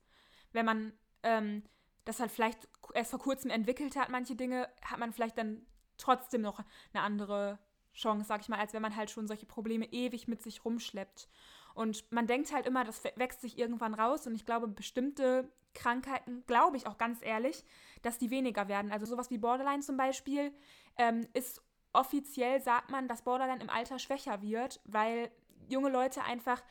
Wenn 0.52 0.66
man 0.66 0.92
ähm, 1.22 1.62
das 2.04 2.20
halt 2.20 2.30
vielleicht 2.30 2.68
erst 2.92 3.10
vor 3.10 3.18
kurzem 3.20 3.50
entwickelt 3.50 3.96
hat, 3.96 4.10
manche 4.10 4.36
Dinge, 4.36 4.68
hat 4.82 4.98
man 4.98 5.12
vielleicht 5.12 5.38
dann 5.38 5.62
trotzdem 5.96 6.42
noch 6.42 6.60
eine 6.92 7.02
andere 7.02 7.58
Chance, 7.94 8.26
sag 8.26 8.42
ich 8.42 8.48
mal, 8.48 8.58
als 8.58 8.74
wenn 8.74 8.82
man 8.82 8.94
halt 8.96 9.10
schon 9.10 9.26
solche 9.26 9.46
Probleme 9.46 9.86
ewig 9.90 10.28
mit 10.28 10.42
sich 10.42 10.64
rumschleppt. 10.64 11.28
Und 11.74 12.10
man 12.12 12.26
denkt 12.26 12.52
halt 12.52 12.66
immer, 12.66 12.84
das 12.84 13.02
wächst 13.16 13.40
sich 13.40 13.58
irgendwann 13.58 13.94
raus 13.94 14.26
und 14.26 14.34
ich 14.34 14.46
glaube, 14.46 14.68
bestimmte 14.68 15.50
Krankheiten, 15.74 16.44
glaube 16.46 16.76
ich 16.76 16.86
auch 16.86 16.98
ganz 16.98 17.18
ehrlich, 17.20 17.64
dass 18.02 18.18
die 18.18 18.30
weniger 18.30 18.68
werden. 18.68 18.92
Also 18.92 19.06
sowas 19.06 19.30
wie 19.30 19.38
Borderline 19.38 19.82
zum 19.82 19.96
Beispiel 19.96 20.52
ähm, 20.96 21.26
ist 21.32 21.60
offiziell, 21.92 22.60
sagt 22.60 22.90
man, 22.90 23.08
dass 23.08 23.22
Borderline 23.22 23.62
im 23.62 23.70
Alter 23.70 23.98
schwächer 23.98 24.40
wird, 24.40 24.80
weil 24.84 25.30
junge 25.68 25.90
Leute 25.90 26.22
einfach 26.22 26.62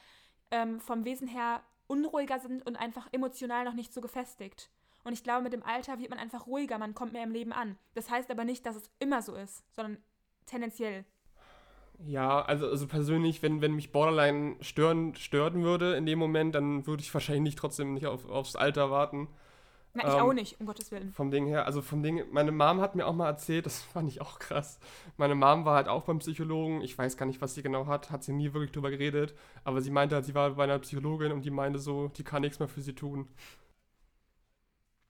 ähm, 0.52 0.80
vom 0.80 1.04
Wesen 1.06 1.28
her 1.28 1.63
unruhiger 1.88 2.39
sind 2.39 2.66
und 2.66 2.76
einfach 2.76 3.08
emotional 3.12 3.66
noch 3.66 3.74
nicht 3.74 3.94
so 3.94 4.02
gefestigt. 4.02 4.70
Und 5.04 5.13
ich 5.13 5.24
glaube, 5.24 5.44
mit 5.44 5.54
dem 5.54 5.63
Alter 5.63 6.00
wird 6.00 6.10
man 6.10 6.20
einfach 6.20 6.48
ruhiger, 6.48 6.78
man 6.78 6.96
kommt 6.96 7.13
mehr 7.13 7.24
im 7.24 7.32
Leben 7.32 7.52
an. 7.52 7.78
Das 7.94 8.10
heißt 8.10 8.32
aber 8.32 8.46
nicht, 8.46 8.66
dass 8.66 8.78
es 8.78 8.89
immer 9.00 9.22
so 9.22 9.36
ist, 9.36 9.63
sondern 9.76 10.02
tendenziell. 10.46 11.06
Ja, 12.06 12.42
also, 12.42 12.68
also 12.68 12.88
persönlich, 12.88 13.42
wenn, 13.44 13.62
wenn 13.62 13.74
mich 13.76 13.92
Borderline 13.92 14.58
stören, 14.62 15.16
stören 15.16 15.63
würde 15.63 15.96
in 15.96 16.06
dem 16.06 16.20
Moment, 16.20 16.54
dann 16.56 16.86
würde 16.86 17.02
ich 17.02 17.13
wahrscheinlich 17.13 17.56
trotzdem 17.56 17.94
nicht 17.94 18.08
auf, 18.08 18.28
aufs 18.30 18.56
Alter 18.56 18.92
warten. 18.92 19.28
Na, 19.94 20.06
ich 20.06 20.16
Ähm, 20.16 20.20
auch 20.20 20.34
nicht, 20.34 20.60
um 20.60 20.66
Gottes 20.66 20.92
Willen. 20.92 21.13
Vom 21.13 21.30
Ding 21.32 21.46
her, 21.48 21.66
also 21.68 21.82
vom 21.84 22.02
Ding, 22.02 22.24
meine 22.32 22.52
Mom 22.52 22.82
hat 22.82 22.96
mir 22.96 23.06
auch 23.06 23.13
mal 23.13 23.28
erzählt, 23.28 23.66
das 23.68 23.82
fand 23.84 24.10
ich 24.10 24.22
auch 24.22 24.39
krass. 24.39 24.80
Meine 25.18 25.36
Mom 25.36 25.66
war 25.66 25.76
halt 25.76 25.88
auch 25.88 26.04
beim 26.04 26.20
Psychologen, 26.20 26.82
ich 26.82 26.98
weiß 26.98 27.18
gar 27.18 27.26
nicht, 27.28 27.42
was 27.42 27.54
sie 27.56 27.63
genau 27.63 27.88
hat, 27.88 28.12
hat 28.12 28.24
sie 28.24 28.34
nie 28.34 28.54
wirklich 28.54 28.72
drüber 28.72 28.89
geredet, 28.92 29.36
aber 29.63 29.82
sie 29.82 29.92
meinte 29.92 30.16
halt, 30.16 30.26
sie 30.26 30.36
war 30.36 30.52
bei 30.52 30.63
einer 30.66 30.80
Psychologin 30.80 31.32
und 31.32 31.46
die 31.46 31.52
meinte 31.52 31.80
so, 31.80 32.08
die 32.10 32.24
kann 32.24 32.42
nichts 32.42 32.60
mehr 32.60 32.68
für 32.68 32.82
sie 32.82 32.96
tun. 32.96 33.28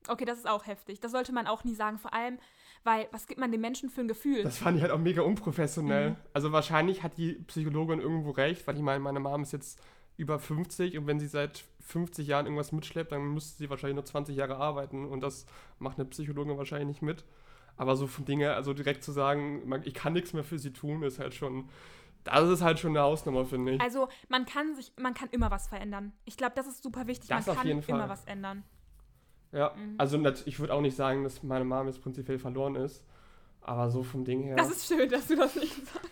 Okay, 0.10 0.26
das 0.26 0.40
ist 0.40 0.48
auch 0.48 0.66
heftig. 0.66 1.00
Das 1.00 1.12
sollte 1.12 1.32
man 1.32 1.48
auch 1.48 1.64
nie 1.64 1.76
sagen, 1.76 1.98
vor 1.98 2.14
allem, 2.14 2.40
weil 2.84 3.08
was 3.12 3.28
gibt 3.28 3.40
man 3.40 3.52
dem 3.52 3.62
Menschen 3.62 3.90
für 3.90 4.02
ein 4.02 4.08
Gefühl? 4.08 4.44
Das 4.44 4.58
fand 4.58 4.78
ich 4.78 4.84
halt 4.84 4.92
auch 4.92 5.00
mega 5.00 5.22
unprofessionell. 5.22 6.12
Mhm. 6.12 6.16
Also 6.34 6.52
wahrscheinlich 6.52 7.04
hat 7.04 7.18
die 7.18 7.34
Psychologin 7.48 8.00
irgendwo 8.00 8.32
recht, 8.32 8.66
weil 8.68 8.76
ich 8.76 8.82
meine, 8.82 9.00
meine 9.00 9.20
Mom 9.20 9.44
ist 9.44 9.54
jetzt 9.54 9.82
über 10.18 10.40
50 10.40 10.98
und 10.98 11.08
wenn 11.08 11.20
sie 11.20 11.28
seit 11.28 11.64
50 11.82 12.28
Jahren 12.28 12.46
irgendwas 12.46 12.72
mitschleppt, 12.72 13.12
dann 13.12 13.34
müsste 13.34 13.58
sie 13.58 13.70
wahrscheinlich 13.70 13.96
nur 13.96 14.06
20 14.06 14.36
Jahre 14.36 14.58
arbeiten 14.58 15.06
und 15.06 15.22
das 15.22 15.46
macht 15.80 15.98
eine 15.98 16.06
Psychologin 16.06 16.58
wahrscheinlich 16.58 16.88
nicht 16.88 17.02
mit. 17.02 17.26
Aber 17.76 17.96
so 17.96 18.06
von 18.06 18.26
Dinge, 18.26 18.54
also 18.54 18.74
direkt 18.74 19.04
zu 19.04 19.12
sagen, 19.12 19.82
ich 19.84 19.94
kann 19.94 20.14
nichts 20.14 20.34
mehr 20.34 20.44
für 20.44 20.60
sie 20.60 20.72
tun, 20.72 21.02
ist 21.02 21.18
halt 21.18 21.34
schon, 21.34 21.70
das 22.24 22.48
ist 22.50 22.62
halt 22.62 22.80
schon 22.80 22.92
eine 22.92 23.02
Hausnummer, 23.02 23.46
finde 23.46 23.74
ich. 23.74 23.82
Also 23.82 24.08
man 24.30 24.46
kann 24.46 24.76
sich, 24.76 24.94
man 25.00 25.14
kann 25.14 25.30
immer 25.32 25.50
was 25.50 25.68
verändern. 25.68 26.14
Ich 26.26 26.38
glaube, 26.38 26.54
das 26.56 26.68
ist 26.68 26.84
super 26.84 27.08
wichtig. 27.08 27.30
Das 27.30 27.48
man 27.48 27.54
auf 27.54 27.58
kann 27.60 27.68
jeden 27.68 27.82
Fall. 27.82 27.96
immer 27.96 28.10
was 28.10 28.26
ändern. 28.26 28.64
Ja, 29.54 29.74
Mhm. 29.76 29.96
also 29.98 30.18
ich 30.46 30.60
würde 30.60 30.74
auch 30.74 30.82
nicht 30.82 30.96
sagen, 30.98 31.24
dass 31.24 31.42
meine 31.44 31.64
Mom 31.64 31.88
jetzt 31.88 32.02
prinzipiell 32.02 32.40
verloren 32.40 32.76
ist, 32.76 33.06
aber 33.62 33.90
so 33.90 34.04
vom 34.04 34.26
Ding 34.26 34.42
her. 34.44 34.56
Das 34.56 34.70
ist 34.72 34.88
schön, 34.88 35.08
dass 35.10 35.28
du 35.28 35.36
das 35.36 35.56
nicht 35.56 35.76
sagst. 35.76 36.10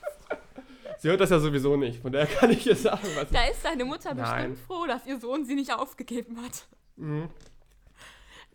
sie 0.99 1.09
hört 1.09 1.19
das 1.19 1.31
ja 1.31 1.39
sowieso 1.39 1.75
nicht, 1.75 2.01
von 2.01 2.11
daher 2.11 2.27
kann 2.27 2.51
ich 2.51 2.65
ihr 2.67 2.75
sagen, 2.75 3.07
was 3.15 3.29
Da 3.31 3.43
ist 3.45 3.65
deine 3.65 3.83
Mutter 3.83 4.13
Nein. 4.13 4.51
bestimmt 4.51 4.59
froh, 4.67 4.85
dass 4.85 5.05
ihr 5.07 5.19
Sohn 5.19 5.43
sie 5.45 5.55
nicht 5.55 5.73
aufgegeben 5.73 6.39
hat. 6.41 6.67
Mhm. 6.97 7.29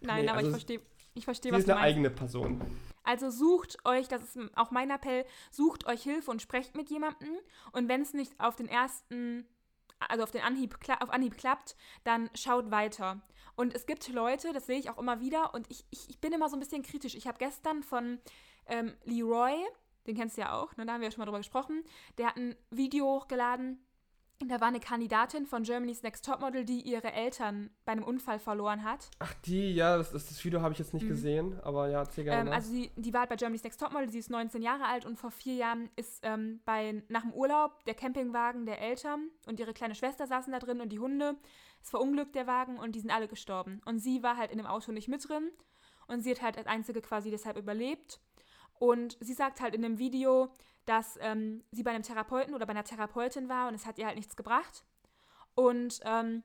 Nein, 0.00 0.24
Nee, 0.24 0.28
aber 0.30 0.38
also 0.38 0.48
ich 0.50 0.52
verstehe, 0.54 0.80
ich 1.14 1.24
verstehe, 1.24 1.50
Sie 1.50 1.54
was 1.54 1.60
ist 1.60 1.68
du 1.68 1.72
eine 1.72 1.80
meinst. 1.80 1.92
eigene 1.94 2.10
Person. 2.10 2.60
Also 3.02 3.30
sucht 3.30 3.78
euch, 3.84 4.08
das 4.08 4.22
ist 4.22 4.38
auch 4.56 4.70
mein 4.70 4.90
Appell, 4.90 5.24
sucht 5.50 5.86
euch 5.86 6.02
Hilfe 6.02 6.30
und 6.30 6.42
sprecht 6.42 6.76
mit 6.76 6.90
jemandem. 6.90 7.30
Und 7.72 7.88
wenn 7.88 8.02
es 8.02 8.12
nicht 8.14 8.32
auf 8.38 8.56
den 8.56 8.68
ersten, 8.68 9.46
also 9.98 10.22
auf 10.24 10.30
den 10.32 10.42
Anhieb, 10.42 10.76
auf 11.00 11.10
Anhieb 11.10 11.36
klappt, 11.38 11.76
dann 12.04 12.28
schaut 12.34 12.70
weiter. 12.70 13.20
Und 13.56 13.74
es 13.74 13.86
gibt 13.86 14.08
Leute, 14.08 14.52
das 14.52 14.66
sehe 14.66 14.78
ich 14.78 14.90
auch 14.90 14.98
immer 14.98 15.20
wieder, 15.20 15.54
und 15.54 15.70
ich, 15.70 15.84
ich, 15.90 16.08
ich 16.08 16.20
bin 16.20 16.32
immer 16.32 16.48
so 16.48 16.56
ein 16.56 16.60
bisschen 16.60 16.82
kritisch. 16.82 17.14
Ich 17.14 17.26
habe 17.26 17.38
gestern 17.38 17.82
von 17.82 18.18
ähm, 18.66 18.92
Leroy, 19.04 19.54
den 20.06 20.14
kennst 20.16 20.36
du 20.36 20.42
ja 20.42 20.52
auch, 20.52 20.76
ne, 20.76 20.86
da 20.86 20.92
haben 20.92 21.00
wir 21.00 21.08
ja 21.08 21.10
schon 21.10 21.20
mal 21.20 21.26
drüber 21.26 21.38
gesprochen, 21.38 21.82
der 22.18 22.26
hat 22.28 22.36
ein 22.36 22.54
Video 22.70 23.06
hochgeladen. 23.06 23.82
Da 24.46 24.60
war 24.60 24.68
eine 24.68 24.80
Kandidatin 24.80 25.46
von 25.46 25.62
Germany's 25.62 26.02
Next 26.02 26.26
Topmodel, 26.26 26.66
die 26.66 26.82
ihre 26.82 27.10
Eltern 27.10 27.70
bei 27.86 27.92
einem 27.92 28.04
Unfall 28.04 28.38
verloren 28.38 28.84
hat. 28.84 29.08
Ach, 29.18 29.32
die, 29.46 29.72
ja, 29.72 29.96
das, 29.96 30.12
das, 30.12 30.26
das 30.26 30.44
Video 30.44 30.60
habe 30.60 30.74
ich 30.74 30.78
jetzt 30.78 30.92
nicht 30.92 31.04
Mhm. 31.04 31.08
gesehen, 31.08 31.60
aber 31.62 31.88
ja, 31.88 32.00
erzähl 32.00 32.24
gerne. 32.24 32.50
Ähm, 32.50 32.54
also 32.54 32.70
sie, 32.70 32.90
die 32.96 33.14
war 33.14 33.20
halt 33.20 33.30
bei 33.30 33.36
Germany's 33.36 33.64
Next 33.64 33.80
Topmodel, 33.80 34.10
sie 34.10 34.18
ist 34.18 34.28
19 34.28 34.60
Jahre 34.60 34.84
alt 34.84 35.06
und 35.06 35.16
vor 35.18 35.30
vier 35.30 35.54
Jahren 35.54 35.88
ist 35.96 36.20
ähm, 36.22 36.60
bei, 36.66 37.02
nach 37.08 37.22
dem 37.22 37.32
Urlaub 37.32 37.82
der 37.86 37.94
Campingwagen 37.94 38.66
der 38.66 38.78
Eltern 38.82 39.30
und 39.46 39.58
ihre 39.58 39.72
kleine 39.72 39.94
Schwester 39.94 40.26
saßen 40.26 40.52
da 40.52 40.58
drin 40.58 40.82
und 40.82 40.90
die 40.90 40.98
Hunde. 40.98 41.36
Es 41.86 41.90
verunglückt 41.90 42.34
der 42.34 42.48
Wagen 42.48 42.80
und 42.80 42.96
die 42.96 43.00
sind 43.00 43.12
alle 43.12 43.28
gestorben. 43.28 43.80
Und 43.84 44.00
sie 44.00 44.20
war 44.24 44.36
halt 44.36 44.50
in 44.50 44.58
dem 44.58 44.66
Auto 44.66 44.90
nicht 44.90 45.06
mit 45.06 45.28
drin 45.28 45.52
und 46.08 46.20
sie 46.20 46.32
hat 46.32 46.42
halt 46.42 46.58
als 46.58 46.66
Einzige 46.66 47.00
quasi 47.00 47.30
deshalb 47.30 47.56
überlebt. 47.56 48.18
Und 48.80 49.16
sie 49.20 49.34
sagt 49.34 49.60
halt 49.60 49.72
in 49.72 49.82
dem 49.82 49.96
Video, 50.00 50.52
dass 50.84 51.16
ähm, 51.20 51.62
sie 51.70 51.84
bei 51.84 51.92
einem 51.92 52.02
Therapeuten 52.02 52.56
oder 52.56 52.66
bei 52.66 52.72
einer 52.72 52.82
Therapeutin 52.82 53.48
war 53.48 53.68
und 53.68 53.74
es 53.74 53.86
hat 53.86 53.98
ihr 53.98 54.06
halt 54.06 54.16
nichts 54.16 54.34
gebracht. 54.34 54.82
Und 55.54 56.00
ähm, 56.02 56.42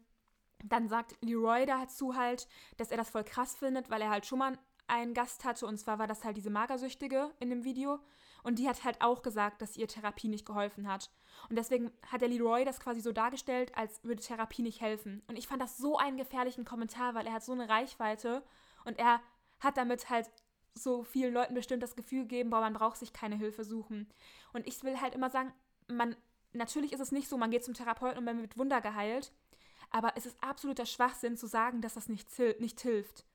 dann 0.63 0.87
sagt 0.87 1.15
Leroy 1.21 1.65
dazu 1.65 2.15
halt, 2.15 2.47
dass 2.77 2.91
er 2.91 2.97
das 2.97 3.09
voll 3.09 3.23
krass 3.23 3.55
findet, 3.55 3.89
weil 3.89 4.03
er 4.03 4.11
halt 4.11 4.27
schon 4.27 4.37
mal 4.37 4.59
einen 4.85 5.15
Gast 5.15 5.43
hatte 5.43 5.65
und 5.65 5.79
zwar 5.79 5.97
war 5.97 6.05
das 6.05 6.23
halt 6.23 6.37
diese 6.37 6.51
Magersüchtige 6.51 7.31
in 7.39 7.49
dem 7.49 7.63
Video 7.63 7.99
und 8.43 8.59
die 8.59 8.67
hat 8.67 8.83
halt 8.83 9.01
auch 9.01 9.21
gesagt, 9.21 9.61
dass 9.61 9.77
ihr 9.77 9.87
Therapie 9.87 10.27
nicht 10.27 10.45
geholfen 10.45 10.87
hat. 10.87 11.11
Und 11.49 11.55
deswegen 11.55 11.91
hat 12.07 12.21
der 12.21 12.29
Leroy 12.29 12.65
das 12.65 12.79
quasi 12.79 13.01
so 13.01 13.11
dargestellt, 13.11 13.75
als 13.75 14.03
würde 14.03 14.21
Therapie 14.21 14.61
nicht 14.61 14.81
helfen. 14.81 15.21
Und 15.27 15.37
ich 15.37 15.47
fand 15.47 15.61
das 15.61 15.77
so 15.77 15.97
einen 15.97 16.17
gefährlichen 16.17 16.65
Kommentar, 16.65 17.13
weil 17.15 17.27
er 17.27 17.33
hat 17.33 17.43
so 17.43 17.53
eine 17.53 17.69
Reichweite 17.69 18.43
und 18.85 18.97
er 18.99 19.21
hat 19.59 19.77
damit 19.77 20.09
halt 20.09 20.29
so 20.73 21.03
vielen 21.03 21.33
Leuten 21.33 21.53
bestimmt 21.53 21.83
das 21.83 21.95
Gefühl 21.95 22.21
gegeben, 22.21 22.49
boah, 22.49 22.61
man 22.61 22.73
braucht 22.73 22.97
sich 22.97 23.13
keine 23.13 23.35
Hilfe 23.35 23.63
suchen. 23.63 24.07
Und 24.53 24.67
ich 24.67 24.83
will 24.83 24.99
halt 25.01 25.15
immer 25.15 25.29
sagen, 25.29 25.53
man, 25.87 26.15
natürlich 26.53 26.93
ist 26.93 27.01
es 27.01 27.11
nicht 27.11 27.27
so, 27.27 27.37
man 27.37 27.51
geht 27.51 27.65
zum 27.65 27.73
Therapeuten 27.73 28.17
und 28.17 28.25
man 28.25 28.41
wird 28.41 28.57
Wunder 28.57 28.81
geheilt, 28.81 29.31
aber 29.89 30.13
es 30.15 30.25
ist 30.25 30.41
absoluter 30.41 30.85
Schwachsinn 30.85 31.35
zu 31.35 31.47
sagen, 31.47 31.81
dass 31.81 31.95
das 31.95 32.07
nicht, 32.07 32.27
nicht 32.59 32.79
hilft. 32.79 33.25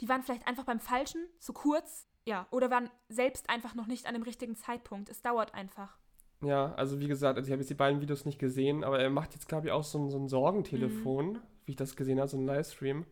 Die 0.00 0.08
waren 0.08 0.22
vielleicht 0.22 0.48
einfach 0.48 0.64
beim 0.64 0.80
Falschen, 0.80 1.28
zu 1.38 1.52
kurz, 1.52 2.08
ja, 2.26 2.46
oder 2.50 2.70
waren 2.70 2.90
selbst 3.08 3.50
einfach 3.50 3.74
noch 3.74 3.86
nicht 3.86 4.06
an 4.06 4.14
dem 4.14 4.22
richtigen 4.22 4.54
Zeitpunkt. 4.56 5.08
Es 5.08 5.22
dauert 5.22 5.54
einfach. 5.54 5.96
ja, 6.40 6.74
also 6.74 6.98
wie 7.00 7.08
gesagt, 7.08 7.36
also 7.36 7.46
ich 7.48 7.52
habe 7.52 7.60
jetzt 7.62 7.70
die 7.70 7.74
beiden 7.74 8.00
Videos 8.00 8.24
nicht 8.24 8.38
gesehen, 8.38 8.82
aber 8.84 8.98
er 9.00 9.10
macht 9.10 9.34
jetzt, 9.34 9.48
glaube 9.48 9.66
ich, 9.68 9.72
auch 9.72 9.84
so 9.84 9.98
ein, 9.98 10.10
so 10.10 10.18
ein 10.18 10.28
Sorgentelefon, 10.28 11.32
Mhm. 11.34 11.40
wie 11.66 11.70
ich 11.72 11.76
das 11.76 11.94
gesehen 11.96 12.18
habe, 12.18 12.28
so 12.28 12.36
ein 12.36 12.46
Livestream. 12.46 13.06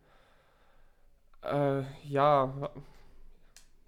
Äh, 1.42 1.82
ja, 2.08 2.70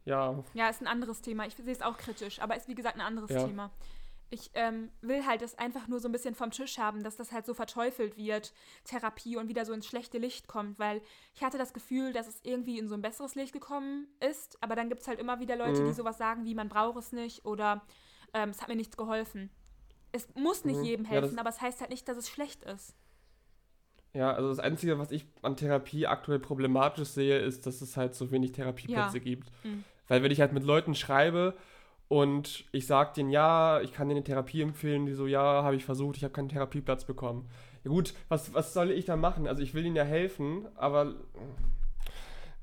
ja, 0.05 0.43
Ja, 0.55 0.69
ist 0.69 0.81
ein 0.81 0.87
anderes 0.87 1.21
Thema. 1.21 1.47
Ich 1.47 1.55
sehe 1.55 1.73
es 1.73 1.83
auch 1.83 1.97
kritisch, 1.99 2.41
aber 2.41 2.57
ist 2.57 2.69
wie 2.69 2.75
gesagt 2.75 2.97
ein 2.97 3.03
anderes 3.03 3.31
Ja. 3.31 3.47
Thema. 3.47 3.71
Ich 4.35 4.51
ähm, 4.55 4.89
will 5.03 5.27
halt 5.27 5.43
das 5.43 5.59
einfach 5.59 5.89
nur 5.89 6.01
so 6.01 6.09
ein 6.09 6.13
bisschen 6.13 6.35
vom 6.35 6.51
Tisch 6.51 6.79
haben, 6.79 7.03
dass 7.03 7.17
das 7.17 7.33
halt 7.33 7.45
so 7.45 7.53
verteufelt 7.53 8.17
wird, 8.17 8.55
Therapie 8.85 9.37
und 9.37 9.49
wieder 9.49 9.67
so 9.67 9.75
ins 9.75 9.87
schlechte 9.87 10.17
Licht 10.17 10.49
kommt, 10.49 10.79
weil 10.79 11.03
ich 11.35 11.45
hatte 11.45 11.59
das 11.59 11.75
Gefühl, 11.75 12.15
dass 12.15 12.27
es 12.29 12.41
irgendwie 12.43 12.79
in 12.79 12.89
so 12.89 12.95
ein 12.95 13.03
besseres 13.03 13.35
Licht 13.35 13.53
gekommen 13.53 14.09
ist, 14.27 14.57
aber 14.63 14.75
dann 14.75 14.89
gibt 14.89 15.03
es 15.03 15.09
halt 15.09 15.19
immer 15.21 15.39
wieder 15.39 15.55
Leute, 15.55 15.83
Mhm. 15.83 15.87
die 15.89 15.93
sowas 15.93 16.17
sagen 16.17 16.47
wie, 16.47 16.55
man 16.55 16.71
braucht 16.71 16.97
es 16.99 17.13
nicht 17.13 17.45
oder 17.45 17.83
ähm, 18.33 18.49
es 18.49 18.63
hat 18.63 18.69
mir 18.69 18.77
nichts 18.77 18.97
geholfen. 18.97 19.51
Es 20.13 20.27
muss 20.35 20.65
nicht 20.65 20.79
Mhm. 20.79 20.85
jedem 20.85 21.05
Ja, 21.05 21.11
helfen, 21.11 21.37
das- 21.37 21.39
aber 21.39 21.51
es 21.51 21.61
heißt 21.61 21.81
halt 21.83 21.91
nicht, 21.91 22.09
dass 22.09 22.17
es 22.17 22.31
schlecht 22.31 22.63
ist. 22.65 22.95
ja, 24.15 24.33
also 24.33 24.49
das 24.49 24.59
Einzige, 24.61 24.99
was 24.99 25.11
ich 25.11 25.27
an 25.43 25.57
Therapie 25.59 26.07
aktuell 26.07 26.39
problematisch 26.39 27.09
sehe, 27.09 27.39
ist, 27.39 27.67
dass 27.67 27.81
es 27.83 27.97
halt 27.99 28.15
so 28.15 28.31
wenig 28.31 28.53
Therapieplätze 28.53 29.19
Ja. 29.19 29.23
gibt. 29.25 29.51
Mhm. 29.65 29.85
Weil 30.09 30.23
wenn 30.23 30.31
ich 30.33 30.41
halt 30.41 30.53
mit 30.53 30.65
Leuten 30.65 30.95
schreibe 30.95 31.55
und 32.21 32.65
ich 32.73 32.87
sage 32.87 33.13
denen, 33.17 33.31
ja, 33.31 33.81
ich 33.81 33.93
kann 33.93 34.09
dir 34.09 34.15
eine 34.15 34.23
Therapie 34.25 34.61
empfehlen, 34.61 35.07
die 35.07 35.15
so, 35.15 35.27
ja, 35.27 35.63
habe 35.63 35.77
ich 35.77 35.85
versucht, 35.85 36.19
ich 36.19 36.25
habe 36.25 36.35
keinen 36.35 36.51
Therapieplatz 36.51 37.05
bekommen. 37.05 37.49
Ja 37.85 37.91
gut, 37.91 38.13
was, 38.29 38.53
was 38.53 38.75
soll 38.75 38.91
ich 38.91 39.07
da 39.07 39.17
machen? 39.17 39.47
Also 39.47 39.63
ich 39.63 39.73
will 39.73 39.87
ihnen 39.87 39.97
ja 39.97 40.05
helfen, 40.05 40.67
aber 40.77 41.15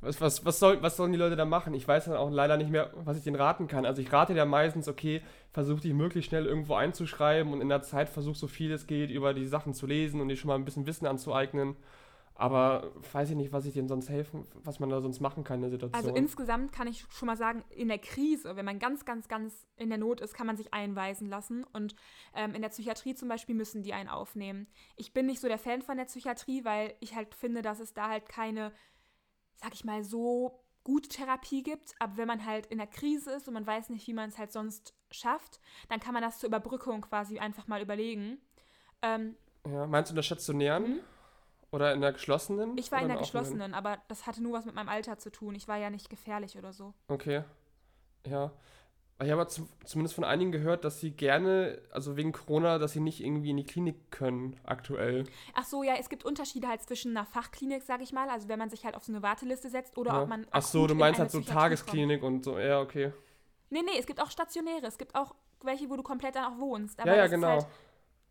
Was, 0.02 0.22
was, 0.22 0.46
was, 0.46 0.60
soll, 0.60 0.82
was 0.82 0.96
sollen 0.96 1.12
die 1.12 1.18
Leute 1.18 1.36
da 1.36 1.44
machen? 1.44 1.74
Ich 1.74 1.86
weiß 1.86 2.06
dann 2.06 2.16
auch 2.16 2.32
leider 2.32 2.56
nicht 2.56 2.70
mehr, 2.70 2.92
was 3.04 3.18
ich 3.18 3.24
denen 3.24 3.36
raten 3.36 3.68
kann. 3.68 3.86
Also 3.86 4.02
ich 4.02 4.14
rate 4.14 4.34
dir 4.34 4.46
meistens, 4.46 4.88
okay, 4.88 5.22
versuch 5.52 5.82
dich 5.82 5.94
möglichst 5.94 6.30
schnell 6.30 6.46
irgendwo 6.46 6.76
einzuschreiben 6.76 7.52
und 7.52 7.60
in 7.60 7.68
der 7.68 7.82
Zeit 7.82 8.08
versuch 8.08 8.36
so 8.36 8.48
viel 8.48 8.72
es 8.72 8.88
geht, 8.88 9.10
über 9.10 9.34
die 9.34 9.46
Sachen 9.46 9.74
zu 9.74 9.88
lesen 9.88 10.22
und 10.22 10.30
dir 10.30 10.38
schon 10.38 10.48
mal 10.48 10.56
ein 10.56 10.64
bisschen 10.64 10.86
Wissen 10.86 11.06
anzueignen. 11.06 11.76
Aber 12.40 12.94
weiß 13.12 13.32
ich 13.32 13.36
nicht, 13.36 13.52
was 13.52 13.66
ich 13.66 13.74
denen 13.74 13.90
sonst 13.90 14.08
helfen, 14.08 14.48
was 14.64 14.80
man 14.80 14.90
da 14.90 15.02
sonst 15.02 15.20
machen 15.20 15.44
kann 15.44 15.56
in 15.56 15.64
der 15.64 15.72
Situation. 15.72 15.94
Also 15.94 16.16
insgesamt 16.16 16.72
kann 16.72 16.88
ich 16.88 17.06
schon 17.10 17.26
mal 17.26 17.36
sagen, 17.36 17.66
in 17.70 17.90
der 17.90 18.00
Krise, 18.00 18.56
wenn 18.56 18.64
man 18.64 18.80
ganz, 18.80 19.04
ganz, 19.04 19.28
ganz 19.28 19.68
in 19.76 19.90
der 19.90 19.98
Not 19.98 20.22
ist, 20.22 20.34
kann 20.34 20.48
man 20.48 20.56
sich 20.56 20.74
einweisen 20.74 21.28
lassen. 21.28 21.66
Und 21.74 21.96
ähm, 22.34 22.56
in 22.56 22.62
der 22.62 22.70
Psychiatrie 22.70 23.14
zum 23.14 23.28
Beispiel 23.28 23.56
müssen 23.56 23.84
die 23.84 23.92
einen 23.92 24.08
aufnehmen. 24.08 24.68
Ich 24.96 25.12
bin 25.12 25.26
nicht 25.26 25.42
so 25.42 25.50
der 25.50 25.58
Fan 25.58 25.82
von 25.82 25.98
der 25.98 26.06
Psychiatrie, 26.06 26.64
weil 26.64 26.96
ich 27.02 27.14
halt 27.14 27.36
finde, 27.36 27.62
dass 27.62 27.82
es 27.82 27.94
da 27.94 28.08
halt 28.08 28.30
keine, 28.30 28.72
sag 29.58 29.74
ich 29.74 29.84
mal, 29.84 30.06
so 30.06 30.64
gute 30.86 31.10
Therapie 31.10 31.62
gibt. 31.62 31.94
Aber 32.00 32.16
wenn 32.16 32.28
man 32.30 32.46
halt 32.46 32.68
in 32.68 32.78
der 32.78 32.88
Krise 32.88 33.32
ist 33.32 33.50
und 33.50 33.54
man 33.54 33.68
weiß 33.68 33.90
nicht, 33.90 34.08
wie 34.08 34.14
man 34.14 34.30
es 34.30 34.38
halt 34.38 34.54
sonst 34.54 34.94
schafft, 35.12 35.60
dann 35.90 36.00
kann 36.00 36.14
man 36.14 36.24
das 36.24 36.40
zur 36.40 36.48
Überbrückung 36.48 37.02
quasi 37.02 37.38
einfach 37.38 37.68
mal 37.68 37.82
überlegen. 37.82 38.38
Ähm, 39.02 39.36
ja, 39.70 39.86
meinst 39.88 40.10
du 40.10 40.16
der 40.16 40.22
stationären? 40.22 40.84
Mhm. 40.84 41.00
Oder 41.72 41.94
in 41.94 42.02
der 42.02 42.14
geschlossenen? 42.14 42.78
Ich 42.78 42.92
war 42.92 43.02
in 43.02 43.10
der 43.10 43.18
geschlossenen, 43.18 43.74
aber 43.74 44.00
das 44.08 44.26
hatte 44.26 44.42
nur 44.42 44.54
was 44.54 44.66
mit 44.66 44.76
meinem 44.76 44.90
Alter 44.90 45.18
zu 45.18 45.32
tun. 45.32 45.54
Ich 45.56 45.68
war 45.68 45.78
ja 45.78 45.90
nicht 45.90 46.10
gefährlich 46.10 46.58
oder 46.58 46.74
so. 46.74 46.94
Okay. 47.08 47.44
Ja. 48.26 48.52
Ich 49.22 49.30
habe 49.30 49.46
zumindest 49.48 50.16
von 50.16 50.24
einigen 50.24 50.54
gehört, 50.54 50.86
dass 50.86 51.02
sie 51.02 51.12
gerne, 51.12 51.82
also 51.92 52.16
wegen 52.16 52.32
Corona, 52.32 52.78
dass 52.78 52.94
sie 52.94 53.02
nicht 53.02 53.22
irgendwie 53.22 53.50
in 53.50 53.58
die 53.58 53.66
Klinik 53.66 54.12
können 54.12 54.58
aktuell. 54.64 55.26
Ach 55.54 55.66
so, 55.66 55.84
ja, 55.84 55.96
es 56.00 56.08
gibt 56.08 56.24
Unterschiede 56.24 56.70
halt 56.70 56.82
zwischen 56.82 57.16
einer 57.16 57.26
Fachklinik, 57.26 57.84
sage 57.84 58.04
ich 58.04 58.14
mal, 58.14 58.30
also 58.30 58.48
wenn 58.48 58.58
man 58.58 58.70
sich 58.70 58.86
halt 58.86 58.96
auf 58.96 59.04
so 59.04 59.12
eine 59.12 59.22
Warteliste 59.22 59.70
setzt 59.70 59.98
oder 59.98 60.14
ja. 60.14 60.22
ob 60.22 60.30
man. 60.30 60.48
Ach 60.52 60.62
so, 60.62 60.88
du 60.88 60.96
meinst 60.96 61.20
halt 61.20 61.32
so 61.32 61.42
Tagesklinik 61.42 62.22
kommt. 62.22 62.36
und 62.38 62.44
so, 62.46 62.58
ja, 62.58 62.80
okay. 62.80 63.12
Nee, 63.70 63.82
nee, 63.82 64.00
es 64.00 64.08
gibt 64.08 64.22
auch 64.22 64.32
stationäre, 64.32 64.86
es 64.86 64.98
gibt 64.98 65.14
auch 65.16 65.36
welche, 65.64 65.90
wo 65.90 65.98
du 65.98 66.04
komplett 66.04 66.36
dann 66.36 66.46
auch 66.46 66.58
wohnst. 66.58 67.00
Aber 67.02 67.12
ja, 67.12 67.18
ja, 67.18 67.28
genau. 67.28 67.58
Ist 67.58 67.66
halt 67.66 67.74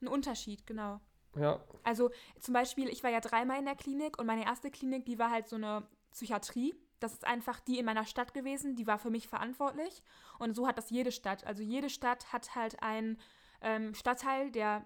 ein 0.00 0.08
Unterschied, 0.08 0.66
genau. 0.66 1.00
Ja. 1.36 1.60
Also 1.84 2.10
zum 2.40 2.54
Beispiel, 2.54 2.88
ich 2.88 3.02
war 3.02 3.10
ja 3.10 3.20
dreimal 3.20 3.58
in 3.58 3.64
der 3.64 3.76
Klinik 3.76 4.18
und 4.18 4.26
meine 4.26 4.44
erste 4.44 4.70
Klinik, 4.70 5.04
die 5.06 5.18
war 5.18 5.30
halt 5.30 5.48
so 5.48 5.56
eine 5.56 5.86
Psychiatrie. 6.10 6.74
Das 7.00 7.12
ist 7.12 7.24
einfach 7.24 7.60
die 7.60 7.78
in 7.78 7.84
meiner 7.84 8.04
Stadt 8.04 8.34
gewesen, 8.34 8.74
die 8.74 8.86
war 8.86 8.98
für 8.98 9.10
mich 9.10 9.28
verantwortlich. 9.28 10.02
Und 10.38 10.54
so 10.54 10.66
hat 10.66 10.78
das 10.78 10.90
jede 10.90 11.12
Stadt. 11.12 11.46
Also 11.46 11.62
jede 11.62 11.90
Stadt 11.90 12.32
hat 12.32 12.54
halt 12.54 12.82
einen 12.82 13.18
ähm, 13.60 13.94
Stadtteil, 13.94 14.50
der 14.50 14.84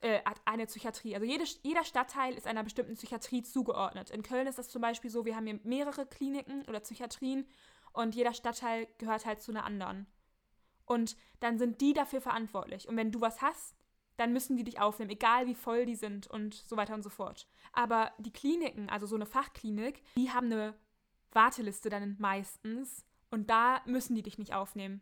äh, 0.00 0.20
hat 0.24 0.40
eine 0.44 0.66
Psychiatrie. 0.66 1.14
Also 1.14 1.26
jede, 1.26 1.44
jeder 1.62 1.84
Stadtteil 1.84 2.34
ist 2.34 2.46
einer 2.46 2.64
bestimmten 2.64 2.94
Psychiatrie 2.94 3.42
zugeordnet. 3.42 4.10
In 4.10 4.22
Köln 4.22 4.46
ist 4.46 4.58
das 4.58 4.68
zum 4.68 4.82
Beispiel 4.82 5.10
so, 5.10 5.24
wir 5.24 5.36
haben 5.36 5.46
hier 5.46 5.60
mehrere 5.62 6.06
Kliniken 6.06 6.64
oder 6.68 6.80
Psychiatrien 6.80 7.46
und 7.92 8.14
jeder 8.14 8.34
Stadtteil 8.34 8.88
gehört 8.98 9.26
halt 9.26 9.42
zu 9.42 9.52
einer 9.52 9.64
anderen. 9.64 10.06
Und 10.86 11.16
dann 11.40 11.58
sind 11.58 11.80
die 11.80 11.92
dafür 11.92 12.20
verantwortlich. 12.20 12.88
Und 12.88 12.96
wenn 12.96 13.12
du 13.12 13.20
was 13.20 13.42
hast, 13.42 13.76
dann 14.16 14.32
müssen 14.32 14.56
die 14.56 14.64
dich 14.64 14.80
aufnehmen, 14.80 15.10
egal 15.10 15.46
wie 15.46 15.54
voll 15.54 15.86
die 15.86 15.94
sind 15.94 16.26
und 16.26 16.54
so 16.54 16.76
weiter 16.76 16.94
und 16.94 17.02
so 17.02 17.10
fort. 17.10 17.46
Aber 17.72 18.12
die 18.18 18.32
Kliniken, 18.32 18.88
also 18.88 19.06
so 19.06 19.16
eine 19.16 19.26
Fachklinik, 19.26 20.02
die 20.16 20.30
haben 20.30 20.46
eine 20.46 20.74
Warteliste 21.32 21.88
dann 21.88 22.16
meistens 22.18 23.04
und 23.30 23.50
da 23.50 23.80
müssen 23.86 24.14
die 24.14 24.22
dich 24.22 24.38
nicht 24.38 24.54
aufnehmen. 24.54 25.00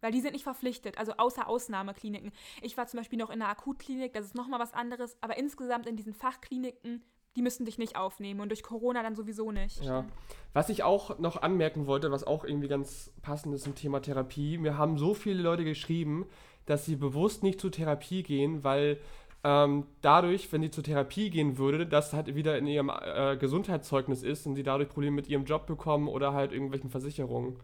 Weil 0.00 0.12
die 0.12 0.20
sind 0.20 0.32
nicht 0.32 0.42
verpflichtet, 0.42 0.98
also 0.98 1.12
außer 1.12 1.48
Ausnahmekliniken. 1.48 2.32
Ich 2.60 2.76
war 2.76 2.86
zum 2.86 2.98
Beispiel 2.98 3.18
noch 3.18 3.30
in 3.30 3.40
einer 3.40 3.50
Akutklinik, 3.50 4.12
das 4.12 4.26
ist 4.26 4.34
nochmal 4.34 4.58
was 4.58 4.74
anderes, 4.74 5.16
aber 5.20 5.36
insgesamt 5.36 5.86
in 5.86 5.96
diesen 5.96 6.12
Fachkliniken, 6.12 7.04
die 7.36 7.42
müssen 7.42 7.64
dich 7.64 7.78
nicht 7.78 7.96
aufnehmen 7.96 8.40
und 8.40 8.50
durch 8.50 8.62
Corona 8.62 9.02
dann 9.02 9.14
sowieso 9.14 9.52
nicht. 9.52 9.82
Ja. 9.82 10.04
Was 10.52 10.68
ich 10.68 10.82
auch 10.82 11.18
noch 11.18 11.40
anmerken 11.40 11.86
wollte, 11.86 12.10
was 12.10 12.24
auch 12.24 12.44
irgendwie 12.44 12.68
ganz 12.68 13.12
passend 13.22 13.54
ist 13.54 13.64
zum 13.64 13.74
Thema 13.74 14.00
Therapie, 14.00 14.58
mir 14.58 14.76
haben 14.76 14.98
so 14.98 15.14
viele 15.14 15.42
Leute 15.42 15.64
geschrieben, 15.64 16.26
dass 16.66 16.84
sie 16.84 16.96
bewusst 16.96 17.42
nicht 17.42 17.60
zur 17.60 17.72
Therapie 17.72 18.22
gehen, 18.22 18.64
weil 18.64 18.98
ähm, 19.44 19.86
dadurch, 20.02 20.52
wenn 20.52 20.62
sie 20.62 20.70
zur 20.70 20.84
Therapie 20.84 21.30
gehen 21.30 21.58
würde, 21.58 21.86
das 21.86 22.12
halt 22.12 22.34
wieder 22.34 22.56
in 22.58 22.66
ihrem 22.66 22.90
äh, 22.90 23.36
Gesundheitszeugnis 23.36 24.22
ist 24.22 24.46
und 24.46 24.54
sie 24.54 24.62
dadurch 24.62 24.88
Probleme 24.88 25.16
mit 25.16 25.28
ihrem 25.28 25.44
Job 25.44 25.66
bekommen 25.66 26.06
oder 26.06 26.32
halt 26.32 26.52
irgendwelchen 26.52 26.90
Versicherungen. 26.90 27.58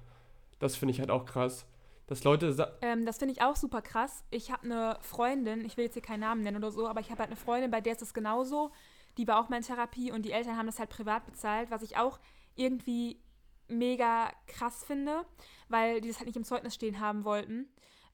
Das 0.58 0.74
finde 0.74 0.92
ich 0.92 1.00
halt 1.00 1.10
auch 1.10 1.24
krass. 1.24 1.66
Dass 2.08 2.24
Leute. 2.24 2.76
Ähm, 2.80 3.04
das 3.04 3.18
finde 3.18 3.32
ich 3.32 3.42
auch 3.42 3.54
super 3.54 3.82
krass. 3.82 4.24
Ich 4.30 4.50
habe 4.50 4.64
eine 4.64 4.96
Freundin, 5.02 5.64
ich 5.64 5.76
will 5.76 5.84
jetzt 5.84 5.94
hier 5.94 6.02
keinen 6.02 6.20
Namen 6.20 6.42
nennen 6.42 6.56
oder 6.56 6.70
so, 6.70 6.88
aber 6.88 7.00
ich 7.00 7.10
habe 7.10 7.20
halt 7.20 7.28
eine 7.28 7.36
Freundin, 7.36 7.70
bei 7.70 7.80
der 7.80 7.92
ist 7.92 8.02
es 8.02 8.14
genauso. 8.14 8.72
Die 9.18 9.28
war 9.28 9.38
auch 9.38 9.48
mal 9.48 9.58
in 9.58 9.62
Therapie 9.62 10.10
und 10.10 10.24
die 10.24 10.32
Eltern 10.32 10.56
haben 10.56 10.66
das 10.66 10.78
halt 10.78 10.90
privat 10.90 11.26
bezahlt, 11.26 11.70
was 11.70 11.82
ich 11.82 11.96
auch 11.96 12.18
irgendwie 12.56 13.20
mega 13.68 14.32
krass 14.46 14.84
finde, 14.84 15.24
weil 15.68 16.00
die 16.00 16.08
das 16.08 16.16
halt 16.16 16.26
nicht 16.26 16.36
im 16.36 16.44
Zeugnis 16.44 16.74
stehen 16.74 16.98
haben 16.98 17.24
wollten. 17.24 17.68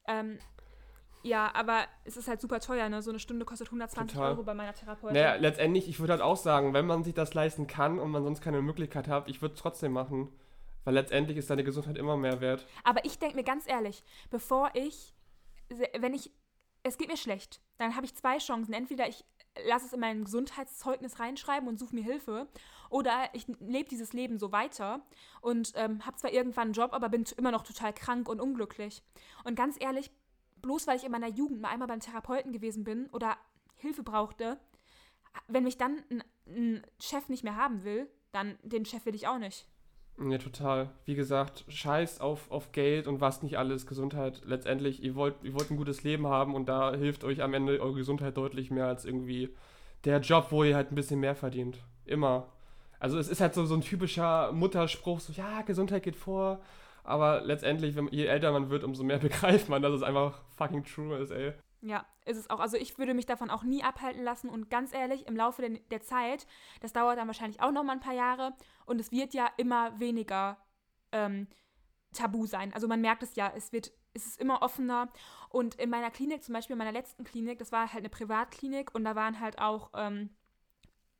Ähm, 0.07 0.39
ja, 1.25 1.51
aber 1.55 1.85
es 2.03 2.17
ist 2.17 2.27
halt 2.27 2.39
super 2.39 2.59
teuer, 2.59 2.87
ne? 2.87 3.01
So 3.01 3.09
eine 3.09 3.17
Stunde 3.17 3.45
kostet 3.45 3.67
120 3.69 4.13
Total. 4.13 4.33
Euro 4.33 4.43
bei 4.43 4.53
meiner 4.53 4.73
Therapeutin. 4.73 5.15
Naja, 5.15 5.35
letztendlich, 5.35 5.89
ich 5.89 5.99
würde 5.99 6.13
halt 6.13 6.21
auch 6.21 6.37
sagen, 6.37 6.73
wenn 6.75 6.85
man 6.85 7.03
sich 7.03 7.15
das 7.15 7.33
leisten 7.33 7.65
kann 7.65 7.97
und 7.97 8.11
man 8.11 8.23
sonst 8.23 8.41
keine 8.41 8.61
Möglichkeit 8.61 9.07
hat, 9.07 9.27
ich 9.27 9.41
würde 9.41 9.55
es 9.55 9.59
trotzdem 9.59 9.91
machen. 9.91 10.31
Weil 10.83 10.93
letztendlich 10.93 11.37
ist 11.37 11.49
deine 11.49 11.63
Gesundheit 11.63 11.97
immer 11.97 12.15
mehr 12.15 12.41
wert. 12.41 12.67
Aber 12.83 13.03
ich 13.05 13.17
denke 13.17 13.37
mir 13.37 13.43
ganz 13.43 13.67
ehrlich, 13.67 14.03
bevor 14.29 14.69
ich, 14.75 15.15
wenn 15.97 16.13
ich, 16.13 16.31
es 16.83 16.99
geht 16.99 17.07
mir 17.07 17.17
schlecht, 17.17 17.59
dann 17.79 17.95
habe 17.95 18.05
ich 18.05 18.13
zwei 18.13 18.37
Chancen. 18.37 18.71
Entweder 18.71 19.09
ich 19.09 19.25
lasse 19.67 19.87
es 19.87 19.93
in 19.93 20.01
mein 20.01 20.25
Gesundheitszeugnis 20.25 21.19
reinschreiben 21.19 21.67
und 21.67 21.79
suche 21.79 21.95
mir 21.95 22.03
Hilfe. 22.03 22.47
Oder 22.91 23.29
ich 23.33 23.47
lebe 23.59 23.89
dieses 23.89 24.13
Leben 24.13 24.37
so 24.37 24.51
weiter 24.51 25.01
und 25.41 25.71
ähm, 25.73 26.05
habe 26.05 26.17
zwar 26.17 26.31
irgendwann 26.31 26.65
einen 26.65 26.73
Job, 26.73 26.93
aber 26.93 27.09
bin 27.09 27.25
immer 27.35 27.49
noch 27.49 27.63
total 27.63 27.93
krank 27.93 28.29
und 28.29 28.39
unglücklich. 28.39 29.01
Und 29.43 29.55
ganz 29.55 29.77
ehrlich, 29.79 30.11
bloß 30.65 30.87
weil 30.87 30.97
ich 30.97 31.05
in 31.05 31.11
meiner 31.11 31.29
Jugend 31.29 31.61
mal 31.61 31.69
einmal 31.69 31.87
beim 31.87 31.99
Therapeuten 31.99 32.51
gewesen 32.51 32.83
bin 32.83 33.07
oder 33.11 33.37
Hilfe 33.75 34.01
brauchte, 34.01 34.57
wenn 35.47 35.63
mich 35.63 35.77
dann 35.77 36.01
ein, 36.09 36.23
ein 36.47 36.81
Chef 36.99 37.29
nicht 37.29 37.43
mehr 37.43 37.55
haben 37.55 37.83
will, 37.83 38.09
dann 38.31 38.57
den 38.63 38.83
Chef 38.83 39.05
will 39.05 39.13
ich 39.13 39.27
auch 39.27 39.37
nicht. 39.37 39.67
Ja, 40.17 40.39
total. 40.39 40.89
Wie 41.03 41.13
gesagt, 41.13 41.65
scheiß 41.67 42.19
auf, 42.19 42.49
auf 42.49 42.71
Geld 42.71 43.05
und 43.05 43.21
was 43.21 43.43
nicht 43.43 43.59
alles, 43.59 43.85
Gesundheit. 43.85 44.41
Letztendlich, 44.43 45.03
ihr 45.03 45.13
wollt, 45.13 45.35
ihr 45.43 45.53
wollt 45.53 45.69
ein 45.69 45.77
gutes 45.77 46.03
Leben 46.03 46.25
haben 46.25 46.55
und 46.55 46.67
da 46.67 46.95
hilft 46.95 47.23
euch 47.25 47.43
am 47.43 47.53
Ende 47.53 47.79
eure 47.79 47.95
Gesundheit 47.97 48.35
deutlich 48.35 48.71
mehr 48.71 48.87
als 48.87 49.05
irgendwie 49.05 49.53
der 50.03 50.19
Job, 50.19 50.47
wo 50.49 50.63
ihr 50.63 50.75
halt 50.75 50.91
ein 50.91 50.95
bisschen 50.95 51.19
mehr 51.19 51.35
verdient. 51.35 51.77
Immer. 52.05 52.51
Also 52.99 53.19
es 53.19 53.27
ist 53.27 53.41
halt 53.41 53.53
so, 53.53 53.65
so 53.65 53.75
ein 53.75 53.81
typischer 53.81 54.51
Mutterspruch, 54.51 55.19
so 55.19 55.31
ja, 55.33 55.61
Gesundheit 55.61 56.01
geht 56.01 56.15
vor, 56.15 56.61
aber 57.05 57.41
letztendlich, 57.41 57.95
wenn, 57.95 58.07
je 58.09 58.25
älter 58.25 58.51
man 58.51 58.69
wird, 58.69 58.83
umso 58.83 59.03
mehr 59.03 59.17
begreift 59.19 59.69
man, 59.69 59.81
dass 59.81 59.93
es 59.93 60.03
einfach 60.03 60.41
fucking 60.57 60.83
true 60.83 61.17
ist, 61.17 61.31
ey. 61.31 61.53
Ja, 61.81 62.05
ist 62.25 62.37
es 62.37 62.49
auch. 62.49 62.59
Also 62.59 62.77
ich 62.77 62.97
würde 62.97 63.13
mich 63.13 63.27
davon 63.27 63.51
auch 63.51 63.63
nie 63.63 63.83
abhalten 63.83 64.23
lassen 64.23 64.49
und 64.49 64.69
ganz 64.69 64.93
ehrlich, 64.93 65.27
im 65.27 65.35
Laufe 65.35 65.61
der, 65.61 65.79
der 65.91 66.01
Zeit, 66.01 66.47
das 66.81 66.93
dauert 66.93 67.17
dann 67.17 67.27
wahrscheinlich 67.27 67.61
auch 67.61 67.71
noch 67.71 67.83
mal 67.83 67.93
ein 67.93 67.99
paar 67.99 68.15
Jahre 68.15 68.53
und 68.85 68.99
es 68.99 69.11
wird 69.11 69.33
ja 69.35 69.49
immer 69.57 69.99
weniger 69.99 70.57
ähm, 71.11 71.47
tabu 72.11 72.47
sein. 72.47 72.73
Also 72.73 72.87
man 72.87 73.01
merkt 73.01 73.21
es 73.21 73.35
ja, 73.35 73.51
es 73.55 73.71
wird, 73.71 73.91
es 74.13 74.25
ist 74.25 74.41
immer 74.41 74.63
offener 74.63 75.09
und 75.49 75.75
in 75.75 75.91
meiner 75.91 76.09
Klinik, 76.09 76.43
zum 76.43 76.53
Beispiel 76.53 76.73
in 76.73 76.79
meiner 76.79 76.91
letzten 76.91 77.23
Klinik, 77.23 77.59
das 77.59 77.71
war 77.71 77.93
halt 77.93 78.01
eine 78.01 78.09
Privatklinik 78.09 78.95
und 78.95 79.03
da 79.03 79.15
waren 79.15 79.39
halt 79.39 79.59
auch 79.59 79.91
ähm, 79.93 80.31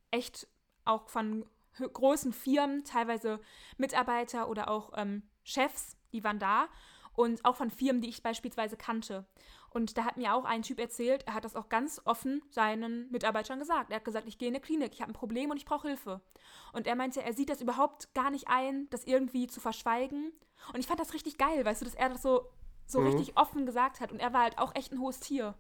echt 0.10 0.48
auch 0.84 1.10
von 1.10 1.46
großen 1.78 2.34
Firmen, 2.34 2.84
teilweise 2.86 3.40
Mitarbeiter 3.78 4.50
oder 4.50 4.70
auch 4.70 4.94
ähm, 4.96 5.24
Chefs, 5.46 5.96
die 6.12 6.24
waren 6.24 6.40
da 6.40 6.68
und 7.16 7.46
auch 7.46 7.56
von 7.56 7.70
Firmen, 7.70 8.02
die 8.02 8.10
ich 8.10 8.22
beispielsweise 8.22 8.76
kannte. 8.76 9.26
Und 9.70 9.98
da 9.98 10.06
hat 10.06 10.18
mir 10.18 10.34
auch 10.34 10.46
ein 10.46 10.62
Typ 10.62 10.80
erzählt, 10.80 11.24
er 11.28 11.34
hat 11.34 11.44
das 11.44 11.56
auch 11.56 11.68
ganz 11.70 12.02
offen 12.06 12.42
seinen 12.50 13.12
Mitarbeitern 13.12 13.60
gesagt. 13.60 13.92
Er 13.92 13.98
hat 13.98 14.06
gesagt, 14.06 14.28
ich 14.28 14.38
gehe 14.38 14.48
in 14.48 14.56
eine 14.56 14.62
Klinik, 14.62 14.94
ich 14.94 15.02
habe 15.02 15.12
ein 15.12 15.16
Problem 15.16 15.50
und 15.52 15.58
ich 15.58 15.66
brauche 15.66 15.88
Hilfe. 15.88 16.22
Und 16.72 16.88
er 16.88 16.96
meinte, 16.96 17.22
er 17.22 17.34
sieht 17.34 17.50
das 17.50 17.62
überhaupt 17.62 18.14
gar 18.14 18.32
nicht 18.32 18.48
ein, 18.48 18.88
das 18.90 19.06
irgendwie 19.06 19.48
zu 19.48 19.60
verschweigen. 19.60 20.32
Und 20.74 20.80
ich 20.80 20.88
fand 20.88 21.00
das 21.00 21.14
richtig 21.14 21.38
geil, 21.38 21.66
weißt 21.66 21.82
du, 21.82 21.86
dass 21.86 21.96
er 21.96 22.10
das 22.10 22.22
so, 22.22 22.48
so 22.86 23.02
mhm. 23.02 23.08
richtig 23.08 23.38
offen 23.38 23.66
gesagt 23.66 24.00
hat. 24.00 24.12
Und 24.12 24.20
er 24.20 24.34
war 24.34 24.44
halt 24.44 24.58
auch 24.58 24.74
echt 24.76 24.92
ein 24.92 25.00
hohes 25.00 25.20
Tier. 25.20 25.56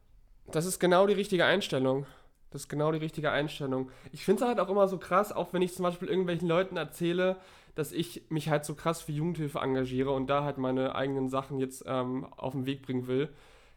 Das 0.48 0.66
ist 0.66 0.80
genau 0.80 1.08
die 1.08 1.14
richtige 1.14 1.46
Einstellung. 1.46 2.06
Das 2.52 2.62
ist 2.62 2.70
genau 2.70 2.94
die 2.94 3.00
richtige 3.00 3.32
Einstellung. 3.32 3.92
Ich 4.14 4.24
finde 4.24 4.44
es 4.44 4.48
halt 4.48 4.62
auch 4.62 4.70
immer 4.70 4.88
so 4.88 4.98
krass, 4.98 5.34
auch 5.34 5.52
wenn 5.52 5.62
ich 5.62 5.74
zum 5.74 5.84
Beispiel 5.84 6.08
irgendwelchen 6.08 6.48
Leuten 6.48 6.78
erzähle, 6.78 7.36
dass 7.76 7.92
ich 7.92 8.24
mich 8.30 8.50
halt 8.50 8.66
so 8.66 8.74
krass 8.74 9.02
für 9.02 9.12
Jugendhilfe 9.12 9.60
engagiere 9.60 10.12
und 10.12 10.28
da 10.28 10.44
halt 10.44 10.58
meine 10.58 10.96
eigenen 10.96 11.30
Sachen 11.30 11.60
jetzt 11.60 11.84
ähm, 11.86 12.26
auf 12.38 12.54
den 12.54 12.66
Weg 12.66 12.82
bringen 12.82 13.08
will, 13.08 13.30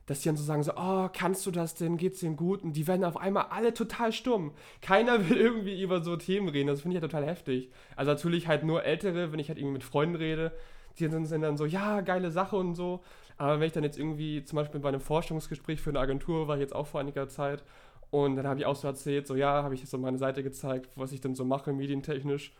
dass 0.07 0.21
die 0.21 0.29
dann 0.29 0.37
so 0.37 0.45
sagen 0.45 0.63
so, 0.63 0.73
oh, 0.77 1.09
kannst 1.13 1.45
du 1.45 1.51
das 1.51 1.75
denn, 1.75 1.99
geht's 1.99 2.21
denen 2.21 2.37
gut? 2.37 2.63
Und 2.63 2.73
die 2.73 2.87
werden 2.87 3.05
auf 3.05 3.19
einmal 3.19 3.47
alle 3.51 3.75
total 3.75 4.13
stumm. 4.13 4.53
Keiner 4.81 5.29
will 5.29 5.37
irgendwie 5.37 5.83
über 5.83 6.03
so 6.03 6.17
Themen 6.17 6.49
reden, 6.49 6.69
das 6.69 6.81
finde 6.81 6.97
ich 6.97 7.03
ja 7.03 7.09
total 7.09 7.27
heftig. 7.27 7.71
Also 7.97 8.13
natürlich 8.13 8.49
halt 8.49 8.65
nur 8.65 8.85
Ältere, 8.85 9.33
wenn 9.33 9.39
ich 9.39 9.49
halt 9.49 9.59
irgendwie 9.59 9.75
mit 9.75 9.85
Freunden 9.85 10.17
rede, 10.17 10.53
die 10.99 11.09
sind 11.09 11.43
dann 11.43 11.57
so, 11.57 11.67
ja, 11.67 12.01
geile 12.01 12.31
Sache 12.31 12.57
und 12.57 12.75
so. 12.75 13.03
Aber 13.37 13.61
wenn 13.61 13.67
ich 13.67 13.73
dann 13.73 13.85
jetzt 13.85 13.99
irgendwie 13.99 14.43
zum 14.45 14.57
Beispiel 14.57 14.81
bei 14.81 14.89
einem 14.89 15.01
Forschungsgespräch 15.01 15.81
für 15.81 15.91
eine 15.91 16.01
Agentur 16.01 16.49
war, 16.49 16.57
ich 16.57 16.63
jetzt 16.63 16.75
auch 16.75 16.87
vor 16.87 17.01
einiger 17.01 17.29
Zeit, 17.29 17.63
und 18.11 18.37
dann 18.37 18.47
habe 18.47 18.59
ich 18.59 18.67
auch 18.67 18.77
so 18.77 18.89
erzählt, 18.89 19.27
so 19.27 19.37
ja, 19.37 19.63
habe 19.63 19.75
ich 19.75 19.87
so 19.89 19.99
meine 19.99 20.19
Seite 20.19 20.43
gezeigt, 20.43 20.91
was 20.97 21.13
ich 21.13 21.21
dann 21.21 21.35
so 21.35 21.45
mache, 21.45 21.73
medientechnisch. 21.73 22.55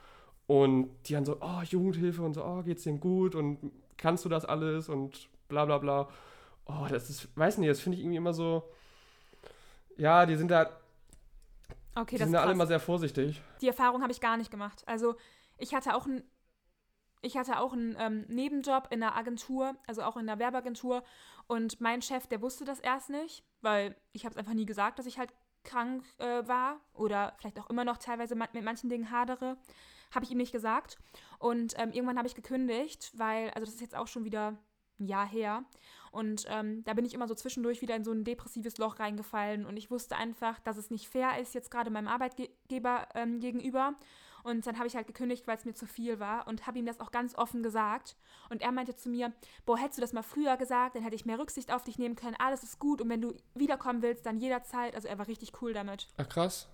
Und 0.49 0.91
die 1.07 1.13
dann 1.13 1.25
so, 1.25 1.37
oh, 1.41 1.63
Jugendhilfe 1.63 2.23
und 2.23 2.35
so, 2.35 2.45
oh, 2.45 2.63
geht's 2.63 2.83
denen 2.83 2.99
gut 2.99 3.37
und 3.37 3.71
kannst 3.97 4.25
du 4.25 4.29
das 4.29 4.45
alles 4.45 4.89
und 4.89 5.29
bla 5.49 5.65
bla 5.65 5.79
bla. 5.79 6.09
Oh, 6.65 6.87
das 6.89 7.11
ist, 7.11 7.29
weiß 7.37 7.59
nicht, 7.59 7.71
das 7.71 7.81
finde 7.81 7.97
ich 7.97 8.03
irgendwie 8.03 8.17
immer 8.17 8.33
so, 8.33 8.65
ja, 9.97 10.27
die 10.27 10.37
sind 10.37 10.51
da, 10.51 10.71
Okay, 11.95 12.17
die 12.17 12.19
das 12.19 12.27
sind 12.27 12.33
da 12.33 12.43
alle 12.43 12.53
immer 12.53 12.67
sehr 12.67 12.81
vorsichtig. 12.81 13.41
Die 13.61 13.69
Erfahrung 13.69 14.03
habe 14.03 14.13
ich 14.13 14.21
gar 14.21 14.37
nicht 14.37 14.51
gemacht. 14.51 14.83
Also 14.87 15.17
ich 15.59 15.75
hatte 15.75 15.95
auch 15.95 16.07
einen 16.07 16.23
ich 17.21 17.37
hatte 17.37 17.59
auch 17.59 17.73
einen 17.73 17.97
ähm, 17.99 18.25
Nebenjob 18.29 18.89
in 18.91 19.03
einer 19.03 19.17
Agentur, 19.17 19.75
also 19.87 20.03
auch 20.03 20.17
in 20.17 20.29
einer 20.29 20.39
Werbeagentur. 20.39 21.03
Und 21.47 21.81
mein 21.81 22.03
Chef, 22.03 22.27
der 22.27 22.41
wusste 22.43 22.65
das 22.65 22.79
erst 22.81 23.11
nicht, 23.11 23.45
weil 23.61 23.97
ich 24.13 24.25
habe 24.25 24.33
es 24.33 24.37
einfach 24.37 24.55
nie 24.55 24.67
gesagt, 24.67 24.99
dass 24.99 25.07
ich 25.07 25.19
halt 25.19 25.33
krank 25.65 26.05
äh, 26.19 26.47
war 26.47 26.81
oder 26.93 27.35
vielleicht 27.39 27.59
auch 27.59 27.69
immer 27.71 27.85
noch 27.85 27.99
teilweise 27.99 28.35
mit 28.37 28.63
manchen 28.63 28.89
Dingen 28.89 29.11
hadere. 29.11 29.57
Habe 30.11 30.25
ich 30.25 30.31
ihm 30.31 30.39
nicht 30.39 30.53
gesagt. 30.53 30.99
Und 31.39 31.75
ähm, 31.79 31.93
irgendwann 31.93 32.19
habe 32.19 32.29
ich 32.29 32.35
gekündigt, 32.35 33.13
weil, 33.15 33.51
also 33.51 33.65
das 33.65 33.75
ist 33.75 33.81
jetzt 33.81 33.97
auch 33.97 34.07
schon 34.07 34.25
wieder 34.25 34.59
ein 34.99 35.07
Jahr 35.07 35.27
her. 35.27 35.65
Und 36.11 36.47
ähm, 36.49 36.83
da 36.85 36.95
bin 36.95 37.05
ich 37.05 37.15
immer 37.15 37.29
so 37.29 37.35
zwischendurch 37.35 37.83
wieder 37.83 37.95
in 37.95 38.05
so 38.05 38.13
ein 38.13 38.25
depressives 38.25 38.79
Loch 38.79 38.99
reingefallen. 38.99 39.67
Und 39.67 39.77
ich 39.77 39.91
wusste 39.91 40.17
einfach, 40.17 40.59
dass 40.61 40.77
es 40.77 40.91
nicht 40.91 41.09
fair 41.09 41.39
ist, 41.39 41.55
jetzt 41.55 41.71
gerade 41.71 41.91
meinem 41.91 42.09
Arbeitgeber 42.09 43.09
ähm, 43.15 43.41
gegenüber. 43.41 43.95
Und 44.43 44.67
dann 44.67 44.79
habe 44.79 44.87
ich 44.87 44.97
halt 44.97 45.07
gekündigt, 45.07 45.47
weil 45.47 45.57
es 45.57 45.65
mir 45.65 45.75
zu 45.75 45.87
viel 45.87 46.21
war 46.21 46.47
und 46.47 46.67
habe 46.67 46.79
ihm 46.79 46.87
das 46.87 47.01
auch 47.01 47.11
ganz 47.11 47.37
offen 47.37 47.63
gesagt. 47.63 48.17
Und 48.51 48.63
er 48.63 48.73
meinte 48.73 48.95
zu 48.95 49.09
mir, 49.09 49.33
boah, 49.67 49.77
hättest 49.77 49.99
du 49.99 50.01
das 50.01 50.13
mal 50.13 50.23
früher 50.23 50.57
gesagt, 50.57 50.95
dann 50.95 51.03
hätte 51.03 51.17
ich 51.17 51.27
mehr 51.27 51.39
Rücksicht 51.39 51.73
auf 51.73 51.85
dich 51.85 51.99
nehmen 51.99 52.17
können. 52.17 52.37
Alles 52.39 52.63
ist 52.63 52.79
gut 52.79 53.01
und 53.03 53.09
wenn 53.09 53.21
du 53.21 53.35
wiederkommen 53.55 54.01
willst, 54.01 54.25
dann 54.27 54.39
jederzeit. 54.39 54.95
Also 54.95 55.09
er 55.09 55.19
war 55.19 55.27
richtig 55.27 55.61
cool 55.61 55.73
damit. 55.73 56.09
Ach 56.17 56.29
krass. 56.29 56.69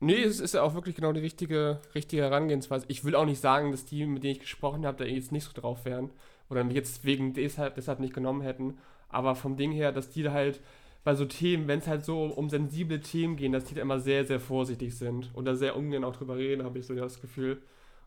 Nee, 0.00 0.22
es 0.22 0.38
ist 0.38 0.54
ja 0.54 0.62
auch 0.62 0.74
wirklich 0.74 0.94
genau 0.94 1.12
die 1.12 1.20
richtige, 1.20 1.80
richtige 1.94 2.22
Herangehensweise. 2.22 2.84
Ich 2.88 3.04
will 3.04 3.16
auch 3.16 3.24
nicht 3.24 3.40
sagen, 3.40 3.72
dass 3.72 3.84
die, 3.84 4.06
mit 4.06 4.22
denen 4.22 4.32
ich 4.34 4.40
gesprochen 4.40 4.86
habe, 4.86 4.96
da 4.98 5.04
jetzt 5.04 5.32
nicht 5.32 5.44
so 5.44 5.60
drauf 5.60 5.84
wären. 5.84 6.10
Oder 6.50 6.62
mich 6.64 6.76
jetzt 6.76 7.04
wegen 7.04 7.34
deshalb, 7.34 7.74
deshalb 7.74 7.98
nicht 7.98 8.14
genommen 8.14 8.42
hätten. 8.42 8.78
Aber 9.08 9.34
vom 9.34 9.56
Ding 9.56 9.72
her, 9.72 9.90
dass 9.90 10.10
die 10.10 10.22
da 10.22 10.32
halt 10.32 10.60
bei 11.02 11.14
so 11.14 11.24
Themen, 11.24 11.66
wenn 11.68 11.80
es 11.80 11.88
halt 11.88 12.04
so 12.04 12.24
um 12.24 12.48
sensible 12.48 13.00
Themen 13.00 13.36
gehen, 13.36 13.52
dass 13.52 13.64
die 13.64 13.74
da 13.74 13.82
immer 13.82 13.98
sehr, 13.98 14.24
sehr 14.24 14.40
vorsichtig 14.40 14.94
sind. 14.96 15.30
Und 15.34 15.46
da 15.46 15.56
sehr 15.56 15.76
ungern 15.76 16.04
auch 16.04 16.14
drüber 16.14 16.36
reden, 16.36 16.64
habe 16.64 16.78
ich 16.78 16.86
so 16.86 16.94
das 16.94 17.20
Gefühl. 17.20 17.60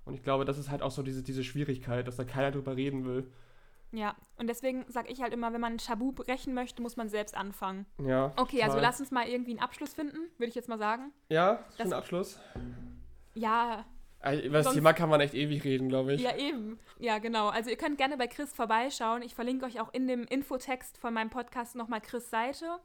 Und 0.05 0.13
ich 0.13 0.23
glaube, 0.23 0.45
das 0.45 0.57
ist 0.57 0.69
halt 0.69 0.81
auch 0.81 0.91
so 0.91 1.03
diese, 1.03 1.23
diese 1.23 1.43
Schwierigkeit, 1.43 2.07
dass 2.07 2.15
da 2.15 2.23
keiner 2.23 2.51
drüber 2.51 2.77
reden 2.77 3.05
will. 3.05 3.25
Ja, 3.93 4.15
und 4.37 4.47
deswegen 4.47 4.85
sage 4.87 5.09
ich 5.11 5.21
halt 5.21 5.33
immer, 5.33 5.51
wenn 5.51 5.59
man 5.61 5.73
ein 5.73 5.77
Tabu 5.77 6.11
brechen 6.13 6.53
möchte, 6.53 6.81
muss 6.81 6.95
man 6.95 7.09
selbst 7.09 7.35
anfangen. 7.35 7.85
Ja. 7.97 8.31
Okay, 8.37 8.61
also 8.63 8.75
total. 8.75 8.81
lass 8.83 8.99
uns 9.01 9.11
mal 9.11 9.27
irgendwie 9.27 9.51
einen 9.51 9.59
Abschluss 9.59 9.93
finden, 9.93 10.17
würde 10.37 10.47
ich 10.49 10.55
jetzt 10.55 10.69
mal 10.69 10.77
sagen. 10.77 11.11
Ja, 11.29 11.65
Das- 11.77 11.81
einen 11.81 11.93
Abschluss. 11.93 12.39
Ja, 13.33 13.85
Über 14.43 14.61
das 14.61 14.71
Thema 14.73 14.93
kann 14.93 15.09
man 15.09 15.19
echt 15.19 15.33
ewig 15.33 15.63
reden, 15.63 15.89
glaube 15.89 16.13
ich. 16.13 16.21
ja 16.21 16.35
eben. 16.37 16.79
Ja, 16.99 17.17
genau. 17.19 17.49
Also 17.49 17.69
ihr 17.69 17.75
könnt 17.77 17.97
gerne 17.97 18.17
bei 18.17 18.27
Chris 18.27 18.53
vorbeischauen. 18.53 19.23
Ich 19.23 19.33
verlinke 19.35 19.65
euch 19.65 19.79
auch 19.81 19.91
in 19.93 20.07
dem 20.07 20.23
Infotext 20.25 20.97
von 20.97 21.13
meinem 21.13 21.29
Podcast 21.29 21.75
nochmal 21.75 22.01
Chris 22.01 22.29
Seite. 22.29 22.77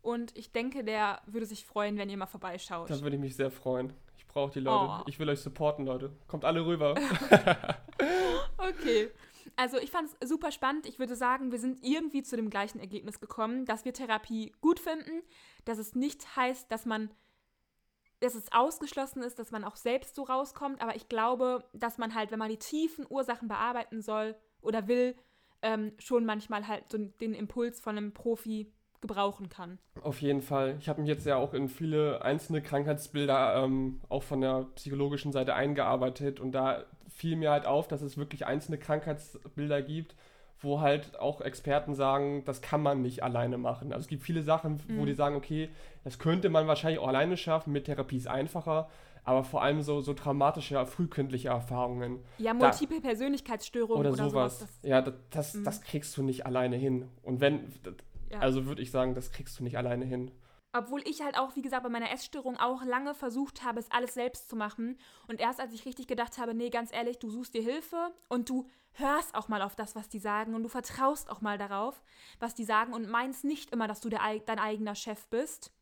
Und 0.00 0.36
ich 0.36 0.52
denke, 0.52 0.84
der 0.84 1.20
würde 1.26 1.46
sich 1.46 1.64
freuen, 1.66 1.96
wenn 1.98 2.08
ihr 2.10 2.16
mal 2.16 2.26
vorbeischaut. 2.26 2.88
Da 2.90 3.00
würde 3.00 3.16
ich 3.16 3.20
mich 3.22 3.36
sehr 3.36 3.50
freuen. 3.50 3.92
Ich 4.18 4.26
brauche 4.26 4.52
die 4.52 4.60
Leute. 4.60 4.92
Oh. 5.00 5.02
Ich 5.06 5.18
will 5.18 5.28
euch 5.28 5.40
supporten, 5.40 5.86
Leute. 5.86 6.12
Kommt 6.28 6.44
alle 6.44 6.64
rüber. 6.64 6.94
Okay. 8.58 9.10
Also 9.56 9.78
ich 9.78 9.90
fand 9.90 10.08
es 10.08 10.28
super 10.28 10.50
spannend. 10.50 10.86
Ich 10.86 10.98
würde 10.98 11.16
sagen, 11.16 11.52
wir 11.52 11.58
sind 11.58 11.82
irgendwie 11.82 12.22
zu 12.22 12.36
dem 12.36 12.50
gleichen 12.50 12.80
Ergebnis 12.80 13.20
gekommen, 13.20 13.64
dass 13.64 13.84
wir 13.84 13.92
Therapie 13.92 14.52
gut 14.60 14.80
finden, 14.80 15.22
dass 15.64 15.78
es 15.78 15.94
nicht 15.94 16.36
heißt, 16.36 16.70
dass 16.70 16.86
man, 16.86 17.10
dass 18.20 18.34
es 18.34 18.52
ausgeschlossen 18.52 19.22
ist, 19.22 19.38
dass 19.38 19.50
man 19.50 19.64
auch 19.64 19.76
selbst 19.76 20.14
so 20.14 20.22
rauskommt. 20.22 20.80
Aber 20.80 20.96
ich 20.96 21.08
glaube, 21.08 21.68
dass 21.72 21.98
man 21.98 22.14
halt, 22.14 22.30
wenn 22.30 22.38
man 22.38 22.50
die 22.50 22.58
tiefen 22.58 23.06
Ursachen 23.08 23.48
bearbeiten 23.48 24.02
soll 24.02 24.36
oder 24.60 24.88
will, 24.88 25.16
ähm, 25.62 25.92
schon 25.98 26.24
manchmal 26.24 26.68
halt 26.68 26.90
so 26.90 26.98
den 26.98 27.34
Impuls 27.34 27.80
von 27.80 27.96
einem 27.96 28.12
Profi 28.12 28.72
gebrauchen 29.06 29.48
kann. 29.48 29.78
Auf 30.02 30.20
jeden 30.22 30.40
Fall. 30.42 30.76
Ich 30.80 30.88
habe 30.88 31.00
mich 31.00 31.08
jetzt 31.08 31.26
ja 31.26 31.36
auch 31.36 31.52
in 31.54 31.68
viele 31.68 32.22
einzelne 32.22 32.62
Krankheitsbilder 32.62 33.62
ähm, 33.62 34.00
auch 34.08 34.22
von 34.22 34.40
der 34.40 34.66
psychologischen 34.74 35.30
Seite 35.32 35.54
eingearbeitet 35.54 36.40
und 36.40 36.52
da 36.52 36.84
fiel 37.08 37.36
mir 37.36 37.50
halt 37.50 37.66
auf, 37.66 37.86
dass 37.86 38.02
es 38.02 38.16
wirklich 38.16 38.46
einzelne 38.46 38.78
Krankheitsbilder 38.78 39.82
gibt, 39.82 40.14
wo 40.60 40.80
halt 40.80 41.18
auch 41.20 41.40
Experten 41.42 41.94
sagen, 41.94 42.42
das 42.44 42.62
kann 42.62 42.82
man 42.82 43.02
nicht 43.02 43.22
alleine 43.22 43.58
machen. 43.58 43.92
Also 43.92 44.04
es 44.04 44.08
gibt 44.08 44.22
viele 44.22 44.42
Sachen, 44.42 44.80
wo 44.88 45.02
Mhm. 45.02 45.06
die 45.06 45.14
sagen, 45.14 45.36
okay, 45.36 45.68
das 46.02 46.18
könnte 46.18 46.48
man 46.48 46.66
wahrscheinlich 46.66 46.98
auch 47.00 47.08
alleine 47.08 47.36
schaffen, 47.36 47.72
mit 47.72 47.84
Therapie 47.84 48.16
ist 48.16 48.26
einfacher, 48.28 48.88
aber 49.24 49.44
vor 49.44 49.62
allem 49.62 49.82
so, 49.82 50.00
so 50.00 50.12
traumatische, 50.14 50.84
frühkindliche 50.86 51.48
Erfahrungen 51.48 52.18
Ja, 52.38 52.52
multiple 52.52 53.00
Persönlichkeitsstörungen 53.00 54.00
oder, 54.00 54.12
oder, 54.12 54.28
sowas. 54.30 54.58
sowas. 54.58 54.70
das, 54.82 54.90
ja, 54.90 55.00
das, 55.02 55.14
das, 55.30 55.54
Mhm. 55.54 55.64
das 55.64 55.80
kriegst 55.82 56.16
du 56.16 56.22
nicht 56.22 56.46
alleine 56.46 56.76
hin. 56.76 57.08
Und 57.22 57.40
wenn, 57.40 57.60
ja. 58.34 58.40
also 58.40 58.66
würde 58.66 58.82
ich 58.82 58.90
sagen, 58.90 59.14
das 59.14 59.30
kriegst 59.30 59.58
du 59.58 59.64
nicht 59.64 59.76
alleine 59.76 60.04
hin. 60.04 60.30
Obwohl 60.76 61.02
ich 61.06 61.22
halt 61.22 61.38
auch, 61.38 61.54
wie 61.54 61.62
gesagt, 61.62 61.84
bei 61.84 61.88
meiner 61.88 62.10
Essstörung 62.10 62.56
auch 62.56 62.82
lange 62.82 63.14
versucht 63.14 63.62
habe, 63.62 63.78
es 63.78 63.90
alles 63.92 64.14
selbst 64.14 64.48
zu 64.48 64.56
machen. 64.56 64.98
Und 65.28 65.40
erst 65.40 65.60
als 65.60 65.72
ich 65.72 65.86
richtig 65.86 66.08
gedacht 66.08 66.36
habe, 66.36 66.52
nee, 66.52 66.68
ganz 66.68 66.92
ehrlich, 66.92 67.20
du 67.20 67.30
suchst 67.30 67.54
dir 67.54 67.62
Hilfe 67.62 68.12
und 68.28 68.48
du 68.48 68.66
hörst 68.94 69.36
auch 69.36 69.46
mal 69.46 69.62
auf 69.62 69.76
das, 69.76 69.94
was 69.94 70.08
die 70.08 70.18
sagen 70.18 70.54
und 70.54 70.64
du 70.64 70.68
vertraust 70.68 71.30
auch 71.30 71.40
mal 71.40 71.58
darauf, 71.58 72.02
was 72.40 72.56
die 72.56 72.64
sagen 72.64 72.92
und 72.92 73.08
meinst 73.08 73.44
nicht 73.44 73.70
immer, 73.70 73.86
dass 73.86 74.00
du 74.00 74.08
der, 74.08 74.20
dein 74.46 74.58
eigener 74.58 74.96
Chef 74.96 75.28
bist. 75.28 75.72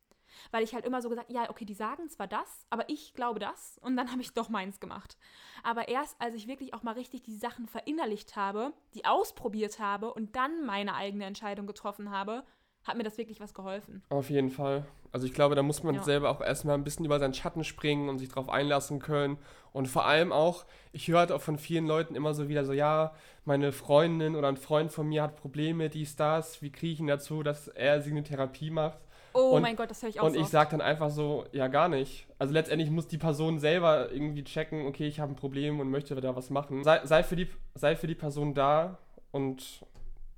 Weil 0.50 0.62
ich 0.64 0.74
halt 0.74 0.84
immer 0.84 1.02
so 1.02 1.08
gesagt, 1.08 1.30
ja, 1.30 1.48
okay, 1.50 1.64
die 1.64 1.74
sagen 1.74 2.08
zwar 2.08 2.26
das, 2.26 2.66
aber 2.70 2.88
ich 2.88 3.14
glaube 3.14 3.40
das. 3.40 3.78
Und 3.82 3.96
dann 3.96 4.06
habe 4.12 4.20
ich 4.22 4.32
doch 4.32 4.48
meins 4.48 4.80
gemacht. 4.80 5.16
Aber 5.62 5.88
erst 5.88 6.20
als 6.20 6.34
ich 6.34 6.46
wirklich 6.46 6.74
auch 6.74 6.82
mal 6.82 6.94
richtig 6.94 7.22
die 7.22 7.36
Sachen 7.36 7.66
verinnerlicht 7.66 8.36
habe, 8.36 8.72
die 8.94 9.04
ausprobiert 9.04 9.78
habe 9.78 10.12
und 10.12 10.36
dann 10.36 10.64
meine 10.66 10.94
eigene 10.94 11.24
Entscheidung 11.24 11.66
getroffen 11.66 12.10
habe, 12.10 12.44
hat 12.84 12.96
mir 12.96 13.04
das 13.04 13.16
wirklich 13.16 13.40
was 13.40 13.54
geholfen. 13.54 14.02
Auf 14.08 14.28
jeden 14.28 14.50
Fall. 14.50 14.84
Also 15.12 15.26
ich 15.26 15.34
glaube, 15.34 15.54
da 15.54 15.62
muss 15.62 15.82
man 15.82 15.94
Ja. 15.94 16.02
selber 16.02 16.30
auch 16.30 16.40
erstmal 16.40 16.74
ein 16.74 16.84
bisschen 16.84 17.04
über 17.04 17.18
seinen 17.20 17.34
Schatten 17.34 17.62
springen 17.64 18.08
und 18.08 18.18
sich 18.18 18.28
darauf 18.30 18.48
einlassen 18.48 18.98
können. 18.98 19.38
Und 19.72 19.86
vor 19.86 20.04
allem 20.06 20.32
auch, 20.32 20.64
ich 20.90 21.06
höre 21.06 21.20
halt 21.20 21.32
auch 21.32 21.40
von 21.42 21.58
vielen 21.58 21.86
Leuten 21.86 22.14
immer 22.16 22.34
so 22.34 22.48
wieder 22.48 22.64
so, 22.64 22.72
ja, 22.72 23.14
meine 23.44 23.72
Freundin 23.72 24.34
oder 24.34 24.48
ein 24.48 24.56
Freund 24.56 24.90
von 24.90 25.08
mir 25.08 25.22
hat 25.22 25.36
Probleme, 25.36 25.90
dies, 25.90 26.16
das, 26.16 26.60
wie 26.62 26.72
kriege 26.72 26.94
ich 26.94 27.00
ihn 27.00 27.06
dazu, 27.06 27.42
dass 27.42 27.68
er 27.68 28.00
sie 28.00 28.10
eine 28.10 28.24
Therapie 28.24 28.70
macht? 28.70 28.98
Oh 29.34 29.56
Und- 29.56 29.62
mein 29.62 29.76
Gott, 29.76 29.90
das 29.90 30.02
höre 30.02 30.10
ich 30.10 30.20
auch 30.20 30.26
Und 30.26 30.34
so 30.34 30.40
ich 30.40 30.48
sage 30.48 30.70
dann 30.72 30.80
einfach 30.80 31.10
so, 31.10 31.44
ja, 31.52 31.68
gar 31.68 31.88
nicht. 31.88 32.26
Also 32.38 32.52
letztendlich 32.52 32.90
muss 32.90 33.06
die 33.06 33.18
Person 33.18 33.58
selber 33.58 34.10
irgendwie 34.12 34.44
checken, 34.44 34.86
okay, 34.86 35.06
ich 35.06 35.20
habe 35.20 35.32
ein 35.32 35.36
Problem 35.36 35.80
und 35.80 35.90
möchte 35.90 36.14
da 36.14 36.36
was 36.36 36.50
machen. 36.50 36.84
Sei, 36.84 37.00
sei, 37.04 37.22
für, 37.22 37.36
die, 37.36 37.48
sei 37.74 37.96
für 37.96 38.06
die 38.06 38.14
Person 38.14 38.54
da 38.54 38.98
und 39.30 39.84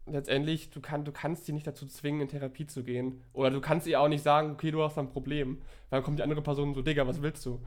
letztendlich, 0.07 0.71
du, 0.71 0.81
kann, 0.81 1.05
du 1.05 1.13
kannst 1.13 1.47
sie 1.47 1.53
nicht 1.53 1.67
dazu 1.67 1.87
zwingen, 1.87 2.23
in 2.23 2.29
Therapie 2.29 2.67
zu 2.67 2.85
gehen. 2.85 3.23
Oder 3.33 3.51
du 3.51 3.61
kannst 3.61 3.87
ihr 3.87 4.01
auch 4.01 4.09
nicht 4.09 4.23
sagen, 4.23 4.53
okay, 4.53 4.71
du 4.71 4.83
hast 4.83 4.99
ein 4.99 5.09
Problem. 5.09 5.59
Weil 5.91 5.99
dann 6.01 6.03
kommt 6.05 6.19
die 6.19 6.23
andere 6.23 6.43
Person 6.43 6.75
so, 6.75 6.83
Digga, 6.83 7.07
was 7.07 7.23
willst 7.23 7.45
du? 7.47 7.61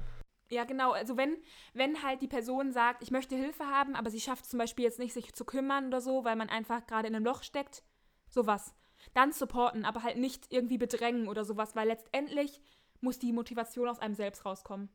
Ja, 0.50 0.64
genau. 0.64 0.92
Also 0.92 1.18
wenn, 1.18 1.36
wenn 1.74 2.04
halt 2.04 2.22
die 2.22 2.28
Person 2.28 2.72
sagt, 2.72 3.04
ich 3.04 3.12
möchte 3.12 3.36
Hilfe 3.36 3.66
haben, 3.66 3.96
aber 3.96 4.10
sie 4.10 4.22
schafft 4.22 4.46
zum 4.46 4.60
Beispiel 4.60 4.86
jetzt 4.86 5.00
nicht, 5.00 5.14
sich 5.14 5.34
zu 5.34 5.44
kümmern 5.46 5.88
oder 5.88 6.00
so, 6.00 6.24
weil 6.24 6.36
man 6.36 6.50
einfach 6.50 6.86
gerade 6.88 7.08
in 7.08 7.16
einem 7.16 7.26
Loch 7.26 7.44
steckt, 7.44 7.84
sowas. 8.30 8.74
Dann 9.14 9.32
supporten, 9.32 9.86
aber 9.86 10.04
halt 10.04 10.18
nicht 10.18 10.52
irgendwie 10.52 10.78
bedrängen 10.78 11.28
oder 11.28 11.46
sowas, 11.46 11.76
weil 11.76 11.88
letztendlich 11.88 12.62
muss 13.02 13.20
die 13.20 13.34
Motivation 13.34 13.88
aus 13.88 14.00
einem 14.00 14.16
selbst 14.16 14.46
rauskommen. 14.46 14.90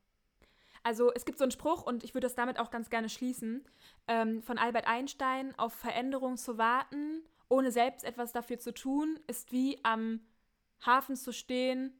Also 0.82 1.12
es 1.12 1.24
gibt 1.24 1.38
so 1.38 1.44
einen 1.44 1.52
Spruch 1.52 1.82
und 1.82 2.02
ich 2.02 2.14
würde 2.14 2.26
das 2.26 2.34
damit 2.34 2.58
auch 2.58 2.70
ganz 2.70 2.90
gerne 2.90 3.08
schließen, 3.08 3.64
ähm, 4.08 4.42
von 4.42 4.58
Albert 4.58 4.86
Einstein, 4.86 5.56
auf 5.58 5.72
Veränderung 5.72 6.36
zu 6.36 6.58
warten, 6.58 7.22
ohne 7.48 7.70
selbst 7.70 8.04
etwas 8.04 8.32
dafür 8.32 8.58
zu 8.58 8.74
tun, 8.74 9.20
ist 9.28 9.52
wie 9.52 9.78
am 9.84 10.20
Hafen 10.84 11.14
zu 11.16 11.32
stehen, 11.32 11.96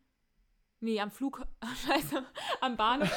nee, 0.83 1.01
am 1.01 1.11
Flug, 1.11 1.43
scheiße, 1.87 2.25
am 2.61 2.77
Bahnhof, 2.77 3.11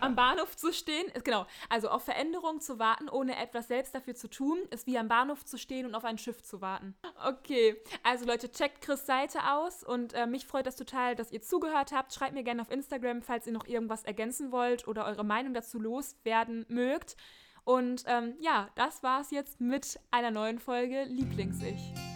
am 0.00 0.16
Bahnhof 0.16 0.56
zu 0.56 0.72
stehen, 0.72 1.06
genau, 1.24 1.46
also 1.68 1.88
auf 1.88 2.04
Veränderung 2.04 2.60
zu 2.60 2.78
warten, 2.78 3.08
ohne 3.08 3.36
etwas 3.36 3.68
selbst 3.68 3.94
dafür 3.94 4.14
zu 4.14 4.28
tun, 4.28 4.58
ist 4.70 4.86
wie 4.86 4.98
am 4.98 5.08
Bahnhof 5.08 5.44
zu 5.44 5.58
stehen 5.58 5.86
und 5.86 5.94
auf 5.94 6.04
ein 6.04 6.18
Schiff 6.18 6.42
zu 6.42 6.60
warten. 6.60 6.96
Okay, 7.24 7.76
also 8.02 8.24
Leute, 8.26 8.50
checkt 8.50 8.80
Chris 8.80 9.06
Seite 9.06 9.40
aus 9.50 9.84
und 9.84 10.14
äh, 10.14 10.26
mich 10.26 10.46
freut 10.46 10.66
das 10.66 10.76
total, 10.76 11.14
dass 11.14 11.30
ihr 11.30 11.42
zugehört 11.42 11.92
habt. 11.92 12.12
Schreibt 12.12 12.34
mir 12.34 12.42
gerne 12.42 12.62
auf 12.62 12.70
Instagram, 12.70 13.22
falls 13.22 13.46
ihr 13.46 13.52
noch 13.52 13.66
irgendwas 13.66 14.04
ergänzen 14.04 14.52
wollt 14.52 14.88
oder 14.88 15.04
eure 15.06 15.24
Meinung 15.24 15.54
dazu 15.54 15.78
loswerden 15.78 16.64
mögt. 16.68 17.16
Und 17.64 18.04
ähm, 18.06 18.36
ja, 18.40 18.68
das 18.76 19.02
war's 19.02 19.30
jetzt 19.32 19.60
mit 19.60 19.98
einer 20.10 20.30
neuen 20.30 20.58
Folge 20.58 21.04
Lieblings-Ich. 21.04 22.15